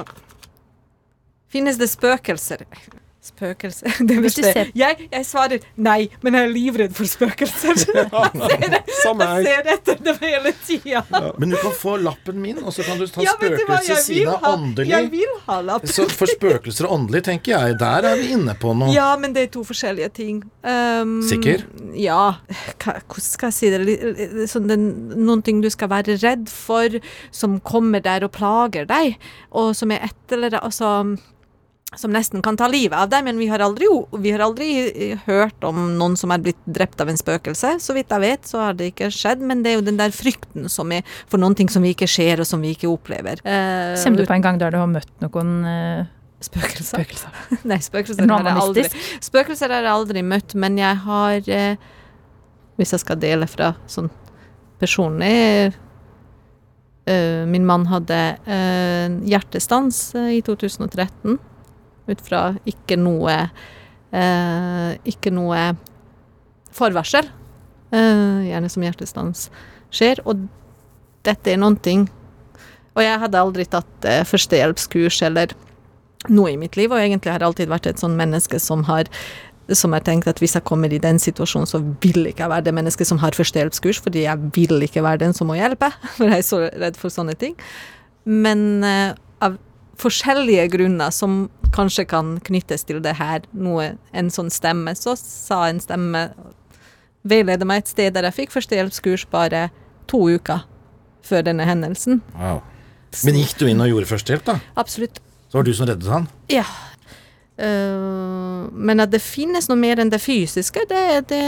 Finnes 1.53 1.81
det 1.81 1.89
spøkelser? 1.93 2.63
Spøkelse 3.23 3.87
det 4.09 4.17
Hvis 4.19 4.35
du 4.35 4.41
verste- 4.43 4.53
ser- 4.53 4.71
jeg, 4.75 5.05
jeg 5.13 5.27
svarer 5.29 5.61
nei, 5.79 6.09
men 6.27 6.35
jeg 6.35 6.49
er 6.49 6.51
livredd 6.51 6.95
for 6.97 7.07
spøkelser. 7.07 7.79
Samme 9.05 9.29
Jeg 9.39 9.45
ser 9.47 9.69
etter 9.77 10.01
dem 10.03 10.19
hele 10.25 10.53
tida. 10.67 11.03
Men 11.39 11.53
du 11.55 11.57
kan 11.61 11.75
få 11.79 11.95
lappen 12.03 12.41
min, 12.43 12.59
og 12.67 12.75
så 12.75 12.83
kan 12.87 12.99
du 12.99 13.07
ta 13.07 13.23
Ja, 13.23 13.37
vet 13.39 13.55
du 13.61 13.63
hva, 13.69 13.79
jeg 13.79 13.95
spøkelse 13.95 14.09
side 14.09 14.27
vil 14.27 14.49
åndelig. 14.51 14.89
jeg 14.91 15.11
vil 15.15 15.37
ha 15.47 15.61
lapp. 15.69 15.87
Så 15.87 16.09
for 16.11 16.31
spøkelser 16.35 16.89
og 16.89 16.97
åndelig, 16.99 17.23
tenker 17.31 17.55
jeg, 17.55 17.79
der 17.79 18.09
er 18.11 18.19
vi 18.19 18.33
inne 18.35 18.57
på 18.59 18.75
noe. 18.81 18.91
Ja, 18.95 19.13
men 19.23 19.37
det 19.37 19.47
er 19.47 19.53
to 19.55 19.63
forskjellige 19.71 20.11
ting. 20.19 20.43
Um, 20.67 21.21
Sikker? 21.31 21.63
Ja. 21.99 22.19
Hvordan 22.83 23.23
skal 23.29 23.53
jeg 23.53 23.59
si 23.61 23.71
det? 23.71 24.49
Sånn, 24.51 24.67
det 24.71 24.81
noen 24.83 25.47
ting 25.47 25.63
du 25.63 25.71
skal 25.71 25.93
være 25.95 26.19
redd 26.23 26.51
for, 26.51 26.99
som 27.31 27.61
kommer 27.63 28.03
der 28.03 28.27
og 28.27 28.35
plager 28.35 28.91
deg, 28.91 29.15
og 29.55 29.77
som 29.79 29.95
er 29.95 30.09
et 30.11 30.35
eller 30.35 30.59
altså 30.59 30.91
som 31.97 32.13
nesten 32.15 32.43
kan 32.43 32.57
ta 32.57 32.69
livet 32.71 32.97
av 32.97 33.11
deg, 33.13 33.25
men 33.27 33.39
vi 33.41 33.49
har, 33.51 33.61
aldri, 33.65 33.89
vi 34.23 34.33
har 34.33 34.45
aldri 34.47 34.69
eh, 34.89 35.19
hørt 35.27 35.65
om 35.67 35.79
noen 35.99 36.17
som 36.19 36.33
er 36.33 36.41
blitt 36.45 36.61
drept 36.65 37.01
av 37.03 37.11
en 37.13 37.21
spøkelse. 37.21 37.75
Så 37.83 37.97
vidt 37.97 38.13
jeg 38.13 38.25
vet, 38.25 38.49
så 38.49 38.63
har 38.65 38.79
det 38.79 38.93
ikke 38.93 39.11
skjedd, 39.13 39.45
men 39.45 39.65
det 39.65 39.73
er 39.73 39.79
jo 39.79 39.85
den 39.87 40.01
der 40.01 40.15
frykten 40.15 40.71
som 40.73 40.93
er 40.95 41.05
for 41.27 41.43
noen 41.43 41.57
ting 41.59 41.71
som 41.73 41.85
vi 41.85 41.93
ikke 41.97 42.09
ser, 42.11 42.41
og 42.41 42.49
som 42.49 42.65
vi 42.65 42.73
ikke 42.77 42.91
opplever. 42.91 43.45
Eh, 43.45 43.95
Kommer 44.01 44.23
du 44.23 44.29
på 44.31 44.39
en 44.39 44.47
gang 44.49 44.61
der 44.63 44.73
du 44.73 44.81
har 44.81 44.91
møtt 44.91 45.13
noen 45.25 45.53
eh, 45.69 46.09
spøkelser? 46.45 47.05
spøkelser? 47.05 47.45
Nei, 47.71 47.81
spøkelser 47.85 48.33
har 48.33 48.51
jeg 48.51 48.65
aldri? 48.65 48.89
Spøkelser 49.29 49.77
har 49.77 49.87
jeg 49.87 49.93
aldri 49.93 50.25
møtt, 50.27 50.57
men 50.59 50.81
jeg 50.81 51.05
har 51.05 51.55
eh, 51.61 51.89
Hvis 52.81 52.97
jeg 52.97 53.05
skal 53.05 53.21
dele 53.21 53.47
fra 53.51 53.75
sånn 53.91 54.09
personlig 54.81 55.73
eh, 57.07 57.45
Min 57.47 57.67
mann 57.69 57.87
hadde 57.91 58.19
eh, 58.43 59.09
hjertestans 59.29 60.15
eh, 60.19 60.39
i 60.39 60.43
2013 60.43 61.39
ut 62.09 62.25
fra 62.25 62.43
ikke 62.69 62.99
noe 63.01 63.37
eh, 64.13 64.91
Ikke 65.09 65.33
noe 65.35 65.73
forvarsel. 66.73 67.29
Eh, 67.93 68.49
gjerne 68.49 68.71
som 68.73 68.85
hjertestans 68.87 69.47
skjer. 69.93 70.23
Og 70.27 70.47
dette 71.27 71.53
er 71.53 71.61
noen 71.61 71.77
ting 71.79 72.09
Og 72.97 73.05
jeg 73.05 73.21
hadde 73.23 73.41
aldri 73.41 73.69
tatt 73.69 74.09
eh, 74.09 74.25
førstehjelpskurs 74.29 75.23
eller 75.29 75.55
noe 76.31 76.53
i 76.53 76.59
mitt 76.61 76.77
liv, 76.79 76.93
og 76.93 77.01
egentlig 77.03 77.33
har 77.33 77.43
jeg 77.43 77.49
alltid 77.49 77.71
vært 77.73 77.89
et 77.91 77.99
sånn 77.99 78.13
menneske 78.15 78.61
som 78.63 78.85
har 78.87 79.09
som 79.71 79.95
har 79.95 80.03
tenkt 80.05 80.29
at 80.31 80.41
hvis 80.43 80.57
jeg 80.57 80.67
kommer 80.67 80.93
i 80.93 81.01
den 81.03 81.21
situasjonen, 81.23 81.69
så 81.71 81.81
vil 82.03 82.27
ikke 82.29 82.45
jeg 82.45 82.53
være 82.53 82.67
det 82.67 82.75
mennesket 82.77 83.09
som 83.09 83.21
har 83.23 83.37
førstehjelpskurs, 83.37 84.01
fordi 84.05 84.25
jeg 84.25 84.51
vil 84.57 84.83
ikke 84.85 85.05
være 85.05 85.23
den 85.23 85.37
som 85.37 85.49
må 85.51 85.57
hjelpe, 85.59 85.91
for 86.17 86.29
jeg 86.29 86.43
er 86.43 86.47
så 86.47 86.61
redd 86.67 86.99
for 87.01 87.15
sånne 87.15 87.37
ting. 87.39 87.57
Men 88.29 88.83
eh, 88.87 89.15
av 89.43 89.59
forskjellige 90.03 90.67
grunner 90.75 91.13
som 91.15 91.47
kanskje 91.73 92.05
kan 92.11 92.35
knyttes 92.45 92.85
til 92.89 93.01
det 93.05 93.17
her, 93.19 93.47
noe, 93.53 93.95
en 94.13 94.29
sånn 94.33 94.51
stemme, 94.53 94.95
så 94.99 95.15
sa 95.19 95.65
en 95.71 95.81
stemme 95.83 96.27
veileder 97.29 97.69
meg 97.69 97.83
et 97.83 97.93
sted 97.93 98.15
der 98.17 98.27
jeg 98.29 98.41
fikk 98.41 98.55
førstehjelpskurs 98.57 99.27
bare 99.33 99.69
to 100.11 100.25
uker 100.35 100.67
før 101.27 101.45
denne 101.47 101.67
hendelsen. 101.67 102.21
Wow. 102.37 102.63
Men 103.27 103.39
gikk 103.43 103.59
du 103.61 103.69
inn 103.69 103.83
og 103.85 103.91
gjorde 103.91 104.09
førstehjelp, 104.11 104.47
da? 104.47 104.57
Absolutt 104.81 105.21
Så 105.51 105.59
var 105.59 105.67
det 105.67 105.75
du 105.75 105.77
som 105.77 105.89
reddet 105.91 106.09
han? 106.09 106.27
Ja. 106.51 106.65
Uh, 107.61 108.73
men 108.73 109.03
at 109.05 109.13
det 109.13 109.21
finnes 109.23 109.69
noe 109.69 109.79
mer 109.79 110.01
enn 110.01 110.11
det 110.11 110.23
fysiske, 110.23 110.87
det, 110.89 111.05
det, 111.31 111.45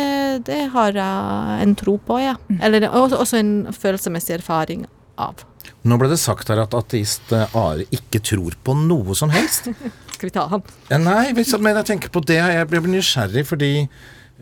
det 0.47 0.61
har 0.75 0.93
jeg 0.95 1.65
en 1.65 1.75
tro 1.81 1.97
på, 1.97 2.21
ja. 2.21 2.37
Eller 2.61 2.87
også, 2.91 3.23
også 3.25 3.41
en 3.41 3.55
følelsesmessig 3.73 4.37
erfaring 4.39 4.85
av. 5.17 5.43
Nå 5.85 5.99
ble 6.01 6.09
det 6.13 6.19
sagt 6.23 6.49
her 6.53 6.63
at 6.63 6.75
ateist 6.79 7.33
eh, 7.37 7.57
Are 7.59 7.85
ikke 7.93 8.21
tror 8.25 8.57
på 8.65 8.75
noe 8.79 9.15
som 9.19 9.31
helst. 9.35 9.69
Skal 10.15 10.29
vi 10.29 10.35
ta 10.35 10.47
han? 10.49 10.63
Eh, 10.91 10.99
Nei, 11.03 11.33
hvis- 11.37 11.55
men 11.61 11.77
jeg 11.81 11.89
tenker 11.93 12.13
på 12.15 12.23
det. 12.25 12.39
Jeg 12.41 12.69
blir 12.71 12.85
nysgjerrig 12.89 13.45
fordi 13.49 13.71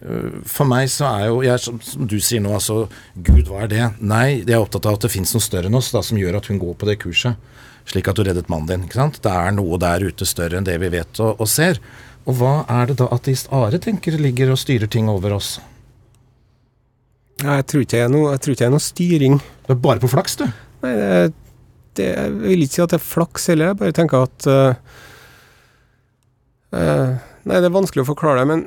øh, 0.02 0.42
for 0.46 0.68
meg 0.68 0.88
så 0.92 1.08
er 1.10 1.26
jo 1.30 1.40
jeg, 1.46 1.58
som, 1.64 1.80
som 1.82 2.06
du 2.10 2.18
sier 2.20 2.42
nå, 2.44 2.52
altså 2.58 2.84
Gud, 3.16 3.46
hva 3.48 3.64
er 3.64 3.72
det? 3.72 3.88
Nei, 4.00 4.26
jeg 4.44 4.54
er 4.54 4.62
opptatt 4.62 4.86
av 4.90 4.98
at 5.00 5.06
det 5.08 5.12
fins 5.14 5.34
noe 5.34 5.42
større 5.44 5.70
enn 5.70 5.78
oss 5.80 5.90
da, 5.94 6.02
som 6.06 6.18
gjør 6.20 6.38
at 6.42 6.48
hun 6.52 6.60
går 6.62 6.76
på 6.78 6.88
det 6.90 6.98
kurset. 7.02 7.38
Slik 7.88 8.06
at 8.12 8.14
du 8.14 8.22
reddet 8.22 8.46
mannen 8.52 8.68
din. 8.70 8.84
ikke 8.86 9.00
sant? 9.00 9.16
Det 9.24 9.32
er 9.34 9.50
noe 9.56 9.78
der 9.82 10.04
ute 10.06 10.26
større 10.28 10.60
enn 10.60 10.66
det 10.68 10.76
vi 10.78 10.92
vet 10.94 11.18
og, 11.24 11.40
og 11.42 11.48
ser. 11.50 11.80
Og 12.30 12.36
hva 12.38 12.52
er 12.70 12.92
det 12.92 13.00
da 13.00 13.08
ateist 13.10 13.48
Are 13.50 13.80
tenker 13.82 14.14
ligger 14.22 14.52
og 14.54 14.60
styrer 14.62 14.86
ting 14.86 15.08
over 15.10 15.34
oss? 15.34 15.56
Nei, 17.42 17.56
Jeg 17.58 17.66
tror 17.66 17.82
ikke 17.82 17.96
det 17.96 18.02
er 18.04 18.12
noe, 18.12 18.28
jeg 18.36 18.42
tror 18.44 18.54
ikke 18.54 18.62
det 18.62 18.68
er 18.68 18.74
noe 18.76 18.84
styring. 18.84 19.40
Du 19.66 19.72
er 19.74 19.80
bare 19.88 20.02
på 20.04 20.10
flaks, 20.12 20.36
du. 20.38 20.44
Nei, 20.82 20.92
det, 20.98 21.32
det, 21.98 22.06
jeg 22.16 22.36
vil 22.42 22.64
ikke 22.66 22.74
si 22.76 22.82
at 22.82 22.90
det 22.94 22.98
er 23.00 23.06
flaks 23.06 23.46
heller. 23.52 23.72
Jeg 23.72 23.80
bare 23.82 23.96
tenker 23.96 24.24
at 24.26 24.46
uh, 24.50 24.74
uh, 26.74 27.10
Nei, 27.42 27.58
det 27.58 27.66
er 27.68 27.74
vanskelig 27.74 28.04
å 28.04 28.08
forklare 28.12 28.42
det, 28.42 28.48
men 28.52 28.64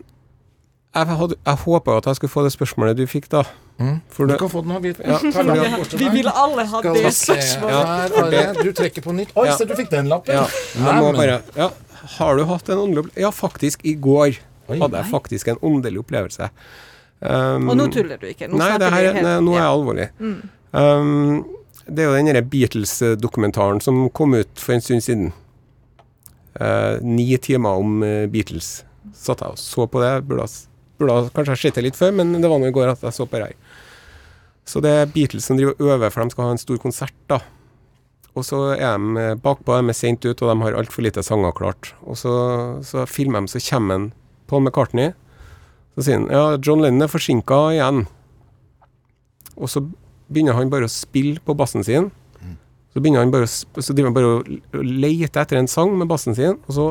jeg, 0.96 1.08
hadde, 1.20 1.36
jeg 1.44 1.60
håpa 1.66 1.98
at 2.00 2.06
jeg 2.08 2.18
skulle 2.22 2.32
få 2.32 2.44
det 2.46 2.52
spørsmålet 2.56 2.98
du 3.00 3.04
fikk, 3.10 3.26
da. 3.32 3.42
Mm. 3.80 3.98
For 4.16 4.30
Du 4.32 4.38
kan 4.40 4.52
få 4.52 4.62
den 4.64 4.72
nå. 4.72 4.78
Vi, 4.80 4.94
Ja, 5.04 5.18
Vi 6.00 6.10
ville 6.14 6.32
alle 6.32 6.64
ha 6.72 6.82
det 6.86 7.12
spørsmålet. 7.12 8.16
Ja, 8.32 8.54
Du 8.56 8.70
trekker 8.72 9.04
på 9.04 9.12
nytt. 9.16 9.34
Oi, 9.36 9.48
Ja. 9.50 9.58
se, 9.60 9.66
du 9.68 9.76
fikk 9.76 9.90
den 9.92 10.08
lappen. 10.08 10.36
ja, 10.36 11.12
bare 11.12 11.42
Ja, 11.58 11.70
har 12.18 12.38
du 12.38 12.46
hatt 12.46 12.70
en 12.70 12.78
åndelig 12.78 13.04
opplevelse? 13.04 13.20
Ja, 13.26 13.32
faktisk. 13.32 13.84
I 13.84 13.96
går 13.96 14.38
Oi. 14.70 14.80
hadde 14.80 15.02
jeg 15.02 15.12
faktisk 15.12 15.48
en 15.52 15.60
åndelig 15.62 16.00
opplevelse. 16.06 16.50
Um, 17.22 17.70
Og 17.70 17.78
nå 17.80 17.88
tuller 17.92 18.18
du 18.18 18.28
ikke. 18.28 18.48
Nå 18.48 18.58
Nei, 18.60 18.78
det 18.78 18.92
her, 18.94 19.04
er- 19.12 19.22
nei, 19.22 19.36
nå 19.42 19.52
er 19.52 19.60
jeg 19.60 19.64
ja. 19.64 19.74
alvorlig. 19.74 20.10
Mm. 20.20 20.50
Um, 20.72 21.46
det 21.86 22.04
er 22.04 22.10
jo 22.10 22.18
den 22.18 22.50
Beatles-dokumentaren 22.50 23.82
som 23.84 24.08
kom 24.10 24.34
ut 24.34 24.62
for 24.62 24.76
en 24.76 24.84
stund 24.84 25.04
siden. 25.06 25.34
Eh, 26.56 27.02
ni 27.04 27.28
timer 27.38 27.82
om 27.82 28.04
eh, 28.04 28.26
Beatles. 28.32 28.80
Satt 29.14 29.44
jeg 29.44 29.54
og 29.54 29.60
så 29.62 29.86
på 29.92 30.02
det. 30.02 30.14
Burde, 30.30 30.48
burde 31.00 31.34
kanskje 31.36 31.54
ha 31.54 31.60
sett 31.60 31.78
det 31.78 31.86
litt 31.90 32.00
før, 32.00 32.16
men 32.18 32.34
det 32.40 32.50
var 32.50 32.62
nå 32.62 32.72
i 32.72 32.76
går 32.76 32.94
at 32.94 33.04
jeg 33.06 33.16
så 33.16 33.28
på 33.30 33.38
det 33.38 33.52
her. 33.52 33.84
Så 34.66 34.82
det 34.82 34.94
er 34.98 35.12
Beatles 35.12 35.46
som 35.46 35.60
driver 35.60 35.76
og 35.78 35.92
øver, 35.94 36.14
for 36.14 36.24
de 36.24 36.34
skal 36.34 36.48
ha 36.48 36.56
en 36.56 36.64
stor 36.64 36.80
konsert, 36.82 37.18
da. 37.30 37.42
Og 38.36 38.44
så 38.48 38.62
er 38.74 38.98
de 38.98 39.22
eh, 39.22 39.36
bakpå, 39.40 39.78
de 39.78 39.94
er 39.94 39.98
sent 39.98 40.26
ut, 40.26 40.42
og 40.42 40.50
de 40.50 40.56
har 40.66 40.80
altfor 40.80 41.06
lite 41.06 41.24
sanger 41.24 41.54
klart. 41.56 41.94
Og 42.04 42.18
så, 42.20 42.34
så 42.88 43.06
filmer 43.06 43.46
de, 43.46 43.54
så 43.54 43.62
kommer 43.70 44.10
Paul 44.50 44.66
McCartney. 44.66 45.14
Så 45.96 46.08
sier 46.08 46.20
han 46.20 46.32
ja, 46.34 46.58
John 46.60 46.82
Lennon 46.84 47.06
er 47.06 47.12
forsinka 47.12 47.60
igjen. 47.76 48.04
Og 49.56 49.72
så 49.72 49.86
begynner 50.28 50.58
han 50.58 50.72
bare 50.74 50.88
å 50.88 50.92
spille 50.92 51.42
på 51.44 51.56
bassen 51.58 51.86
sin. 51.86 52.12
Så 52.96 53.02
begynner 53.04 53.26
han 53.26 53.34
bare 53.34 53.48
å, 53.48 53.52
så 53.84 53.92
driver 53.92 54.08
han 54.08 54.16
bare 54.16 54.36
å 54.38 54.84
lete 54.86 55.42
etter 55.42 55.60
en 55.60 55.68
sang 55.68 55.92
med 56.00 56.08
bassen 56.08 56.38
sin, 56.38 56.56
og 56.64 56.78
så 56.78 56.86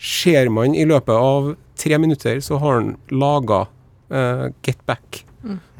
ser 0.00 0.48
man 0.54 0.76
i 0.78 0.86
løpet 0.88 1.10
av 1.12 1.50
tre 1.80 1.98
minutter 1.98 2.38
så 2.44 2.60
har 2.62 2.78
han 2.78 2.92
laga 3.10 3.64
uh, 4.12 4.46
Get 4.64 4.78
Back, 4.86 5.24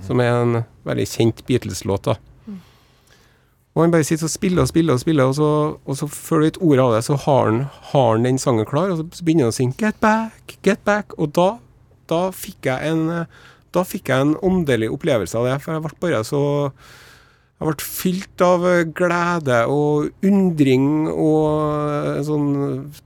som 0.04 0.20
er 0.20 0.32
en 0.32 0.58
veldig 0.88 1.06
kjent 1.08 1.44
Beatles-låt. 1.46 2.10
da. 2.10 2.18
Og 3.76 3.84
han 3.84 3.92
bare 3.94 4.04
sitter 4.04 4.26
og 4.26 4.32
spiller 4.32 4.64
og 4.64 4.68
spiller, 4.68 4.96
og 4.98 5.00
spiller, 5.00 5.30
og 5.30 5.34
så, 5.38 5.50
og 5.86 5.96
så 5.96 6.08
før 6.10 6.42
du 6.42 6.46
vet 6.48 6.60
ordet 6.60 6.84
av 6.84 6.94
det, 6.96 7.04
så 7.06 7.16
har 7.22 7.44
han, 7.46 7.60
har 7.92 8.08
han 8.10 8.26
den 8.26 8.42
sangen 8.42 8.66
klar, 8.66 8.90
og 8.90 8.98
så, 8.98 9.24
begynner 9.24 9.46
han 9.46 9.54
å 9.54 9.56
synge 9.56 9.78
Get 9.78 10.00
Back, 10.02 10.56
Get 10.66 10.82
Back, 10.84 11.14
og 11.16 11.30
da, 11.38 11.52
da 12.10 12.24
fikk 12.34 12.66
jeg 12.66 12.90
en 12.90 13.04
eh, 13.14 13.38
da 13.74 13.84
fikk 13.86 14.10
jeg 14.10 14.24
en 14.26 14.34
åndelig 14.46 14.90
opplevelse 14.92 15.38
av 15.38 15.46
det, 15.48 15.56
for 15.62 15.76
jeg 15.76 15.84
ble 15.86 16.02
bare 16.02 16.24
så 16.26 16.42
Jeg 17.60 17.68
ble 17.68 17.84
fylt 17.84 18.42
av 18.44 18.62
glede 18.96 19.58
og 19.68 20.24
undring 20.24 21.10
og 21.12 21.48
eh, 22.16 22.22
sånn 22.24 22.46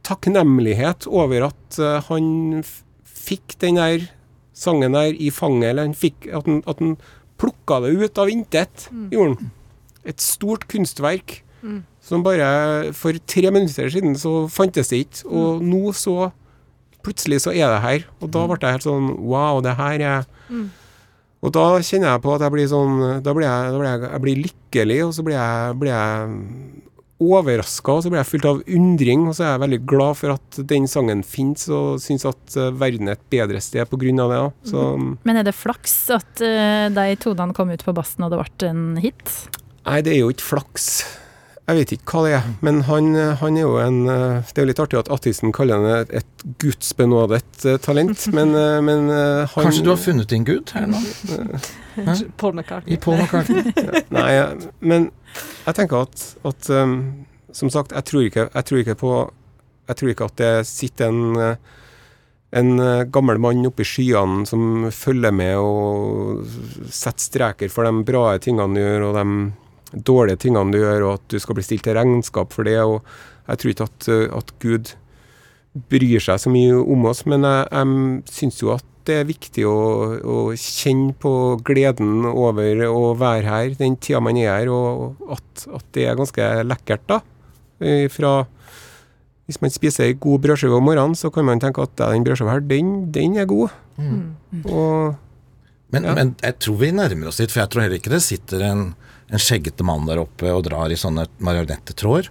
takknemlighet 0.07 1.09
over 1.11 1.49
at 1.49 1.79
eh, 1.83 1.99
han 2.07 2.63
fikk 3.03 3.57
den 3.59 3.81
der 3.81 4.07
sangen 4.55 4.95
der 4.95 5.11
i 5.11 5.33
fanget, 5.35 5.73
eller 5.73 5.89
han 5.89 5.99
fikk 5.99 6.29
At 6.31 6.47
han, 6.47 6.63
at 6.71 6.79
han 6.79 6.95
plukka 7.43 7.81
det 7.83 7.97
ut 7.99 8.19
av 8.23 8.31
intet, 8.31 8.87
gjorde 9.11 9.35
han. 9.41 9.51
Et 10.07 10.21
stort 10.23 10.69
kunstverk 10.71 11.41
som 12.05 12.23
bare 12.23 12.93
For 12.93 13.17
tre 13.27 13.51
minutter 13.51 13.89
siden 13.91 14.15
så 14.21 14.47
fantes 14.53 14.93
det 14.93 14.99
ikke, 15.07 15.27
og 15.33 15.63
nå 15.65 15.93
så 15.97 16.31
Plutselig 17.05 17.43
så 17.45 17.53
er 17.53 17.69
det 17.69 17.83
her, 17.85 18.09
og 18.21 18.33
da 18.35 18.47
ble 18.49 18.59
jeg 18.63 18.79
helt 18.79 18.87
sånn 18.87 19.13
Wow, 19.21 19.61
det 19.65 19.77
her 19.79 20.05
er 20.05 20.27
Og 21.45 21.53
da 21.53 21.67
kjenner 21.85 22.15
jeg 22.15 22.25
på 22.25 22.33
at 22.35 22.45
jeg 22.47 22.55
blir 22.55 22.71
sånn 22.71 22.97
Da 23.25 23.35
blir 23.37 23.47
jeg, 23.47 23.75
da 23.75 23.81
blir 23.81 23.91
jeg, 23.91 24.03
jeg 24.09 24.25
blir 24.25 24.43
lykkelig, 24.47 24.99
og 25.05 25.13
så 25.17 25.27
blir 25.27 25.37
jeg, 25.37 25.79
blir 25.83 25.93
jeg 25.93 26.83
overraska, 27.25 27.95
og 27.95 28.05
så 28.05 28.11
blir 28.11 28.21
jeg 28.21 28.29
fylt 28.29 28.49
av 28.49 28.63
undring, 28.77 29.27
og 29.29 29.37
så 29.37 29.45
er 29.45 29.53
jeg 29.53 29.63
veldig 29.65 29.81
glad 29.89 30.19
for 30.19 30.35
at 30.35 30.61
den 30.71 30.89
sangen 30.91 31.23
fins, 31.27 31.67
og 31.73 32.01
syns 32.03 32.27
at 32.29 32.57
eh, 32.59 32.73
verden 32.75 33.11
er 33.11 33.19
et 33.19 33.27
bedre 33.33 33.61
sted 33.63 33.85
av 33.85 34.33
det. 34.33 34.41
Så, 34.71 34.87
mm. 34.99 35.11
Men 35.23 35.41
er 35.41 35.47
det 35.47 35.55
flaks 35.57 35.95
at 36.15 36.43
uh, 36.43 36.89
de 36.95 37.19
tonene 37.23 37.57
kom 37.57 37.71
ut 37.71 37.85
på 37.87 37.95
bassen 37.97 38.27
og 38.27 38.35
det 38.35 38.43
ble 38.43 38.71
en 38.71 38.87
hit? 39.03 39.37
Nei, 39.85 40.01
det 40.05 40.15
er 40.15 40.25
jo 40.25 40.33
ikke 40.35 40.51
flaks. 40.55 40.89
Jeg 41.65 41.79
vet 41.79 41.93
ikke 41.95 42.19
hva 42.19 42.23
det 42.27 42.33
er, 42.37 42.49
men 42.67 42.83
han, 42.85 43.07
han 43.41 43.57
er 43.57 43.63
jo 43.65 43.77
en 43.81 44.03
Det 44.05 44.59
er 44.59 44.67
jo 44.67 44.69
litt 44.69 44.81
artig 44.85 44.99
at 45.01 45.09
Attisen 45.15 45.53
kaller 45.55 45.81
han 45.81 46.03
et, 46.03 46.11
et 46.21 46.45
gudsbenådet 46.61 47.65
eh, 47.65 47.79
talent, 47.81 48.27
men, 48.37 48.53
eh, 48.59 48.81
men 48.85 49.09
eh, 49.09 49.55
han 49.55 49.69
Kanskje 49.71 49.85
du 49.87 49.93
har 49.95 50.01
funnet 50.01 50.29
din 50.29 50.45
Gud 50.45 50.75
her 50.77 50.91
nå? 50.91 51.01
Paul 52.37 52.59
McCartney. 52.59 52.97
I 52.97 53.01
Paul 53.01 53.17
McCartney? 53.23 53.73
Nei, 54.19 54.35
men 54.85 55.09
jeg 55.65 55.79
tenker 55.79 56.05
at, 56.05 56.27
at 56.45 56.69
um, 56.75 56.99
Som 57.55 57.71
sagt, 57.73 57.95
jeg 57.95 58.11
tror, 58.11 58.29
ikke, 58.29 58.49
jeg 58.51 58.69
tror 58.69 58.83
ikke 58.83 58.99
på 59.01 59.15
Jeg 59.89 60.01
tror 60.01 60.13
ikke 60.13 60.29
at 60.29 60.39
det 60.43 60.53
sitter 60.69 61.09
en, 61.09 61.57
en 62.61 62.71
gammel 63.13 63.41
mann 63.41 63.65
oppe 63.69 63.85
i 63.85 63.89
skyene 63.89 64.45
som 64.49 64.89
følger 64.93 65.33
med 65.33 65.57
og 65.61 66.45
setter 66.93 67.25
streker 67.25 67.73
for 67.73 67.89
de 67.89 68.05
bra 68.05 68.33
tingene 68.43 68.77
du 68.77 68.83
gjør, 68.83 69.09
og 69.09 69.19
de 69.19 69.27
dårlige 69.95 70.45
tingene 70.47 70.75
du 70.75 70.81
gjør, 70.81 71.07
og 71.07 71.13
at 71.19 71.29
du 71.33 71.39
skal 71.43 71.59
bli 71.59 71.65
stilt 71.67 71.87
til 71.87 71.97
regnskap 71.99 72.55
for 72.55 72.67
det. 72.69 72.79
og 72.81 73.05
Jeg 73.49 73.61
tror 73.61 73.75
ikke 73.75 73.89
at, 73.91 74.09
eh, 74.09 74.27
at 74.39 74.55
Gud 74.63 74.95
bryr 75.91 76.23
seg 76.23 76.41
så 76.41 76.51
mye 76.53 76.75
om 76.79 77.07
oss, 77.11 77.25
men 77.27 77.47
jeg, 77.47 77.69
jeg 77.71 78.35
syns 78.35 78.61
jo 78.63 78.75
at 78.77 78.91
det 79.05 79.19
er 79.21 79.29
viktig 79.29 79.67
å, 79.69 79.79
å, 80.17 80.37
kjenne 80.57 81.13
på 81.21 81.59
gleden 81.67 82.25
over 82.31 82.87
å 82.89 83.13
være 83.21 83.45
her 83.45 83.75
den 83.77 83.99
tida 84.01 84.23
man 84.25 84.39
er 84.41 84.49
her, 84.49 84.71
og 84.73 85.19
at, 85.35 85.67
at 85.77 85.85
det 85.93 86.07
er 86.09 86.17
ganske 86.17 86.47
lekkert, 86.65 87.05
da. 87.11 87.21
Fra 88.15 88.33
hvis 89.45 89.61
man 89.61 89.73
spiser 89.73 90.07
ei 90.07 90.17
god 90.17 90.41
brødskive 90.47 90.79
om 90.79 90.87
morgenen, 90.89 91.17
så 91.19 91.29
kan 91.33 91.45
man 91.45 91.61
tenke 91.61 91.85
at 91.85 91.93
den 92.01 92.25
brødskiva 92.25 92.55
her, 92.55 92.65
den, 92.65 92.95
den, 93.13 93.37
er 93.37 93.49
god. 93.49 93.75
Mm. 94.01 94.23
Og, 94.65 95.17
men, 95.93 96.07
ja. 96.09 96.15
men, 96.17 96.33
jeg 96.41 96.57
tror 96.65 96.79
vi 96.81 96.93
nærmer 96.97 97.29
oss 97.29 97.43
dit, 97.43 97.53
for 97.53 97.61
jeg 97.61 97.73
tror 97.73 97.85
heller 97.85 98.01
ikke 98.01 98.15
det 98.15 98.23
sitter 98.25 98.65
en, 98.71 98.87
en 99.35 99.43
skjeggete 99.43 99.87
mann 99.87 100.07
der 100.09 100.23
oppe 100.23 100.51
og 100.53 100.65
drar 100.69 100.93
i 100.93 100.99
sånne 100.99 101.27
marionettetråder. 101.45 102.31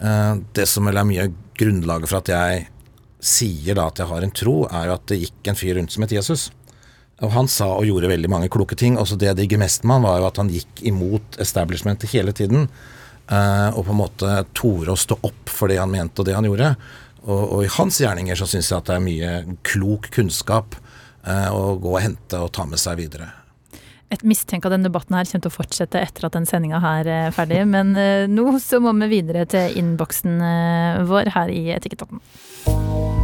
Uh, 0.00 0.40
det 0.56 0.66
som 0.68 0.88
vel 0.88 1.00
er 1.00 1.08
mye 1.08 1.26
grunnlaget 1.60 2.10
for 2.10 2.20
at 2.20 2.30
jeg 2.32 2.68
sier 3.20 3.76
da 3.76 3.90
at 3.90 4.00
jeg 4.00 4.08
har 4.08 4.24
en 4.24 4.32
tro, 4.32 4.62
er 4.66 4.88
jo 4.88 4.96
at 4.96 5.10
det 5.12 5.20
gikk 5.20 5.50
en 5.50 5.58
fyr 5.58 5.76
rundt 5.76 5.92
som 5.94 6.06
het 6.06 6.14
Jesus. 6.16 6.48
Og 7.20 7.34
Han 7.34 7.50
sa 7.52 7.68
og 7.74 7.84
gjorde 7.84 8.08
veldig 8.08 8.30
mange 8.32 8.48
kloke 8.52 8.76
ting. 8.78 8.96
Også 8.96 9.18
det 9.20 9.28
jeg 9.28 9.42
digger 9.42 9.60
mest 9.60 9.84
med 9.84 9.98
han, 9.98 10.06
var 10.08 10.22
jo 10.22 10.28
at 10.30 10.40
han 10.40 10.52
gikk 10.52 10.80
imot 10.88 11.36
establishmentet 11.42 12.12
hele 12.14 12.32
tiden. 12.36 12.68
Uh, 13.30 13.70
og 13.76 13.84
på 13.86 13.92
en 13.92 14.00
måte 14.00 14.38
torde 14.56 14.94
å 14.94 14.98
stå 14.98 15.20
opp 15.28 15.52
for 15.52 15.70
det 15.70 15.78
han 15.78 15.92
mente 15.92 16.22
og 16.22 16.26
det 16.26 16.34
han 16.34 16.48
gjorde. 16.48 16.72
Og, 17.26 17.42
og 17.44 17.66
i 17.66 17.74
hans 17.76 18.00
gjerninger 18.00 18.38
så 18.40 18.48
syns 18.48 18.72
jeg 18.72 18.80
at 18.80 18.88
det 18.88 18.96
er 18.96 19.04
mye 19.04 19.58
klok 19.68 20.08
kunnskap 20.14 20.78
uh, 21.28 21.50
å 21.52 21.76
gå 21.76 21.92
og 21.92 22.02
hente 22.02 22.40
og 22.40 22.50
ta 22.56 22.64
med 22.66 22.80
seg 22.80 22.98
videre. 23.02 23.28
Et 24.10 24.24
mistenke 24.26 24.66
av 24.66 24.74
denne 24.74 24.88
debatten 24.88 25.14
her 25.14 25.28
kommer 25.28 25.46
til 25.46 25.52
å 25.52 25.54
fortsette 25.54 26.02
etter 26.02 26.26
at 26.26 26.34
den 26.34 26.48
sendinga 26.48 26.82
her 26.82 27.06
er 27.06 27.36
ferdig. 27.36 27.62
Men 27.70 27.94
uh, 27.94 28.26
nå 28.30 28.58
så 28.62 28.82
må 28.82 28.96
vi 29.04 29.12
videre 29.20 29.46
til 29.50 29.78
innboksen 29.80 30.42
vår 31.10 31.34
her 31.36 31.54
i 31.54 31.68
Etikettaten. 31.76 33.19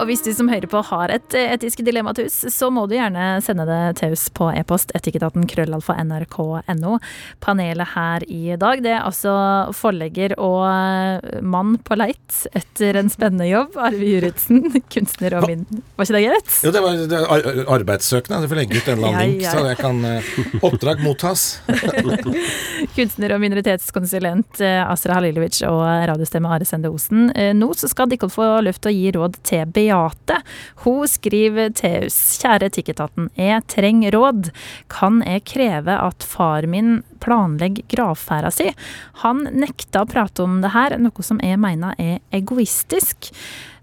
Og 0.00 0.10
hvis 0.10 0.22
du 0.24 0.30
som 0.36 0.48
hører 0.50 0.68
på 0.70 0.82
har 0.90 1.12
et 1.14 1.36
eh, 1.36 1.52
etisk 1.54 1.80
dilemma 1.86 2.12
til 2.16 2.28
oss, 2.28 2.38
så 2.52 2.68
må 2.74 2.84
du 2.88 2.96
gjerne 2.96 3.38
sende 3.44 3.66
det 3.68 3.80
til 4.00 4.14
oss 4.16 4.26
på 4.34 4.50
e-post 4.52 4.92
etikettaten 4.96 5.46
krøllalfa 5.48 5.96
nrk.no. 6.04 6.98
Panelet 7.44 7.92
her 7.94 8.26
i 8.28 8.56
dag, 8.60 8.82
det 8.84 8.92
er 8.92 9.06
altså 9.06 9.32
forlegger 9.76 10.36
og 10.42 10.60
eh, 10.68 11.40
mann 11.44 11.76
på 11.86 11.96
leit 11.98 12.42
etter 12.56 13.00
en 13.00 13.10
spennende 13.12 13.48
jobb. 13.48 13.78
Arve 13.80 14.10
Juritzen, 14.10 14.64
kunstner 14.92 15.38
og 15.40 15.48
min 15.48 15.64
Var 15.96 16.08
ikke 16.08 16.18
det 16.18 16.24
greit? 16.26 16.52
Jo, 16.66 16.74
det 16.74 16.84
var 16.84 17.00
det 17.12 17.22
ar 17.24 17.48
arbeidssøkende. 17.78 18.42
Du 18.44 18.52
får 18.52 18.60
legge 18.60 18.80
ut 18.80 18.90
en 18.90 18.98
eller 18.98 19.08
annen 19.12 19.32
link, 19.32 19.46
så 19.48 19.64
jeg 19.70 19.80
kan 19.80 20.02
uh, 20.04 20.66
Oppdrag 20.66 21.02
mottas. 21.04 21.46
kunstner 22.96 23.36
og 23.36 23.42
minoritetskonsulent 23.42 24.60
uh, 24.60 24.84
Asra 24.90 25.16
Halilovic 25.18 25.62
og 25.68 25.82
radiostemme 26.12 26.52
Are 26.52 26.68
Sende 26.68 26.92
Osen. 26.92 27.30
Nå 27.56 27.72
så 27.78 27.88
skal 27.90 28.10
dere 28.10 28.28
få 28.32 28.46
løft 28.64 28.84
til 28.84 28.92
å 28.92 28.96
gi 28.96 29.12
råd 29.16 29.40
til 29.46 29.64
Beate. 29.86 30.40
Hun 30.84 31.06
skriver 31.08 31.70
oss. 32.06 32.18
Kjære 32.42 32.70
Etikketaten. 32.70 33.30
Jeg 33.38 33.62
trenger 33.70 34.14
råd. 34.16 34.50
Kan 34.92 35.22
jeg 35.26 35.44
kreve 35.46 35.94
at 35.94 36.26
far 36.26 36.66
min 36.70 37.00
planlegger 37.22 37.86
gravferda 37.92 38.50
si? 38.54 38.70
Han 39.22 39.46
nekta 39.54 40.02
å 40.02 40.10
prate 40.10 40.44
om 40.44 40.60
det 40.64 40.74
her, 40.74 40.98
noe 41.00 41.26
som 41.26 41.40
jeg 41.42 41.60
mener 41.62 41.96
er 42.02 42.20
egoistisk. 42.34 43.32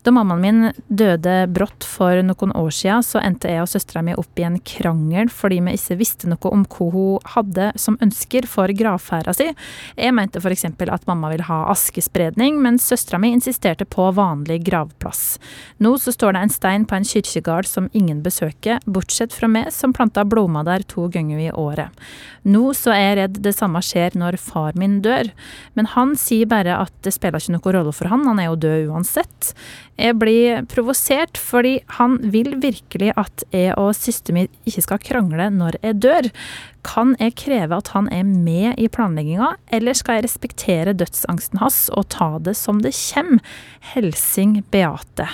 Da 0.04 0.12
mammaen 0.12 0.42
min 0.44 0.72
døde 0.92 1.34
brått 1.48 1.86
for 1.88 2.20
noen 2.28 2.52
år 2.60 2.74
siden, 2.76 3.06
så 3.08 3.22
endte 3.24 3.48
jeg 3.48 3.64
og 3.64 3.70
søstera 3.72 4.02
mi 4.04 4.12
opp 4.20 4.40
i 4.40 4.44
en 4.44 4.58
krangel 4.60 5.30
fordi 5.32 5.62
vi 5.64 5.76
ikke 5.78 5.96
visste 6.02 6.28
noe 6.28 6.52
om 6.52 6.66
hva 6.68 6.88
hun 6.92 7.30
hadde 7.36 7.70
som 7.80 7.96
ønsker 8.04 8.44
for 8.52 8.72
gravferda 8.76 9.32
si. 9.38 9.48
Jeg 9.96 10.16
mente 10.16 10.42
f.eks. 10.44 10.66
at 10.68 11.08
mamma 11.08 11.32
vil 11.32 11.46
ha 11.48 11.62
askespredning, 11.72 12.60
mens 12.60 12.90
søstera 12.92 13.22
mi 13.24 13.32
insisterte 13.32 13.88
på 13.88 14.10
vanlig 14.18 14.60
gravplass. 14.68 15.38
Nå 15.80 15.96
så 16.04 16.12
står 16.12 16.36
det 16.36 16.44
en 16.44 16.54
stein 16.58 16.88
på 16.90 17.00
en 17.00 17.08
kirkegård 17.08 17.70
som 17.70 17.88
ingen 17.96 18.20
besøker, 18.26 18.84
bortsett 18.84 19.32
fra 19.32 19.48
meg 19.48 19.72
som 19.72 19.96
planta 19.96 20.28
blomster 20.28 20.68
der 20.68 20.84
to 20.84 21.08
ganger 21.08 21.40
i 21.40 21.48
året. 21.56 21.96
Nå 22.44 22.74
så 22.76 22.92
er 22.92 23.06
jeg 23.06 23.18
redd 23.22 23.40
det 23.46 23.56
samme 23.56 23.80
skjer 23.80 24.20
når 24.20 24.36
far 24.42 24.76
min 24.76 25.00
dør, 25.06 25.32
men 25.80 25.88
han 25.96 26.18
sier 26.20 26.50
bare 26.52 26.76
at 26.84 26.92
det 27.08 27.16
spiller 27.16 27.40
ikke 27.40 27.56
noen 27.56 27.78
rolle 27.78 27.96
for 27.96 28.12
han, 28.12 28.28
han 28.28 28.44
er 28.44 28.52
jo 28.52 28.60
død 28.68 28.92
uansett. 28.92 29.54
Jeg 30.00 30.18
blir 30.18 30.64
provosert 30.72 31.38
fordi 31.38 31.76
han 32.00 32.18
vil 32.34 32.56
virkelig 32.64 33.12
at 33.20 33.44
jeg 33.54 33.76
og 33.78 33.92
søsteren 33.94 34.40
min 34.40 34.50
ikke 34.66 34.86
skal 34.88 35.02
krangle 35.04 35.50
når 35.54 35.78
jeg 35.84 36.00
dør. 36.02 36.30
Kan 36.84 37.14
jeg 37.22 37.36
kreve 37.40 37.78
at 37.78 37.94
han 37.94 38.10
er 38.12 38.26
med 38.26 38.82
i 38.82 38.90
planlegginga, 38.92 39.54
eller 39.72 39.96
skal 39.96 40.18
jeg 40.18 40.26
respektere 40.28 40.98
dødsangsten 40.98 41.62
hans 41.62 41.86
og 41.94 42.10
ta 42.12 42.34
det 42.44 42.58
som 42.60 42.82
det 42.84 42.96
kommer? 42.98 43.40
Helsing 43.94 44.64
Beate. 44.74 45.30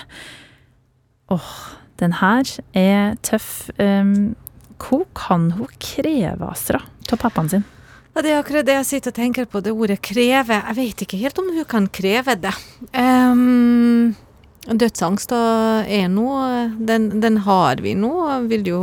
Åh, 1.32 1.56
den 2.02 2.20
her 2.20 2.46
er 2.78 3.18
tøff. 3.26 3.70
Um, 3.80 4.36
hva 4.80 5.04
kan 5.18 5.52
hun 5.58 5.68
kreve, 5.82 6.48
Astra, 6.52 6.82
av 7.10 7.20
pappaen 7.20 7.52
sin? 7.52 7.68
Det 8.20 8.34
er 8.34 8.42
akkurat 8.42 8.66
det 8.68 8.74
jeg 8.76 8.88
sitter 8.88 9.14
og 9.14 9.16
tenker 9.16 9.46
på, 9.48 9.62
det 9.64 9.72
ordet 9.72 10.02
kreve. 10.04 10.58
Jeg 10.58 10.76
vet 10.76 11.04
ikke 11.06 11.20
helt 11.22 11.38
om 11.40 11.54
hun 11.56 11.68
kan 11.70 11.86
kreve 11.88 12.36
det. 12.36 12.52
Um, 12.92 14.18
Dødsangst 14.68 15.32
er 15.32 16.08
noe, 16.12 16.70
den, 16.76 17.10
den, 17.24 17.38
har 17.46 17.80
vi 17.82 17.96
nå. 17.96 18.14
Vil 18.52 18.68
jo 18.68 18.82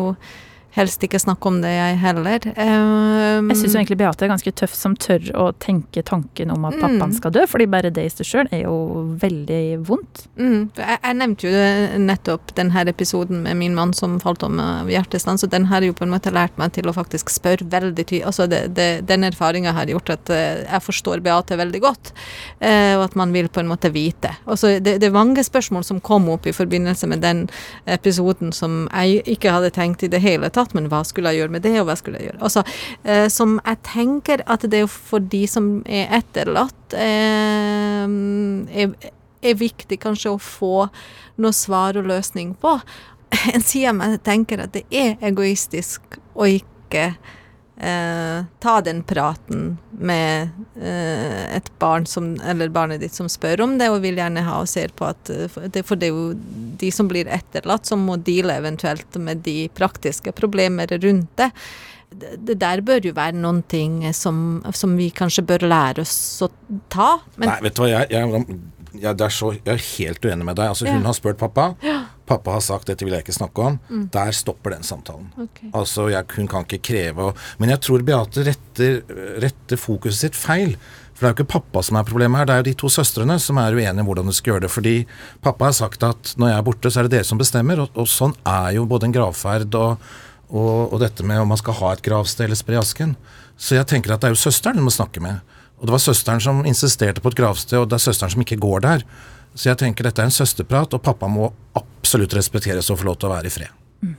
helst 0.77 1.03
ikke 1.05 1.21
snakke 1.21 1.49
om 1.49 1.61
det, 1.63 1.71
jeg 1.73 1.97
heller. 2.03 2.47
Um, 2.57 3.49
jeg 3.51 3.61
syns 3.63 3.77
egentlig 3.79 3.99
Beate 4.01 4.27
er 4.27 4.33
ganske 4.33 4.53
tøff 4.61 4.75
som 4.77 4.97
tør 5.01 5.31
å 5.39 5.47
tenke 5.63 6.03
tanken 6.07 6.53
om 6.53 6.67
at 6.69 6.77
mm. 6.77 6.83
pappaen 6.85 7.15
skal 7.17 7.33
dø, 7.35 7.47
fordi 7.49 7.69
bare 7.73 7.93
det 7.95 8.05
i 8.07 8.13
seg 8.13 8.29
sjøl 8.29 8.51
er 8.55 8.67
jo 8.67 8.77
veldig 9.23 9.63
vondt. 9.89 10.27
Mm. 10.37 10.69
Jeg, 10.77 10.99
jeg, 11.01 11.19
nevnte 11.23 11.49
jo 11.49 12.03
nettopp 12.05 12.53
denne 12.59 12.85
episoden 12.93 13.41
med 13.47 13.59
min 13.61 13.77
mann 13.77 13.95
som 13.97 14.19
falt 14.23 14.45
om 14.47 14.61
av 14.63 14.91
hjertestans, 14.93 15.47
og 15.47 15.53
den 15.55 15.69
har 15.71 15.85
jo 15.87 15.97
på 15.97 16.05
en 16.05 16.13
måte 16.13 16.33
lært 16.35 16.57
meg 16.61 16.75
til 16.77 16.91
å 16.91 16.95
faktisk 16.97 17.33
spørre 17.33 17.69
veldig 17.73 18.05
tydelig. 18.05 18.27
Altså 18.29 18.49
det, 18.51 18.63
det, 18.77 18.89
den 19.09 19.25
erfaringa 19.27 19.73
har 19.77 19.91
gjort 19.91 20.13
at 20.13 20.33
uh, 20.33 20.39
jeg 20.67 20.85
forstår 20.85 21.25
Beate 21.25 21.57
veldig 21.59 21.83
godt, 21.85 22.13
uh, 22.61 22.95
og 22.99 23.07
at 23.09 23.19
man 23.19 23.33
vil 23.35 23.49
på 23.53 23.65
en 23.65 23.73
måte 23.73 23.93
vite. 23.95 24.35
Altså 24.45 24.77
det, 24.77 24.99
det 25.01 25.09
er 25.09 25.17
mange 25.17 25.45
spørsmål 25.47 25.87
som 25.89 26.05
kom 26.05 26.29
opp 26.33 26.47
i 26.47 26.55
forbindelse 26.57 27.09
med 27.09 27.25
den 27.25 27.47
episoden 27.89 28.53
som 28.53 28.85
jeg 28.93 29.25
ikke 29.37 29.57
hadde 29.57 29.73
tenkt 29.73 30.05
i 30.05 30.13
det 30.13 30.21
hele 30.21 30.53
tatt 30.53 30.66
men 30.75 30.89
hva 30.91 31.03
skulle 31.07 31.33
jeg 31.33 31.43
gjøre 31.43 31.55
med 31.57 31.65
det, 31.67 31.75
og 31.81 31.89
hva 31.89 31.97
skulle 31.99 32.21
jeg 32.21 32.31
gjøre? 32.31 32.43
Altså, 32.49 32.65
eh, 33.05 33.27
som 33.33 33.59
jeg 33.61 33.83
tenker 33.87 34.43
at 34.47 34.67
det 34.71 34.83
er 34.83 34.91
for 34.91 35.23
de 35.35 35.43
som 35.51 35.69
er 35.87 36.11
etterlatt, 36.19 36.97
eh, 36.97 38.07
er, 38.07 38.97
er, 39.43 39.59
viktig 39.61 40.01
kanskje 40.03 40.35
å 40.35 40.43
få 40.43 40.89
noe 41.43 41.55
svar 41.55 41.99
og 42.01 42.09
løsning 42.11 42.57
på. 42.61 42.79
En 43.55 43.63
side 43.63 43.93
meg 43.95 44.21
tenker 44.27 44.63
at 44.63 44.75
det 44.75 44.87
er 44.95 45.19
egoistisk 45.25 46.19
å 46.35 46.49
ikke 46.49 47.11
Eh, 47.81 48.45
ta 48.59 48.81
den 48.81 49.03
praten 49.03 49.79
med 49.91 50.49
eh, 50.83 51.57
et 51.57 51.79
barn 51.79 52.07
som, 52.07 52.31
eller 52.41 52.69
barnet 52.73 53.03
ditt 53.05 53.13
som 53.13 53.29
spør 53.29 53.61
om 53.67 53.75
det, 53.77 53.91
og 53.93 54.01
vil 54.01 54.17
gjerne 54.17 54.45
ha 54.47 54.63
og 54.63 54.71
ser 54.71 54.95
på 54.97 55.05
at 55.11 55.29
eh, 55.29 55.59
For 55.85 55.93
det 56.01 56.09
er 56.09 56.15
jo 56.15 56.31
de 56.81 56.89
som 56.95 57.11
blir 57.11 57.29
etterlatt, 57.29 57.85
som 57.85 58.07
må 58.09 58.17
deale 58.17 58.57
eventuelt 58.63 59.21
med 59.21 59.45
de 59.45 59.67
praktiske 59.77 60.33
problemer 60.33 60.89
rundt 61.03 61.37
det. 61.37 61.51
Det, 62.17 62.55
der 62.57 62.81
bør 62.87 63.11
jo 63.11 63.13
være 63.13 63.37
noen 63.37 63.61
ting 63.69 64.01
som, 64.17 64.63
som, 64.73 64.97
vi 64.97 65.11
kanskje 65.13 65.45
bør 65.45 65.67
lære 65.69 66.07
oss 66.07 66.17
å 66.47 66.49
ta. 66.89 67.19
Nei, 67.43 67.59
vet 67.67 67.77
du 67.77 67.83
hva, 67.83 67.91
jeg, 67.93 68.09
jeg, 68.15 68.57
jeg, 69.03 69.15
er, 69.15 69.33
så, 69.33 69.53
jeg 69.57 69.73
er 69.73 69.83
helt 69.97 70.27
uenig 70.27 70.47
med 70.49 70.59
deg. 70.59 70.71
Altså, 70.73 70.87
hun 70.89 71.01
ja. 71.01 71.07
har 71.07 71.17
spurt 71.17 71.41
pappa. 71.41 71.71
Ja. 71.85 72.03
Pappa 72.27 72.57
har 72.57 72.63
sagt 72.65 72.89
'dette 72.91 73.07
vil 73.07 73.15
jeg 73.15 73.23
ikke 73.23 73.37
snakke 73.37 73.63
om'. 73.63 73.79
Mm. 73.89 74.07
Der 74.13 74.31
stopper 74.35 74.75
den 74.75 74.83
samtalen. 74.83 75.29
Okay. 75.39 75.71
Altså, 75.73 76.09
jeg, 76.11 76.25
Hun 76.37 76.49
kan 76.49 76.67
ikke 76.67 76.83
kreve 76.83 77.33
Men 77.59 77.71
jeg 77.71 77.81
tror 77.81 78.03
Beate 78.03 78.43
retter, 78.43 79.03
retter, 79.43 79.77
fokuset 79.77 80.19
sitt 80.19 80.37
feil. 80.37 80.77
For 81.15 81.25
det 81.25 81.29
er 81.29 81.33
jo 81.33 81.37
ikke 81.39 81.53
pappa 81.55 81.83
som 81.83 81.97
er 81.97 82.05
problemet 82.05 82.39
her, 82.39 82.45
det 82.45 82.55
er 82.55 82.61
jo 82.61 82.69
de 82.69 82.75
to 82.83 82.89
søstrene 82.93 83.39
som 83.41 83.57
er 83.57 83.73
uenige 83.73 84.03
om 84.03 84.09
hvordan 84.11 84.27
de 84.29 84.35
skal 84.37 84.53
gjøre 84.53 84.67
det. 84.67 84.71
Fordi 84.71 84.97
pappa 85.41 85.71
har 85.71 85.73
sagt 85.73 86.03
at 86.05 86.35
når 86.37 86.51
jeg 86.51 86.59
er 86.59 86.67
borte, 86.67 86.91
så 86.91 87.01
er 87.01 87.09
det 87.09 87.15
dere 87.17 87.25
som 87.25 87.41
bestemmer. 87.41 87.81
Og, 87.81 87.89
og 87.97 88.11
sånn 88.11 88.35
er 88.45 88.75
jo 88.77 88.85
både 88.91 89.09
en 89.09 89.17
gravferd 89.17 89.79
og, 89.81 90.03
og, 90.51 90.93
og, 90.93 91.01
dette 91.01 91.25
med 91.25 91.41
om 91.41 91.49
man 91.49 91.63
skal 91.63 91.79
ha 91.81 91.95
et 91.95 92.05
gravsted 92.05 92.45
eller 92.45 92.59
spre 92.59 92.83
asken. 92.83 93.17
Så 93.57 93.79
jeg 93.79 93.89
tenker 93.89 94.13
at 94.13 94.21
det 94.21 94.29
er 94.29 94.37
jo 94.37 94.43
søsteren 94.43 94.77
hun 94.77 94.91
må 94.91 94.93
snakke 94.93 95.23
med. 95.25 95.41
Og 95.81 95.89
det 95.89 95.95
var 95.95 96.03
søsteren 96.03 96.41
som 96.41 96.65
insisterte 96.69 97.23
på 97.23 97.33
et 97.33 97.39
gravsted, 97.39 97.79
og 97.83 97.91
det 97.91 97.99
er 97.99 98.07
søsteren 98.07 98.33
som 98.33 98.45
ikke 98.45 98.61
går 98.61 98.85
der. 98.87 99.05
Så 99.57 99.71
jeg 99.71 99.81
tenker 99.81 100.07
dette 100.07 100.23
er 100.23 100.29
en 100.29 100.35
søsterprat, 100.35 100.95
og 100.97 101.05
pappa 101.05 101.29
må 101.33 101.51
absolutt 101.77 102.35
respekteres 102.37 102.91
og 102.93 103.01
få 103.01 103.11
lov 103.11 103.19
til 103.21 103.31
å 103.31 103.35
være 103.35 103.51
i 103.51 103.55
fred. 103.55 103.85
Mm. 104.05 104.17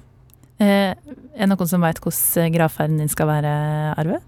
Eh, 0.65 0.93
er 1.37 1.45
det 1.45 1.49
noen 1.51 1.69
som 1.69 1.83
veit 1.85 2.01
hvordan 2.01 2.53
gravferden 2.55 3.01
din 3.01 3.11
skal 3.11 3.29
være, 3.29 3.51
Arve? 3.97 4.21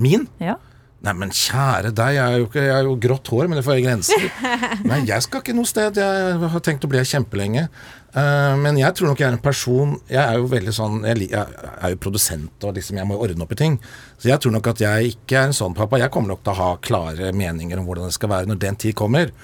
Min? 0.00 0.26
Ja. 0.42 0.56
Nei, 1.04 1.12
men 1.20 1.32
kjære 1.36 1.90
deg, 1.92 2.14
jeg 2.16 2.22
har 2.24 2.38
jo, 2.40 2.46
ikke, 2.48 2.62
jeg 2.64 2.84
jo 2.86 2.94
grått 3.04 3.28
hår, 3.28 3.48
men 3.50 3.58
det 3.58 3.64
får 3.66 3.74
jeg 3.76 3.84
grenser. 3.84 4.22
Nei, 4.90 5.02
jeg 5.04 5.24
skal 5.26 5.42
ikke 5.42 5.54
noe 5.56 5.68
sted. 5.68 5.98
Jeg 6.00 6.38
har 6.54 6.62
tenkt 6.64 6.86
å 6.86 6.88
bli 6.88 7.00
her 7.02 7.08
kjempelenge. 7.10 7.66
Uh, 8.14 8.54
men 8.62 8.78
jeg 8.80 8.94
tror 8.96 9.10
nok 9.10 9.18
jeg 9.18 9.26
er 9.26 9.34
en 9.34 9.40
person 9.42 9.96
Jeg 10.06 10.20
er 10.22 10.36
jo 10.38 10.44
veldig 10.46 10.70
sånn 10.76 11.00
Jeg, 11.02 11.24
jeg 11.32 11.40
er 11.82 11.90
jo 11.90 11.98
produsent, 11.98 12.62
og 12.62 12.76
liksom 12.76 13.00
jeg 13.00 13.08
må 13.10 13.16
jo 13.16 13.24
ordne 13.26 13.42
opp 13.44 13.54
i 13.56 13.58
ting. 13.58 13.74
Så 14.22 14.30
jeg 14.30 14.38
tror 14.40 14.54
nok 14.54 14.68
at 14.70 14.80
jeg 14.84 15.16
ikke 15.16 15.40
er 15.40 15.48
en 15.50 15.56
sånn 15.56 15.74
pappa. 15.76 15.98
Jeg 16.00 16.12
kommer 16.14 16.30
nok 16.36 16.44
til 16.46 16.54
å 16.54 16.58
ha 16.60 16.68
klare 16.84 17.32
meninger 17.34 17.82
om 17.82 17.88
hvordan 17.90 18.08
det 18.08 18.16
skal 18.16 18.30
være 18.32 18.48
når 18.52 18.62
den 18.62 18.78
tid 18.86 18.96
kommer. 18.96 19.34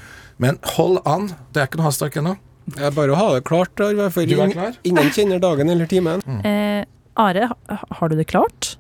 Men 0.41 0.57
hold 0.79 1.03
an. 1.05 1.33
Det 1.53 1.61
er 1.65 1.69
ikke 1.69 1.83
noe 1.83 1.91
hastverk 1.91 2.21
ennå. 2.23 2.37
Det 2.71 2.85
er 2.87 2.95
bare 2.95 3.13
å 3.13 3.19
ha 3.19 3.27
det 3.35 3.43
klart, 3.49 3.75
Arve, 3.83 4.07
for 4.15 4.25
Du 4.25 4.37
er 4.37 4.45
ingen- 4.47 4.55
klar? 4.55 4.79
ingen 4.87 5.11
kjenner 5.13 5.43
dagen 5.43 5.69
eller 5.75 5.91
timen. 5.91 6.23
Eh, 6.47 6.85
Are, 7.21 7.51
har 7.99 8.09
du 8.09 8.15
det 8.17 8.29
klart? 8.31 8.77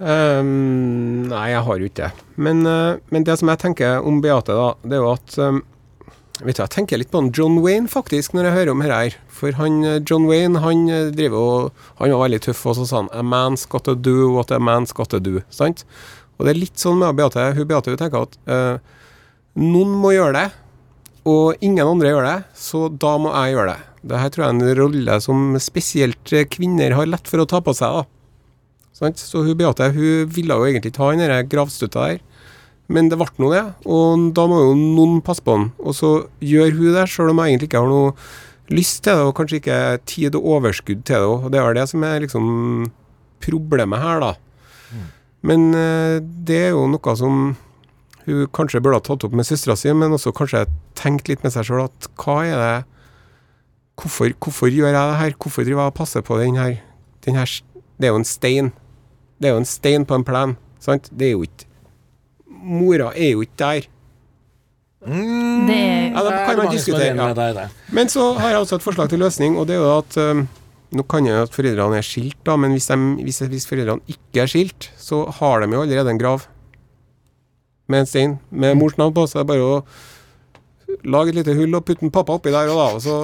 Ehm, 0.00 1.26
nei, 1.28 1.50
jeg 1.52 1.64
har 1.66 1.80
jo 1.80 1.88
ikke 1.90 2.06
det. 2.06 2.26
Men, 2.40 2.62
uh, 2.64 2.96
men 3.12 3.26
det 3.26 3.36
som 3.40 3.50
jeg 3.52 3.60
tenker 3.60 4.06
om 4.06 4.22
Beate, 4.24 4.56
da, 4.56 4.72
det 4.82 4.96
er 4.96 5.04
jo 5.04 5.12
at 5.12 5.36
um, 5.44 5.60
Vet 6.40 6.56
du, 6.56 6.62
Jeg 6.62 6.72
tenker 6.72 6.96
litt 6.96 7.10
på 7.12 7.20
John 7.36 7.58
Wayne 7.60 7.90
faktisk, 7.90 8.32
når 8.32 8.46
jeg 8.46 8.54
hører 8.54 8.70
om 8.72 8.80
dette 8.80 8.96
her. 8.96 9.16
For 9.28 9.52
han, 9.58 9.74
eh, 9.84 9.98
John 10.08 10.24
Wayne 10.24 10.62
han 10.64 10.86
eh, 10.88 11.10
driver 11.12 11.36
og 11.36 11.82
Han 11.98 12.14
var 12.14 12.22
veldig 12.22 12.38
tøff, 12.46 12.62
og 12.64 12.78
så 12.78 12.86
sa 12.88 13.02
han 13.02 13.10
A 13.12 13.20
man's 13.20 13.66
got 13.68 13.84
to 13.84 13.92
do 13.92 14.30
what 14.32 14.48
a 14.50 14.56
man's 14.56 14.94
got 14.96 15.10
to 15.12 15.20
do. 15.20 15.42
Sant? 15.52 15.84
Og 16.38 16.46
det 16.46 16.54
er 16.54 16.62
litt 16.62 16.80
sånn 16.80 16.96
med 17.02 17.18
Beate. 17.18 17.44
Hun 17.58 17.68
Beate 17.68 17.92
hun 17.92 18.00
tenker 18.00 18.24
at 18.24 18.38
uh, 18.48 18.80
noen 19.60 19.92
må 20.00 20.14
gjøre 20.14 20.38
det, 20.38 20.46
og 21.28 21.60
ingen 21.60 21.84
andre 21.84 22.14
gjør 22.14 22.30
det, 22.30 22.38
så 22.56 22.86
da 22.88 23.12
må 23.20 23.34
jeg 23.36 23.58
gjøre 23.58 23.74
det. 23.74 23.88
Dette 24.00 24.32
tror 24.32 24.46
jeg 24.46 24.48
er 24.48 24.56
en 24.56 24.78
rolle 24.80 25.20
som 25.20 25.44
spesielt 25.60 26.34
kvinner 26.56 26.96
har 26.96 27.10
lett 27.10 27.28
for 27.28 27.44
å 27.44 27.48
ta 27.52 27.60
på 27.60 27.76
seg. 27.76 28.00
da. 28.00 28.19
Så 29.00 29.44
hun 29.46 29.56
Beate 29.56 29.90
hun 29.94 30.28
ville 30.28 30.56
jo 30.56 30.66
egentlig 30.68 30.92
ta 30.96 31.10
den 31.10 31.24
der 31.24 31.46
gravstøtta 31.48 32.06
der, 32.10 32.20
men 32.90 33.08
det 33.08 33.16
ble 33.20 33.28
nå 33.40 33.50
det. 33.54 33.64
Og 33.88 34.28
da 34.36 34.44
må 34.50 34.60
jo 34.60 34.76
noen 34.76 35.20
passe 35.24 35.44
på 35.46 35.56
den. 35.56 35.70
Og 35.80 35.96
så 35.96 36.12
gjør 36.44 36.74
hun 36.76 36.94
det, 36.96 37.06
sjøl 37.08 37.32
om 37.32 37.40
hun 37.40 37.46
egentlig 37.48 37.70
ikke 37.70 37.80
har 37.80 37.90
noe 37.90 38.12
lyst 38.70 39.02
til 39.04 39.16
det, 39.16 39.26
og 39.26 39.34
kanskje 39.38 39.60
ikke 39.62 39.80
tid 40.10 40.36
og 40.38 40.46
overskudd 40.56 41.04
til 41.08 41.16
det. 41.16 41.30
Og 41.30 41.48
det 41.54 41.62
er 41.62 41.78
det 41.78 41.88
som 41.90 42.04
er 42.06 42.20
liksom 42.26 42.46
problemet 43.40 44.02
her, 44.02 44.20
da. 44.20 44.34
Men 45.46 45.70
eh, 45.72 46.20
det 46.20 46.58
er 46.66 46.72
jo 46.74 46.84
noe 46.92 47.16
som 47.16 47.54
hun 48.26 48.46
kanskje 48.52 48.82
burde 48.84 49.00
ha 49.00 49.04
tatt 49.06 49.24
opp 49.24 49.34
med 49.36 49.48
søstera 49.48 49.76
si, 49.78 49.88
men 49.96 50.12
også 50.12 50.34
kanskje 50.36 50.66
tenkt 50.98 51.30
litt 51.30 51.44
med 51.46 51.54
seg 51.54 51.70
sjøl 51.70 51.86
at 51.86 52.10
hva 52.20 52.42
er 52.44 52.60
det 52.60 52.74
hvorfor, 54.00 54.34
hvorfor 54.36 54.68
gjør 54.68 54.92
jeg 54.92 54.96
det 54.98 55.20
her? 55.22 55.34
Hvorfor 55.40 55.64
driver 55.64 55.86
jeg 55.86 55.94
og 55.94 55.96
passer 55.96 56.24
på 56.24 56.38
den 56.40 56.60
her, 56.60 56.76
den 57.24 57.40
her 57.40 57.48
Det 58.00 58.08
er 58.08 58.14
jo 58.14 58.20
en 58.20 58.24
stein. 58.24 58.70
Det 59.40 59.48
er 59.48 59.56
jo 59.56 59.62
en 59.62 59.68
stein 59.68 60.04
på 60.06 60.18
en 60.18 60.26
plen. 60.26 60.56
Sant? 60.82 61.08
Det 61.12 61.30
er 61.30 61.36
jo 61.36 61.46
ikke 61.48 61.66
Mora 62.60 63.08
er 63.16 63.30
jo 63.32 63.40
ikke 63.40 63.56
der. 63.56 63.86
Det 65.00 65.76
er 65.76 66.10
Ja, 66.12 66.22
da 66.26 66.30
kan 66.44 66.58
man 66.58 66.72
diskutere. 66.74 67.14
Ja. 67.16 67.52
Det. 67.56 67.68
Men 67.88 68.08
så 68.08 68.34
har 68.36 68.50
jeg 68.50 68.58
også 68.58 68.76
et 68.76 68.84
forslag 68.84 69.08
til 69.08 69.22
løsning, 69.22 69.56
og 69.56 69.66
det 69.66 69.78
er 69.78 69.80
jo 69.80 69.98
at 69.98 70.16
um, 70.20 70.48
Nå 70.90 71.04
kan 71.06 71.22
jo 71.22 71.36
at 71.38 71.52
foreldrene 71.54 72.00
er 72.00 72.02
skilt, 72.02 72.34
da, 72.44 72.56
men 72.58 72.72
hvis, 72.74 72.88
de, 72.90 72.96
hvis, 73.22 73.38
hvis 73.46 73.66
foreldrene 73.70 74.02
ikke 74.10 74.42
er 74.42 74.48
skilt, 74.50 74.88
så 74.98 75.22
har 75.38 75.62
de 75.62 75.68
jo 75.70 75.84
allerede 75.84 76.10
en 76.10 76.18
grav 76.18 76.48
med 77.86 78.02
en 78.02 78.08
stein 78.10 78.32
med 78.50 78.74
mors 78.74 78.96
navn 78.98 79.14
på. 79.14 79.22
Så 79.30 79.38
det 79.38 79.44
er 79.44 79.50
bare 79.52 79.68
å 79.68 80.98
lage 81.06 81.30
et 81.30 81.38
lite 81.38 81.54
hull 81.54 81.78
og 81.78 81.84
putte 81.86 82.02
en 82.02 82.10
pappa 82.10 82.34
oppi 82.34 82.50
der, 82.50 82.72
og, 82.72 82.80
da, 82.80 82.88
og 82.98 83.04
så 83.06 83.14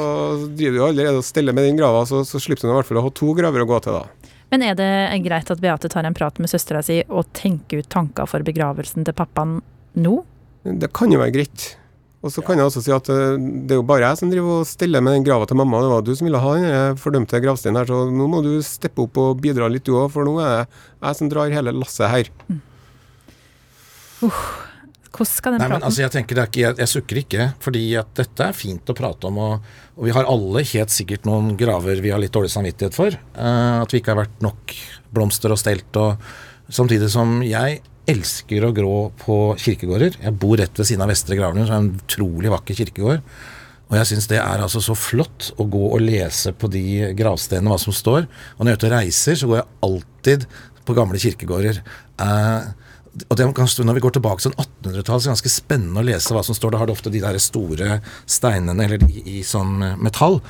driver 0.47 0.79
du 0.79 0.85
allerede 0.87 1.19
og 1.19 1.27
steller 1.27 1.57
med 1.59 1.67
den 1.67 1.81
grava, 1.81 2.05
så, 2.07 2.23
så 2.23 2.39
slipper 2.39 2.69
du 2.69 2.71
i 2.71 2.77
hvert 2.77 2.87
fall 2.87 3.03
å 3.03 3.07
ha 3.09 3.13
to 3.19 3.35
graver 3.35 3.67
å 3.67 3.69
gå 3.69 3.83
til, 3.83 3.99
da. 3.99 4.31
Men 4.53 4.63
er 4.63 4.77
det 4.79 4.91
greit 5.25 5.51
at 5.51 5.63
Beate 5.63 5.91
tar 5.91 6.07
en 6.07 6.15
prat 6.15 6.39
med 6.39 6.51
søstera 6.51 6.83
si 6.85 7.01
og 7.09 7.27
tenker 7.37 7.83
ut 7.83 7.91
tanker 7.91 8.29
for 8.31 8.47
begravelsen 8.47 9.07
til 9.07 9.17
pappaen 9.17 9.59
nå? 9.99 10.21
Det 10.67 10.93
kan 10.95 11.13
jo 11.13 11.21
være 11.23 11.35
greit. 11.35 11.73
Og 12.25 12.33
så 12.35 12.43
kan 12.43 12.59
jeg 12.59 12.67
også 12.67 12.83
si 12.83 12.93
at 12.95 13.09
eh, 13.13 13.37
det 13.39 13.77
er 13.77 13.81
jo 13.81 13.87
bare 13.87 14.09
jeg 14.09 14.19
som 14.19 14.31
driver 14.33 14.63
og 14.63 14.69
steller 14.69 15.03
med 15.05 15.15
den 15.15 15.27
grava 15.27 15.47
til 15.47 15.59
mamma. 15.61 15.83
Det 15.85 15.91
var 15.93 16.07
du 16.07 16.13
som 16.17 16.27
ville 16.27 16.41
ha 16.43 16.55
den 16.57 16.67
eh, 16.67 16.99
fordømte 16.99 17.41
gravsteinen 17.45 17.79
her, 17.79 17.91
så 17.91 18.07
nå 18.11 18.29
må 18.33 18.41
du 18.43 18.55
steppe 18.67 19.05
opp 19.05 19.21
og 19.23 19.43
bidra 19.45 19.69
litt 19.71 19.87
du 19.87 19.95
òg, 19.95 20.09
for 20.15 20.27
nå 20.27 20.39
er 20.43 20.65
det 20.65 20.65
jeg 20.67 21.21
som 21.21 21.31
drar 21.31 21.55
hele 21.55 21.75
lasset 21.77 22.11
her. 22.11 22.33
Hvordan 25.11 25.33
skal 25.33 25.55
den 25.55 25.63
Nei, 25.63 25.69
men 25.69 25.77
praten? 25.77 25.89
altså, 25.89 26.03
jeg 26.03 26.15
tenker 26.15 26.41
er 26.41 26.51
ikke, 26.51 26.63
jeg, 26.63 26.79
jeg 26.83 26.93
sukker 26.93 27.21
ikke, 27.23 27.49
fordi 27.65 27.85
at 28.01 28.13
dette 28.19 28.49
er 28.51 28.57
fint 28.57 28.93
å 28.93 28.97
prate 28.97 29.31
om. 29.31 29.41
Og, 29.43 29.75
og 29.97 30.09
vi 30.09 30.15
har 30.17 30.29
alle 30.31 30.65
helt 30.73 30.95
sikkert 30.95 31.29
noen 31.29 31.55
graver 31.61 32.03
vi 32.05 32.13
har 32.15 32.23
litt 32.23 32.35
dårlig 32.35 32.53
samvittighet 32.53 32.97
for. 32.97 33.17
Uh, 33.37 33.83
at 33.83 33.95
vi 33.95 34.03
ikke 34.03 34.15
har 34.15 34.25
vært 34.25 34.41
nok 34.45 34.77
blomster 35.17 35.55
og 35.55 35.61
stelt. 35.61 36.01
Og, 36.03 36.17
samtidig 36.73 37.11
som 37.13 37.39
jeg 37.47 37.81
elsker 38.11 38.67
å 38.67 38.73
grå 38.75 38.97
på 39.19 39.37
kirkegårder. 39.61 40.21
Jeg 40.23 40.39
bor 40.39 40.57
rett 40.61 40.79
ved 40.79 40.89
siden 40.89 41.03
av 41.05 41.11
Vestre 41.11 41.39
Gravlund, 41.39 41.67
som 41.67 41.77
er 41.77 41.85
en 41.85 42.03
utrolig 42.05 42.53
vakker 42.53 42.79
kirkegård. 42.79 43.23
Og 43.87 43.95
jeg 44.01 44.09
syns 44.11 44.27
det 44.31 44.39
er 44.43 44.63
altså 44.63 44.81
så 44.83 44.97
flott 44.99 45.53
å 45.63 45.67
gå 45.71 45.83
og 45.93 46.03
lese 46.03 46.53
på 46.59 46.71
de 46.71 47.13
gravstenene 47.19 47.71
hva 47.71 47.79
som 47.79 47.95
står. 47.95 48.27
Og 48.57 48.65
når 48.65 48.73
jeg 48.73 48.77
er 48.77 48.81
ute 48.81 48.89
og 48.89 48.97
reiser, 48.97 49.39
så 49.39 49.51
går 49.51 49.61
jeg 49.61 49.69
alltid 49.89 50.47
på 50.87 50.97
gamle 50.97 51.21
kirkegårder. 51.23 51.79
Eh, 52.23 52.67
og 53.25 53.37
det 53.39 53.47
kan 53.57 53.69
stå, 53.69 53.85
Når 53.87 53.97
vi 53.97 54.05
går 54.05 54.17
tilbake 54.19 54.43
til 54.45 54.53
1800-tallet, 54.53 55.07
så 55.07 55.15
er 55.15 55.31
det 55.31 55.35
ganske 55.37 55.53
spennende 55.53 56.03
å 56.03 56.07
lese 56.07 56.35
hva 56.37 56.43
som 56.45 56.57
står. 56.57 56.75
Da 56.75 56.83
har 56.83 56.89
du 56.89 56.93
ofte 56.93 57.13
de 57.13 57.23
der 57.23 57.39
store 57.41 58.01
steinene 58.29 58.85
eller 58.85 59.07
i, 59.09 59.23
i 59.39 59.45
sånn 59.47 59.81
eh, 59.83 59.97
metall. 59.97 60.41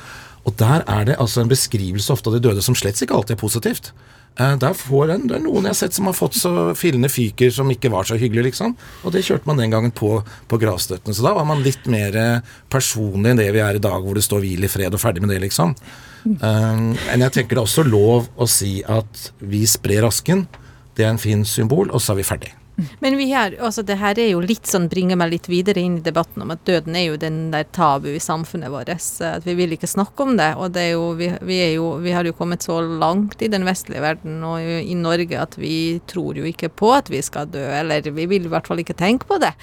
Og 0.47 0.55
der 0.59 0.83
er 0.87 1.07
det 1.07 1.17
altså 1.19 1.43
en 1.43 1.51
beskrivelse 1.51 2.11
ofte 2.13 2.31
av 2.31 2.37
de 2.37 2.43
døde 2.43 2.63
som 2.63 2.75
slett 2.75 2.99
ikke 3.03 3.15
alltid 3.15 3.35
er 3.35 3.41
positivt. 3.41 3.91
Eh, 4.37 4.53
der 4.61 4.75
får 4.77 5.13
en, 5.15 5.25
det 5.29 5.37
er 5.39 5.43
noen 5.43 5.65
jeg 5.65 5.73
har 5.73 5.79
sett 5.79 5.97
som 5.97 6.09
har 6.09 6.17
fått 6.17 6.37
så 6.37 6.51
fillende 6.77 7.09
fyker 7.09 7.49
som 7.53 7.71
ikke 7.73 7.91
var 7.93 8.07
så 8.07 8.19
hyggelig, 8.19 8.51
liksom. 8.51 8.75
Og 9.03 9.15
det 9.15 9.25
kjørte 9.25 9.49
man 9.49 9.61
den 9.61 9.73
gangen 9.73 9.95
på, 9.95 10.11
på 10.21 10.59
gravstøttene. 10.61 11.15
Så 11.17 11.25
da 11.25 11.33
var 11.37 11.47
man 11.49 11.63
litt 11.65 11.87
mer 11.89 12.15
eh, 12.19 12.53
personlig 12.71 13.33
enn 13.33 13.41
det 13.41 13.49
vi 13.55 13.63
er 13.63 13.79
i 13.79 13.83
dag, 13.83 13.97
hvor 14.03 14.17
det 14.17 14.25
står 14.27 14.43
'hvil 14.43 14.67
i 14.67 14.71
fred' 14.71 14.93
og 14.93 15.01
ferdig 15.01 15.23
med 15.25 15.33
det, 15.33 15.41
liksom. 15.47 15.73
Um, 16.27 16.91
men 17.07 17.21
jeg 17.23 17.31
tenker 17.31 17.55
det 17.55 17.61
er 17.61 17.67
også 17.69 17.85
lov 17.87 18.25
å 18.35 18.47
si 18.51 18.81
at 18.83 19.29
vi 19.39 19.61
sprer 19.69 20.03
asken. 20.03 20.43
Det 20.97 21.05
er 21.05 21.13
en 21.13 21.21
fin 21.21 21.45
symbol, 21.45 21.91
og 21.93 22.01
så 22.01 22.15
er 22.15 22.23
vi 22.23 22.31
ferdig. 22.31 22.55
Men 22.99 23.17
vi 23.17 23.31
har, 23.31 23.55
altså 23.57 23.81
det 23.81 23.95
her 23.97 24.19
er 24.21 24.27
jo 24.29 24.41
litt 24.43 24.69
sånn, 24.69 24.85
bringer 24.89 25.17
meg 25.17 25.31
litt 25.31 25.47
videre 25.49 25.81
inn 25.81 25.95
i 25.97 26.03
debatten 26.05 26.43
om 26.43 26.51
at 26.53 26.61
døden 26.67 26.93
er 26.97 27.07
jo 27.07 27.15
den 27.17 27.39
der 27.49 27.65
tabu 27.73 28.11
i 28.11 28.21
samfunnet 28.21 28.69
vårt. 28.69 28.91
At 28.93 29.47
vi 29.47 29.55
vil 29.57 29.73
ikke 29.73 29.89
snakke 29.89 30.27
om 30.27 30.35
det. 30.37 30.51
Og 30.61 30.75
det 30.75 30.83
er 30.83 30.91
jo, 30.93 31.07
vi, 31.17 31.31
vi, 31.49 31.57
er 31.65 31.73
jo, 31.79 31.87
vi 32.03 32.13
har 32.13 32.29
jo 32.29 32.35
kommet 32.37 32.65
så 32.65 32.77
langt 32.85 33.41
i 33.41 33.49
den 33.49 33.65
vestlige 33.65 34.03
verden 34.05 34.45
og 34.45 34.61
i 34.61 34.93
Norge 34.97 35.41
at 35.41 35.57
vi 35.57 35.97
tror 36.09 36.37
jo 36.37 36.45
ikke 36.45 36.69
på 36.69 36.93
at 36.93 37.09
vi 37.09 37.23
skal 37.25 37.49
dø. 37.49 37.65
Eller 37.79 38.05
vi 38.13 38.29
vil 38.29 38.45
i 38.45 38.53
hvert 38.53 38.69
fall 38.69 38.85
ikke 38.85 38.97
tenke 38.97 39.25
på 39.29 39.41
det. 39.41 39.55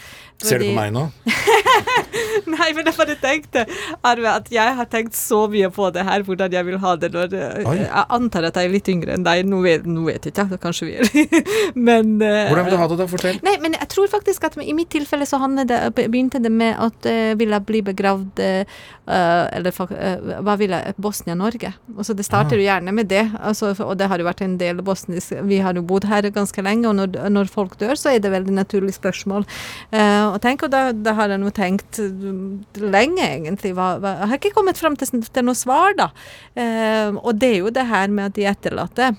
Ser 0.43 0.61
du 0.61 0.67
på 0.69 0.75
meg 0.77 0.91
nå? 0.95 1.07
Nei, 2.55 2.69
men 2.77 2.89
jeg 2.89 2.95
bare 2.97 3.15
tenkte 3.21 3.63
Arve, 4.05 4.33
at 4.41 4.51
jeg 4.53 4.77
har 4.79 4.89
tenkt 4.91 5.17
så 5.17 5.45
mye 5.51 5.71
på 5.73 5.89
det 5.95 6.05
her, 6.07 6.25
hvordan 6.27 6.53
jeg 6.53 6.67
vil 6.67 6.79
ha 6.83 6.95
det 7.01 7.11
når 7.15 7.37
eh, 7.39 7.69
Oi. 7.71 7.77
Jeg 7.81 8.05
antar 8.17 8.49
at 8.49 8.59
jeg 8.59 8.69
er 8.69 8.75
litt 8.75 8.91
yngre 8.91 9.15
enn 9.17 9.25
deg. 9.27 9.45
Nå 9.49 9.61
vet, 9.65 9.87
nå 9.89 10.05
vet 10.09 10.29
jeg 10.29 10.35
ikke, 10.35 10.59
kanskje 10.63 10.89
vi 10.89 10.97
er 10.99 11.09
Men 11.89 12.17
uh, 12.21 12.51
Hvordan 12.51 12.69
vil 12.69 12.75
du 12.75 12.81
ha 12.81 12.89
det, 12.91 12.99
da? 13.01 13.09
Fortell. 13.15 13.41
Nei, 13.47 13.55
men 13.63 13.77
jeg 13.79 13.89
tror 13.95 14.11
faktisk 14.13 14.49
at 14.49 14.59
i 14.61 14.77
mitt 14.77 14.91
tilfelle 14.93 15.27
så 15.29 15.41
det, 15.65 15.81
begynte 15.97 16.43
det 16.43 16.53
med 16.53 16.77
at 16.81 17.09
uh, 17.09 17.33
vil 17.39 17.55
jeg 17.55 17.67
bli 17.69 17.83
begravd 17.85 18.43
uh, 18.43 18.83
Eller 19.07 19.75
eh, 19.75 20.29
hva 20.45 20.55
vil 20.61 20.73
jeg? 20.73 20.95
Bosnia-Norge. 21.05 21.75
Altså 21.97 22.15
det 22.17 22.25
starter 22.27 22.57
jo 22.59 22.65
gjerne 22.65 22.93
med 22.97 23.11
det. 23.13 23.25
Altså, 23.41 23.75
og 23.85 23.99
det 24.01 24.09
har 24.11 24.21
jo 24.21 24.29
vært 24.29 24.45
en 24.45 24.57
del 24.61 24.81
bosnisk 24.85 25.35
Vi 25.49 25.61
har 25.65 25.77
jo 25.77 25.85
bodd 25.85 26.07
her 26.09 26.27
ganske 26.35 26.65
lenge, 26.65 26.89
og 26.89 26.97
når, 26.99 27.19
når 27.33 27.53
folk 27.53 27.77
dør, 27.81 27.95
så 28.01 28.15
er 28.15 28.23
det 28.25 28.33
veldig 28.33 28.55
naturlig 28.57 28.95
spørsmål. 28.97 29.45
Eh, 29.93 30.24
og 30.33 30.41
tenk, 30.45 30.65
og 30.67 30.73
da, 30.73 30.87
da 30.95 31.15
har 31.19 31.33
jeg 31.33 31.43
nå 31.43 31.53
tenkt 31.55 32.01
mm, 32.01 32.81
lenge, 32.83 33.25
egentlig. 33.27 33.75
Hva, 33.77 33.95
hva, 34.03 34.17
jeg 34.23 34.33
har 34.33 34.41
ikke 34.41 34.55
kommet 34.57 34.81
fram 34.81 34.97
til, 35.01 35.23
til 35.25 35.47
noe 35.47 35.59
svar, 35.59 35.97
da. 35.99 36.11
Eh, 36.57 37.15
og 37.15 37.39
det 37.41 37.53
er 37.53 37.63
jo 37.63 37.75
det 37.75 37.87
her 37.91 38.13
med 38.13 38.33
at 38.33 38.39
de 38.39 38.49
etterlatte 38.51 39.13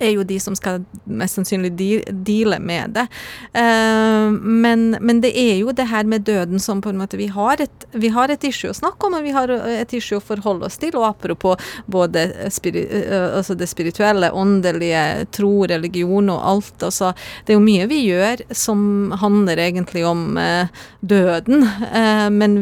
er 0.00 0.14
jo 0.14 0.24
de 0.26 0.38
som 0.42 0.56
skal 0.58 0.82
mest 1.04 1.38
sannsynlig 1.38 1.72
deale 1.74 2.58
med 2.62 2.96
det. 2.98 3.06
Eh, 3.52 4.30
men, 4.34 4.96
men 5.00 5.20
det 5.24 5.32
er 5.38 5.58
jo 5.60 5.74
det 5.76 5.88
her 5.90 6.08
med 6.08 6.26
døden 6.26 6.62
som 6.62 6.82
på 6.82 6.92
en 6.92 7.00
måte 7.00 7.18
Vi 7.20 7.28
har 7.32 7.60
et, 7.62 7.86
vi 7.92 8.10
har 8.14 8.32
et 8.32 8.44
issue 8.44 8.72
å 8.72 8.76
snakke 8.76 9.06
om, 9.06 9.18
og 9.18 9.26
vi 9.26 9.34
har 9.34 9.50
et 9.50 9.94
issue 9.94 10.18
å 10.18 10.24
forholde 10.24 10.68
oss 10.68 10.78
til. 10.82 10.96
Og 10.98 11.06
apropos 11.08 11.60
både 11.90 12.26
spiri, 12.54 12.84
eh, 13.04 13.28
altså 13.38 13.56
det 13.58 13.68
spirituelle, 13.70 14.32
åndelige, 14.34 15.04
tro, 15.34 15.52
religion 15.70 16.32
og 16.32 16.48
alt. 16.54 16.76
Altså, 16.82 17.12
det 17.44 17.54
er 17.54 17.60
jo 17.60 17.66
mye 17.66 17.88
vi 17.90 18.02
gjør 18.08 18.44
som 18.54 19.14
handler 19.20 19.62
egentlig 19.68 20.04
om 20.06 20.38
eh, 20.40 20.84
døden, 21.00 21.66
eh, 21.92 22.28
men 22.34 22.58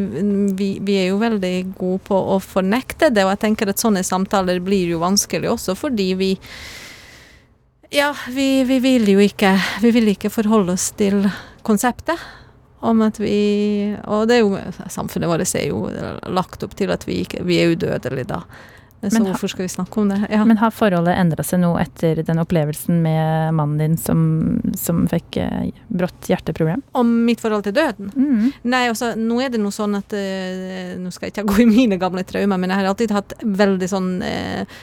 vi, 0.58 0.74
vi 0.82 0.98
er 1.02 1.10
jo 1.12 1.20
veldig 1.22 1.54
gode 1.78 2.02
på 2.08 2.22
å 2.34 2.38
fornekte 2.42 3.12
det. 3.12 3.26
Og 3.26 3.34
jeg 3.34 3.44
tenker 3.46 3.72
at 3.72 3.82
sånne 3.82 4.04
samtaler 4.06 4.62
blir 4.64 4.92
jo 4.92 5.02
vanskelig 5.02 5.52
også 5.54 5.76
fordi 5.78 6.12
vi 6.18 6.30
ja, 7.92 8.10
vi, 8.28 8.64
vi 8.64 8.78
vil 8.82 9.08
jo 9.12 9.22
ikke 9.22 9.52
Vi 9.82 9.92
vil 9.94 10.12
ikke 10.14 10.32
forholde 10.32 10.76
oss 10.76 10.90
til 10.98 11.26
konseptet 11.66 12.20
om 12.82 13.02
at 13.04 13.20
vi 13.22 13.94
Og 14.08 14.26
det 14.30 14.40
er 14.40 14.42
jo 14.42 14.58
Samfunnet 14.90 15.30
vårt 15.30 15.54
er 15.54 15.68
jo 15.68 15.86
lagt 16.32 16.64
opp 16.64 16.76
til 16.78 16.90
at 16.94 17.06
vi, 17.06 17.22
ikke, 17.26 17.44
vi 17.46 17.60
er 17.62 17.74
udødelige, 17.76 18.30
da. 18.32 18.42
Så 19.02 19.18
Men 19.18 19.32
hvorfor 19.32 19.50
skal 19.50 19.64
vi 19.64 19.68
snakke 19.68 19.98
om 19.98 20.10
det? 20.12 20.20
Ja. 20.30 20.44
Men 20.46 20.60
har 20.60 20.70
forholdet 20.70 21.16
endra 21.18 21.42
seg 21.42 21.58
nå 21.58 21.72
etter 21.80 22.20
den 22.22 22.38
opplevelsen 22.38 23.00
med 23.02 23.56
mannen 23.58 23.80
din 23.80 23.96
som, 23.98 24.20
som 24.78 25.00
fikk 25.10 25.40
eh, 25.42 25.72
brått 25.90 26.28
hjerteproblem? 26.30 26.84
Om 26.94 27.10
mitt 27.26 27.42
forhold 27.42 27.66
til 27.66 27.74
døden? 27.74 28.12
Mm. 28.14 28.52
Nei, 28.62 28.84
altså, 28.92 29.10
nå 29.18 29.40
er 29.42 29.50
det 29.50 29.58
noe 29.58 29.74
sånn 29.74 29.98
at 29.98 30.14
eh, 30.14 30.94
Nå 31.02 31.10
skal 31.10 31.28
jeg 31.28 31.34
ikke 31.34 31.48
gå 31.50 31.64
i 31.64 31.68
mine 31.72 31.98
gamle 31.98 32.22
traumer, 32.28 32.62
men 32.62 32.70
jeg 32.70 32.78
har 32.78 32.92
alltid 32.92 33.16
hatt 33.16 33.34
veldig 33.42 33.90
sånn 33.90 34.12
eh, 34.22 34.78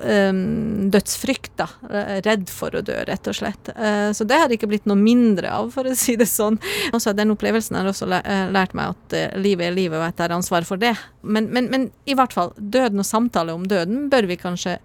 dødsfrykt, 0.00 1.52
da. 1.60 1.66
Eh, 1.90 2.20
Redd 2.24 2.50
for 2.50 2.74
å 2.74 2.82
dø, 2.84 2.94
rett 3.08 3.28
og 3.28 3.36
slett. 3.36 3.72
Eh, 3.74 4.10
så 4.16 4.26
det 4.28 4.38
har 4.40 4.52
ikke 4.52 4.68
blitt 4.70 4.86
noe 4.88 4.98
mindre 4.98 5.50
av, 5.52 5.70
for 5.74 5.88
å 5.88 5.94
si 6.04 6.16
det 6.20 6.28
sånn. 6.30 6.58
Også 6.92 7.14
den 7.16 7.34
opplevelsen 7.34 7.78
har 7.80 7.90
også 7.90 8.08
eh, 8.20 8.46
lært 8.54 8.76
meg 8.78 8.94
at 8.94 9.38
livet 9.40 9.70
er 9.70 9.76
livet, 9.76 9.98
og 9.98 10.06
jeg 10.06 10.18
tar 10.20 10.34
ansvar 10.36 10.66
for 10.68 10.80
det. 10.80 10.94
Men, 11.22 11.50
men, 11.52 11.68
men 11.72 11.90
i 12.04 12.16
hvert 12.18 12.34
fall, 12.34 12.54
døden 12.56 13.02
og 13.02 13.08
samtale 13.08 13.54
om 13.56 13.66
døden 13.68 14.08
bør 14.12 14.28
vi 14.30 14.40
kanskje 14.40 14.78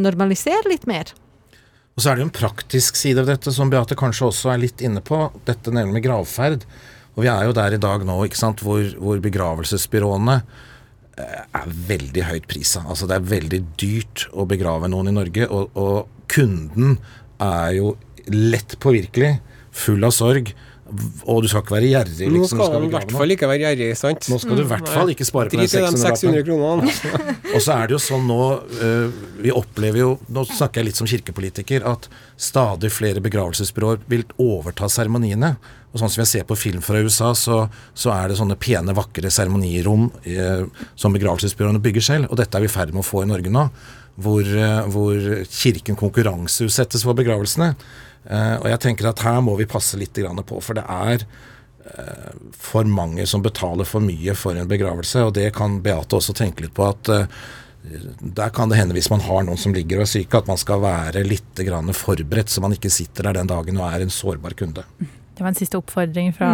normalisere 0.00 0.68
litt 0.70 0.88
mer. 0.90 1.12
Og 1.94 2.02
så 2.02 2.10
er 2.10 2.16
det 2.16 2.24
jo 2.24 2.28
en 2.28 2.34
praktisk 2.34 2.98
side 2.98 3.22
av 3.22 3.28
dette 3.30 3.52
som 3.54 3.70
Beate 3.70 3.96
kanskje 3.98 4.28
også 4.30 4.50
er 4.50 4.62
litt 4.64 4.82
inne 4.82 5.02
på, 5.04 5.28
dette 5.46 5.70
nemlig 5.74 6.00
med 6.00 6.06
gravferd. 6.08 6.66
Og 7.14 7.22
vi 7.22 7.30
er 7.30 7.46
jo 7.46 7.54
der 7.54 7.76
i 7.76 7.82
dag 7.82 8.02
nå 8.06 8.16
ikke 8.26 8.40
sant, 8.40 8.64
hvor, 8.66 8.82
hvor 8.98 9.20
begravelsesbyråene 9.22 10.40
er 11.20 11.72
veldig 11.88 12.26
høyt 12.28 12.48
prisa. 12.50 12.84
Altså 12.88 13.08
det 13.10 13.18
er 13.18 13.28
veldig 13.34 13.60
dyrt 13.80 14.26
å 14.32 14.46
begrave 14.50 14.90
noen 14.90 15.12
i 15.12 15.16
Norge, 15.16 15.48
og, 15.48 15.70
og 15.78 16.28
kunden 16.32 16.98
er 17.42 17.74
jo 17.78 17.94
lett 18.32 18.78
påvirkelig, 18.82 19.36
full 19.74 20.06
av 20.06 20.14
sorg, 20.14 20.54
og 21.24 21.38
du 21.42 21.48
skal 21.48 21.62
ikke 21.64 21.74
være 21.74 21.88
gjerrig. 21.90 22.26
Nå 22.28 22.42
Liksom, 22.42 22.60
skal 22.60 22.82
du 22.82 22.86
i 22.86 22.90
hvert 22.92 23.12
fall 23.16 23.32
ikke 23.34 23.48
være 23.48 23.62
gjerrig, 23.64 23.86
sant? 23.98 24.26
Nå 24.30 24.36
skal 24.42 24.58
du 24.58 24.62
i 24.62 24.66
hvert 24.68 24.90
fall 24.92 25.12
ikke 25.14 25.26
spare 25.26 25.50
på 25.50 25.58
de 25.58 25.68
600 25.72 26.02
600 26.02 26.44
kronene. 26.44 26.92
Og 27.54 27.64
så 27.64 27.78
er 27.78 27.88
det 27.88 27.96
jo 27.96 28.00
sånn 28.04 28.26
nå 28.28 28.38
øh, 28.84 29.16
Vi 29.46 29.52
opplever 29.54 30.00
jo 30.02 30.10
Nå 30.34 30.44
snakker 30.50 30.82
jeg 30.82 30.90
litt 30.90 30.98
som 31.00 31.08
kirkepolitiker 31.08 31.86
at 31.88 32.08
stadig 32.36 32.92
flere 32.92 33.22
begravelsesbyråer 33.24 34.04
vil 34.12 34.26
overta 34.42 34.90
seremoniene. 34.92 35.54
Og 35.94 36.00
sånn 36.02 36.10
som 36.10 36.24
jeg 36.24 36.30
ser 36.32 36.46
på 36.48 36.56
film 36.58 36.82
fra 36.82 36.98
USA, 36.98 37.30
så, 37.38 37.60
så 37.94 38.10
er 38.10 38.28
det 38.28 38.38
sånne 38.40 38.58
pene, 38.58 38.96
vakre 38.98 39.30
seremonirom 39.30 40.08
eh, 40.26 40.64
som 40.98 41.14
begravelsesbyråene 41.14 41.82
bygger 41.84 42.02
selv. 42.02 42.32
Og 42.34 42.40
dette 42.40 42.58
er 42.58 42.64
vi 42.64 42.70
i 42.70 42.74
ferd 42.74 42.90
med 42.90 43.04
å 43.04 43.06
få 43.06 43.22
i 43.22 43.30
Norge 43.30 43.52
nå. 43.54 43.68
Hvor, 44.24 44.42
eh, 44.42 44.80
hvor 44.90 45.30
kirken 45.50 45.98
konkurranseutsettes 45.98 47.06
for 47.06 47.18
begravelsene. 47.18 47.72
Eh, 48.26 48.54
og 48.58 48.68
jeg 48.72 48.82
tenker 48.88 49.10
at 49.10 49.22
her 49.22 49.40
må 49.44 49.54
vi 49.58 49.70
passe 49.70 49.98
litt 50.00 50.18
på, 50.18 50.60
for 50.64 50.78
det 50.78 50.84
er 50.90 51.22
eh, 51.22 52.30
for 52.58 52.90
mange 52.90 53.26
som 53.30 53.44
betaler 53.44 53.86
for 53.86 54.02
mye 54.02 54.34
for 54.38 54.58
en 54.58 54.70
begravelse. 54.70 55.28
Og 55.28 55.34
det 55.38 55.52
kan 55.54 55.78
Beate 55.84 56.18
også 56.18 56.34
tenke 56.34 56.66
litt 56.66 56.74
på 56.74 56.88
at 56.90 57.10
eh, 57.14 57.26
der 57.84 58.54
kan 58.54 58.70
det 58.70 58.78
hende 58.80 58.96
hvis 58.96 59.10
man 59.12 59.22
har 59.26 59.44
noen 59.44 59.60
som 59.60 59.74
ligger 59.76 60.00
og 60.00 60.06
er 60.06 60.14
syke, 60.16 60.40
at 60.40 60.48
man 60.48 60.58
skal 60.60 60.80
være 60.82 61.22
litt 61.26 61.60
forberedt, 61.94 62.50
så 62.50 62.64
man 62.64 62.72
ikke 62.72 62.90
sitter 62.90 63.28
der 63.28 63.42
den 63.42 63.50
dagen 63.50 63.78
og 63.78 63.90
er 63.90 64.02
en 64.02 64.10
sårbar 64.10 64.56
kunde. 64.56 64.86
Det 65.34 65.42
var 65.42 65.48
en 65.50 65.56
siste 65.58 65.78
oppfordring 65.80 66.32
fra, 66.32 66.48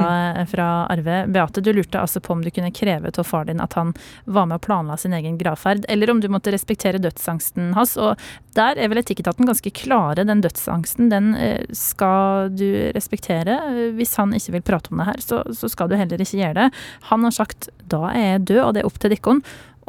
fra 0.48 0.66
Arve. 0.88 1.26
Beate, 1.28 1.60
du 1.60 1.68
lurte 1.76 2.00
altså 2.00 2.20
på 2.24 2.32
om 2.32 2.40
du 2.44 2.48
kunne 2.50 2.72
kreve 2.72 3.10
av 3.12 3.26
far 3.28 3.44
din 3.44 3.60
at 3.60 3.74
han 3.76 3.92
var 4.24 4.46
med 4.48 4.56
og 4.56 4.64
planla 4.64 4.96
sin 4.96 5.12
egen 5.12 5.36
gravferd, 5.40 5.84
eller 5.88 6.10
om 6.10 6.22
du 6.22 6.28
måtte 6.32 6.52
respektere 6.54 7.00
dødsangsten 7.02 7.74
hans. 7.76 7.96
Og 8.00 8.16
der 8.56 8.80
er 8.80 8.88
vel 8.88 9.02
etikketaten 9.02 9.48
ganske 9.48 9.72
klare. 9.76 10.24
Den 10.24 10.40
dødsangsten, 10.40 11.10
den 11.12 11.34
eh, 11.36 11.66
skal 11.76 12.48
du 12.56 12.66
respektere. 12.96 13.58
Hvis 13.98 14.16
han 14.16 14.32
ikke 14.36 14.56
vil 14.56 14.64
prate 14.72 14.94
om 14.94 15.02
det 15.02 15.10
her, 15.10 15.20
så, 15.24 15.42
så 15.52 15.68
skal 15.68 15.92
du 15.92 15.98
heller 16.00 16.24
ikke 16.24 16.40
gjøre 16.40 16.56
det. 16.62 16.70
Han 17.12 17.28
har 17.28 17.36
sagt 17.36 17.68
da 17.90 18.06
er 18.14 18.26
jeg 18.32 18.46
død, 18.54 18.62
og 18.64 18.72
det 18.74 18.82
er 18.82 18.88
opp 18.88 18.98
til 19.02 19.12
dere. 19.12 19.36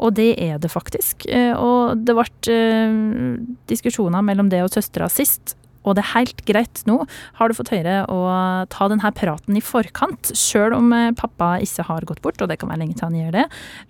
Og 0.02 0.14
det 0.18 0.30
er 0.42 0.60
det 0.60 0.68
faktisk. 0.72 1.24
Eh, 1.30 1.52
Og 1.56 2.04
det 2.04 2.14
ble 2.18 2.28
eh, 2.52 3.00
diskusjoner 3.70 4.24
mellom 4.26 4.52
det 4.52 4.64
og 4.66 4.72
søstera 4.74 5.08
sist. 5.12 5.56
Og 5.82 5.96
det 5.96 6.04
er 6.04 6.12
helt 6.12 6.42
greit 6.48 6.82
nå, 6.88 6.98
har 7.38 7.50
du 7.50 7.56
fått 7.56 7.72
høre 7.74 8.02
å 8.10 8.20
ta 8.72 8.88
denne 8.90 9.12
praten 9.16 9.58
i 9.58 9.64
forkant, 9.64 10.32
sjøl 10.38 10.76
om 10.76 10.92
eh, 10.96 11.10
pappa 11.18 11.54
ikke 11.62 11.86
har 11.88 12.06
gått 12.08 12.22
bort, 12.24 12.40
og 12.42 12.50
det 12.50 12.58
kan 12.60 12.72
være 12.72 12.84
lenge 12.84 12.98
til 12.98 13.08
han 13.08 13.18
gjør 13.18 13.36
det. 13.40 13.46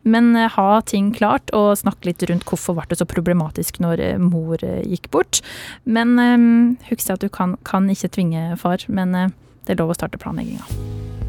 Men 0.08 0.32
eh, 0.38 0.50
ha 0.56 0.80
ting 0.88 1.12
klart, 1.16 1.52
og 1.56 1.74
snakke 1.80 2.10
litt 2.10 2.24
rundt 2.30 2.46
hvorfor 2.48 2.78
ble 2.78 2.88
det 2.90 3.00
så 3.00 3.08
problematisk 3.08 3.82
når 3.84 4.04
eh, 4.04 4.20
mor 4.22 4.62
gikk 4.62 5.10
bort. 5.12 5.42
Men 5.84 6.16
um, 6.18 6.76
husk 6.88 7.12
at 7.12 7.22
du 7.22 7.28
kan, 7.32 7.56
kan 7.68 7.88
ikke 7.92 8.12
tvinge 8.16 8.52
far, 8.60 8.84
men 8.88 9.14
det 9.14 9.74
er 9.74 9.82
lov 9.82 9.92
å 9.92 9.98
starte 9.98 10.20
planlegginga. 10.20 11.21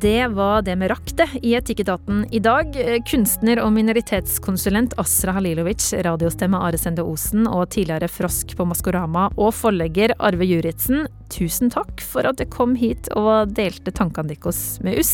Det 0.00 0.28
var 0.28 0.62
det 0.64 0.74
vi 0.80 0.86
rakk 0.88 1.10
det 1.12 1.26
i 1.44 1.50
Etikketaten 1.58 2.22
i 2.32 2.38
dag. 2.40 2.72
Kunstner 3.04 3.60
og 3.60 3.74
minoritetskonsulent 3.74 4.94
Asra 4.96 5.34
Halilovic, 5.36 5.90
radiostemme 6.06 6.56
Are 6.56 6.80
Sende 6.80 7.04
Osen 7.04 7.44
og 7.44 7.66
tidligere 7.74 8.08
Frosk 8.08 8.54
på 8.56 8.64
Maskorama 8.64 9.26
og 9.36 9.52
forlegger 9.58 10.14
Arve 10.16 10.48
Juritzen, 10.48 11.04
tusen 11.30 11.70
takk 11.72 12.02
for 12.04 12.26
at 12.28 12.40
dere 12.40 12.50
kom 12.52 12.74
hit 12.78 13.08
og 13.18 13.54
delte 13.56 13.92
tankene 13.94 14.32
deres 14.32 14.80
med 14.84 15.00
oss. 15.00 15.12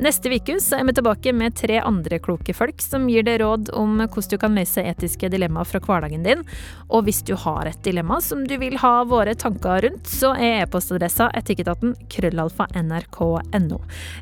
Neste 0.00 0.30
uke 0.32 0.56
er 0.58 0.84
vi 0.86 0.94
tilbake 0.96 1.34
med 1.36 1.56
tre 1.58 1.80
andre 1.80 2.20
kloke 2.22 2.54
folk 2.56 2.82
som 2.84 3.08
gir 3.10 3.26
deg 3.26 3.40
råd 3.42 3.72
om 3.76 3.96
hvordan 4.04 4.30
du 4.30 4.38
kan 4.40 4.56
løse 4.56 4.84
etiske 4.84 5.28
dilemmaer 5.32 5.68
fra 5.68 5.80
hverdagen 5.84 6.24
din. 6.26 6.44
Og 6.88 7.06
hvis 7.06 7.22
du 7.26 7.34
har 7.38 7.68
et 7.68 7.80
dilemma 7.86 8.20
som 8.24 8.44
du 8.48 8.56
vil 8.60 8.76
ha 8.82 8.94
våre 9.08 9.34
tanker 9.38 9.84
rundt, 9.86 10.08
så 10.10 10.34
er 10.34 10.64
e-postadressa 10.64 11.30
etikketaten 11.38 11.94
krøllalfa 12.12 12.68
nrk.no. 12.80 13.80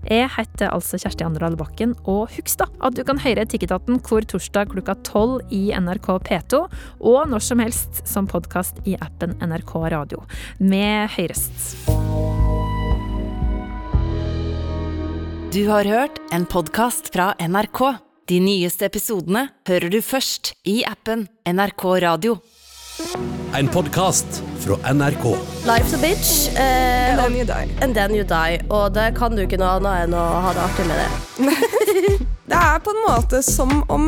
Jeg 0.08 0.30
heter 0.36 0.72
altså 0.72 1.00
Kjersti 1.00 1.26
Anderdal 1.26 1.58
Bakken, 1.60 1.94
og 2.08 2.30
husk 2.36 2.58
da 2.62 2.68
at 2.84 2.96
du 2.96 3.02
kan 3.06 3.20
høre 3.22 3.46
Etikketaten 3.46 4.00
hvor 4.06 4.24
torsdag 4.28 4.72
klokka 4.72 4.96
tolv 5.06 5.40
i 5.54 5.70
NRK 5.74 6.08
P2, 6.28 6.62
og 7.00 7.30
når 7.30 7.44
som 7.44 7.62
helst 7.62 8.02
som 8.08 8.28
podkast 8.30 8.82
i 8.88 8.96
appen 9.02 9.34
NRK 9.42 9.74
Radio. 9.94 10.22
Vi 10.60 10.82
høres. 11.32 11.76
Du 15.52 15.66
har 15.68 15.84
hørt 15.84 16.18
en 16.32 16.46
podkast 16.48 17.10
fra 17.12 17.32
NRK. 17.40 17.82
De 18.30 18.38
nyeste 18.40 18.86
episodene 18.86 19.48
hører 19.68 19.90
du 19.92 20.00
først 20.02 20.54
i 20.64 20.82
appen 20.88 21.26
NRK 21.46 21.84
Radio. 22.04 22.38
En 23.56 23.68
podkast 23.68 24.40
fra 24.62 24.78
NRK. 24.94 25.26
Life's 25.68 25.92
a 25.94 25.98
bitch. 26.00 26.48
Eh, 26.56 27.12
And 27.12 27.18
then 27.20 27.36
you 27.36 27.44
die. 27.44 27.68
and 27.82 27.94
then 27.94 28.14
you 28.14 28.24
die. 28.24 28.60
Og 28.70 28.92
det 28.94 29.14
kan 29.18 29.36
du 29.36 29.42
ikke 29.44 29.58
noe 29.60 29.76
annet 29.80 30.06
enn 30.06 30.14
å 30.16 30.24
ha 30.46 30.52
det 30.56 30.62
artig 30.64 30.86
med 30.88 30.96
det. 31.02 31.08
Det 32.52 32.58
er 32.60 32.80
på 32.84 32.92
en 32.92 32.98
måte 33.06 33.38
som 33.44 33.70
om 33.88 34.02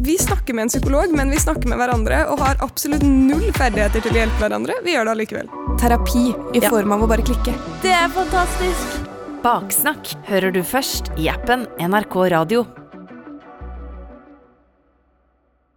vi 0.00 0.14
snakker 0.18 0.56
med 0.56 0.62
en 0.62 0.70
psykolog, 0.72 1.12
men 1.12 1.28
vi 1.30 1.36
snakker 1.42 1.68
med 1.68 1.76
hverandre 1.82 2.22
og 2.32 2.40
har 2.40 2.56
absolutt 2.64 3.04
null 3.04 3.50
ferdigheter 3.52 4.00
til 4.06 4.16
å 4.16 4.22
hjelpe 4.22 4.40
hverandre. 4.40 4.78
Vi 4.86 4.94
gjør 4.94 5.10
det 5.10 5.12
allikevel. 5.18 5.50
Terapi 5.82 6.24
i 6.56 6.62
Ja. 6.64 6.70
form 6.72 6.92
av 6.96 7.04
å 7.04 7.08
bare 7.10 7.20
klikke. 7.20 7.52
Det 7.82 7.92
er 7.92 8.08
fantastisk! 8.08 9.04
Baksnakk 9.44 10.14
hører 10.28 10.52
du 10.52 10.62
først 10.62 11.12
i 11.18 11.28
appen 11.28 11.66
NRK 11.78 12.30
Radio. 12.32 12.64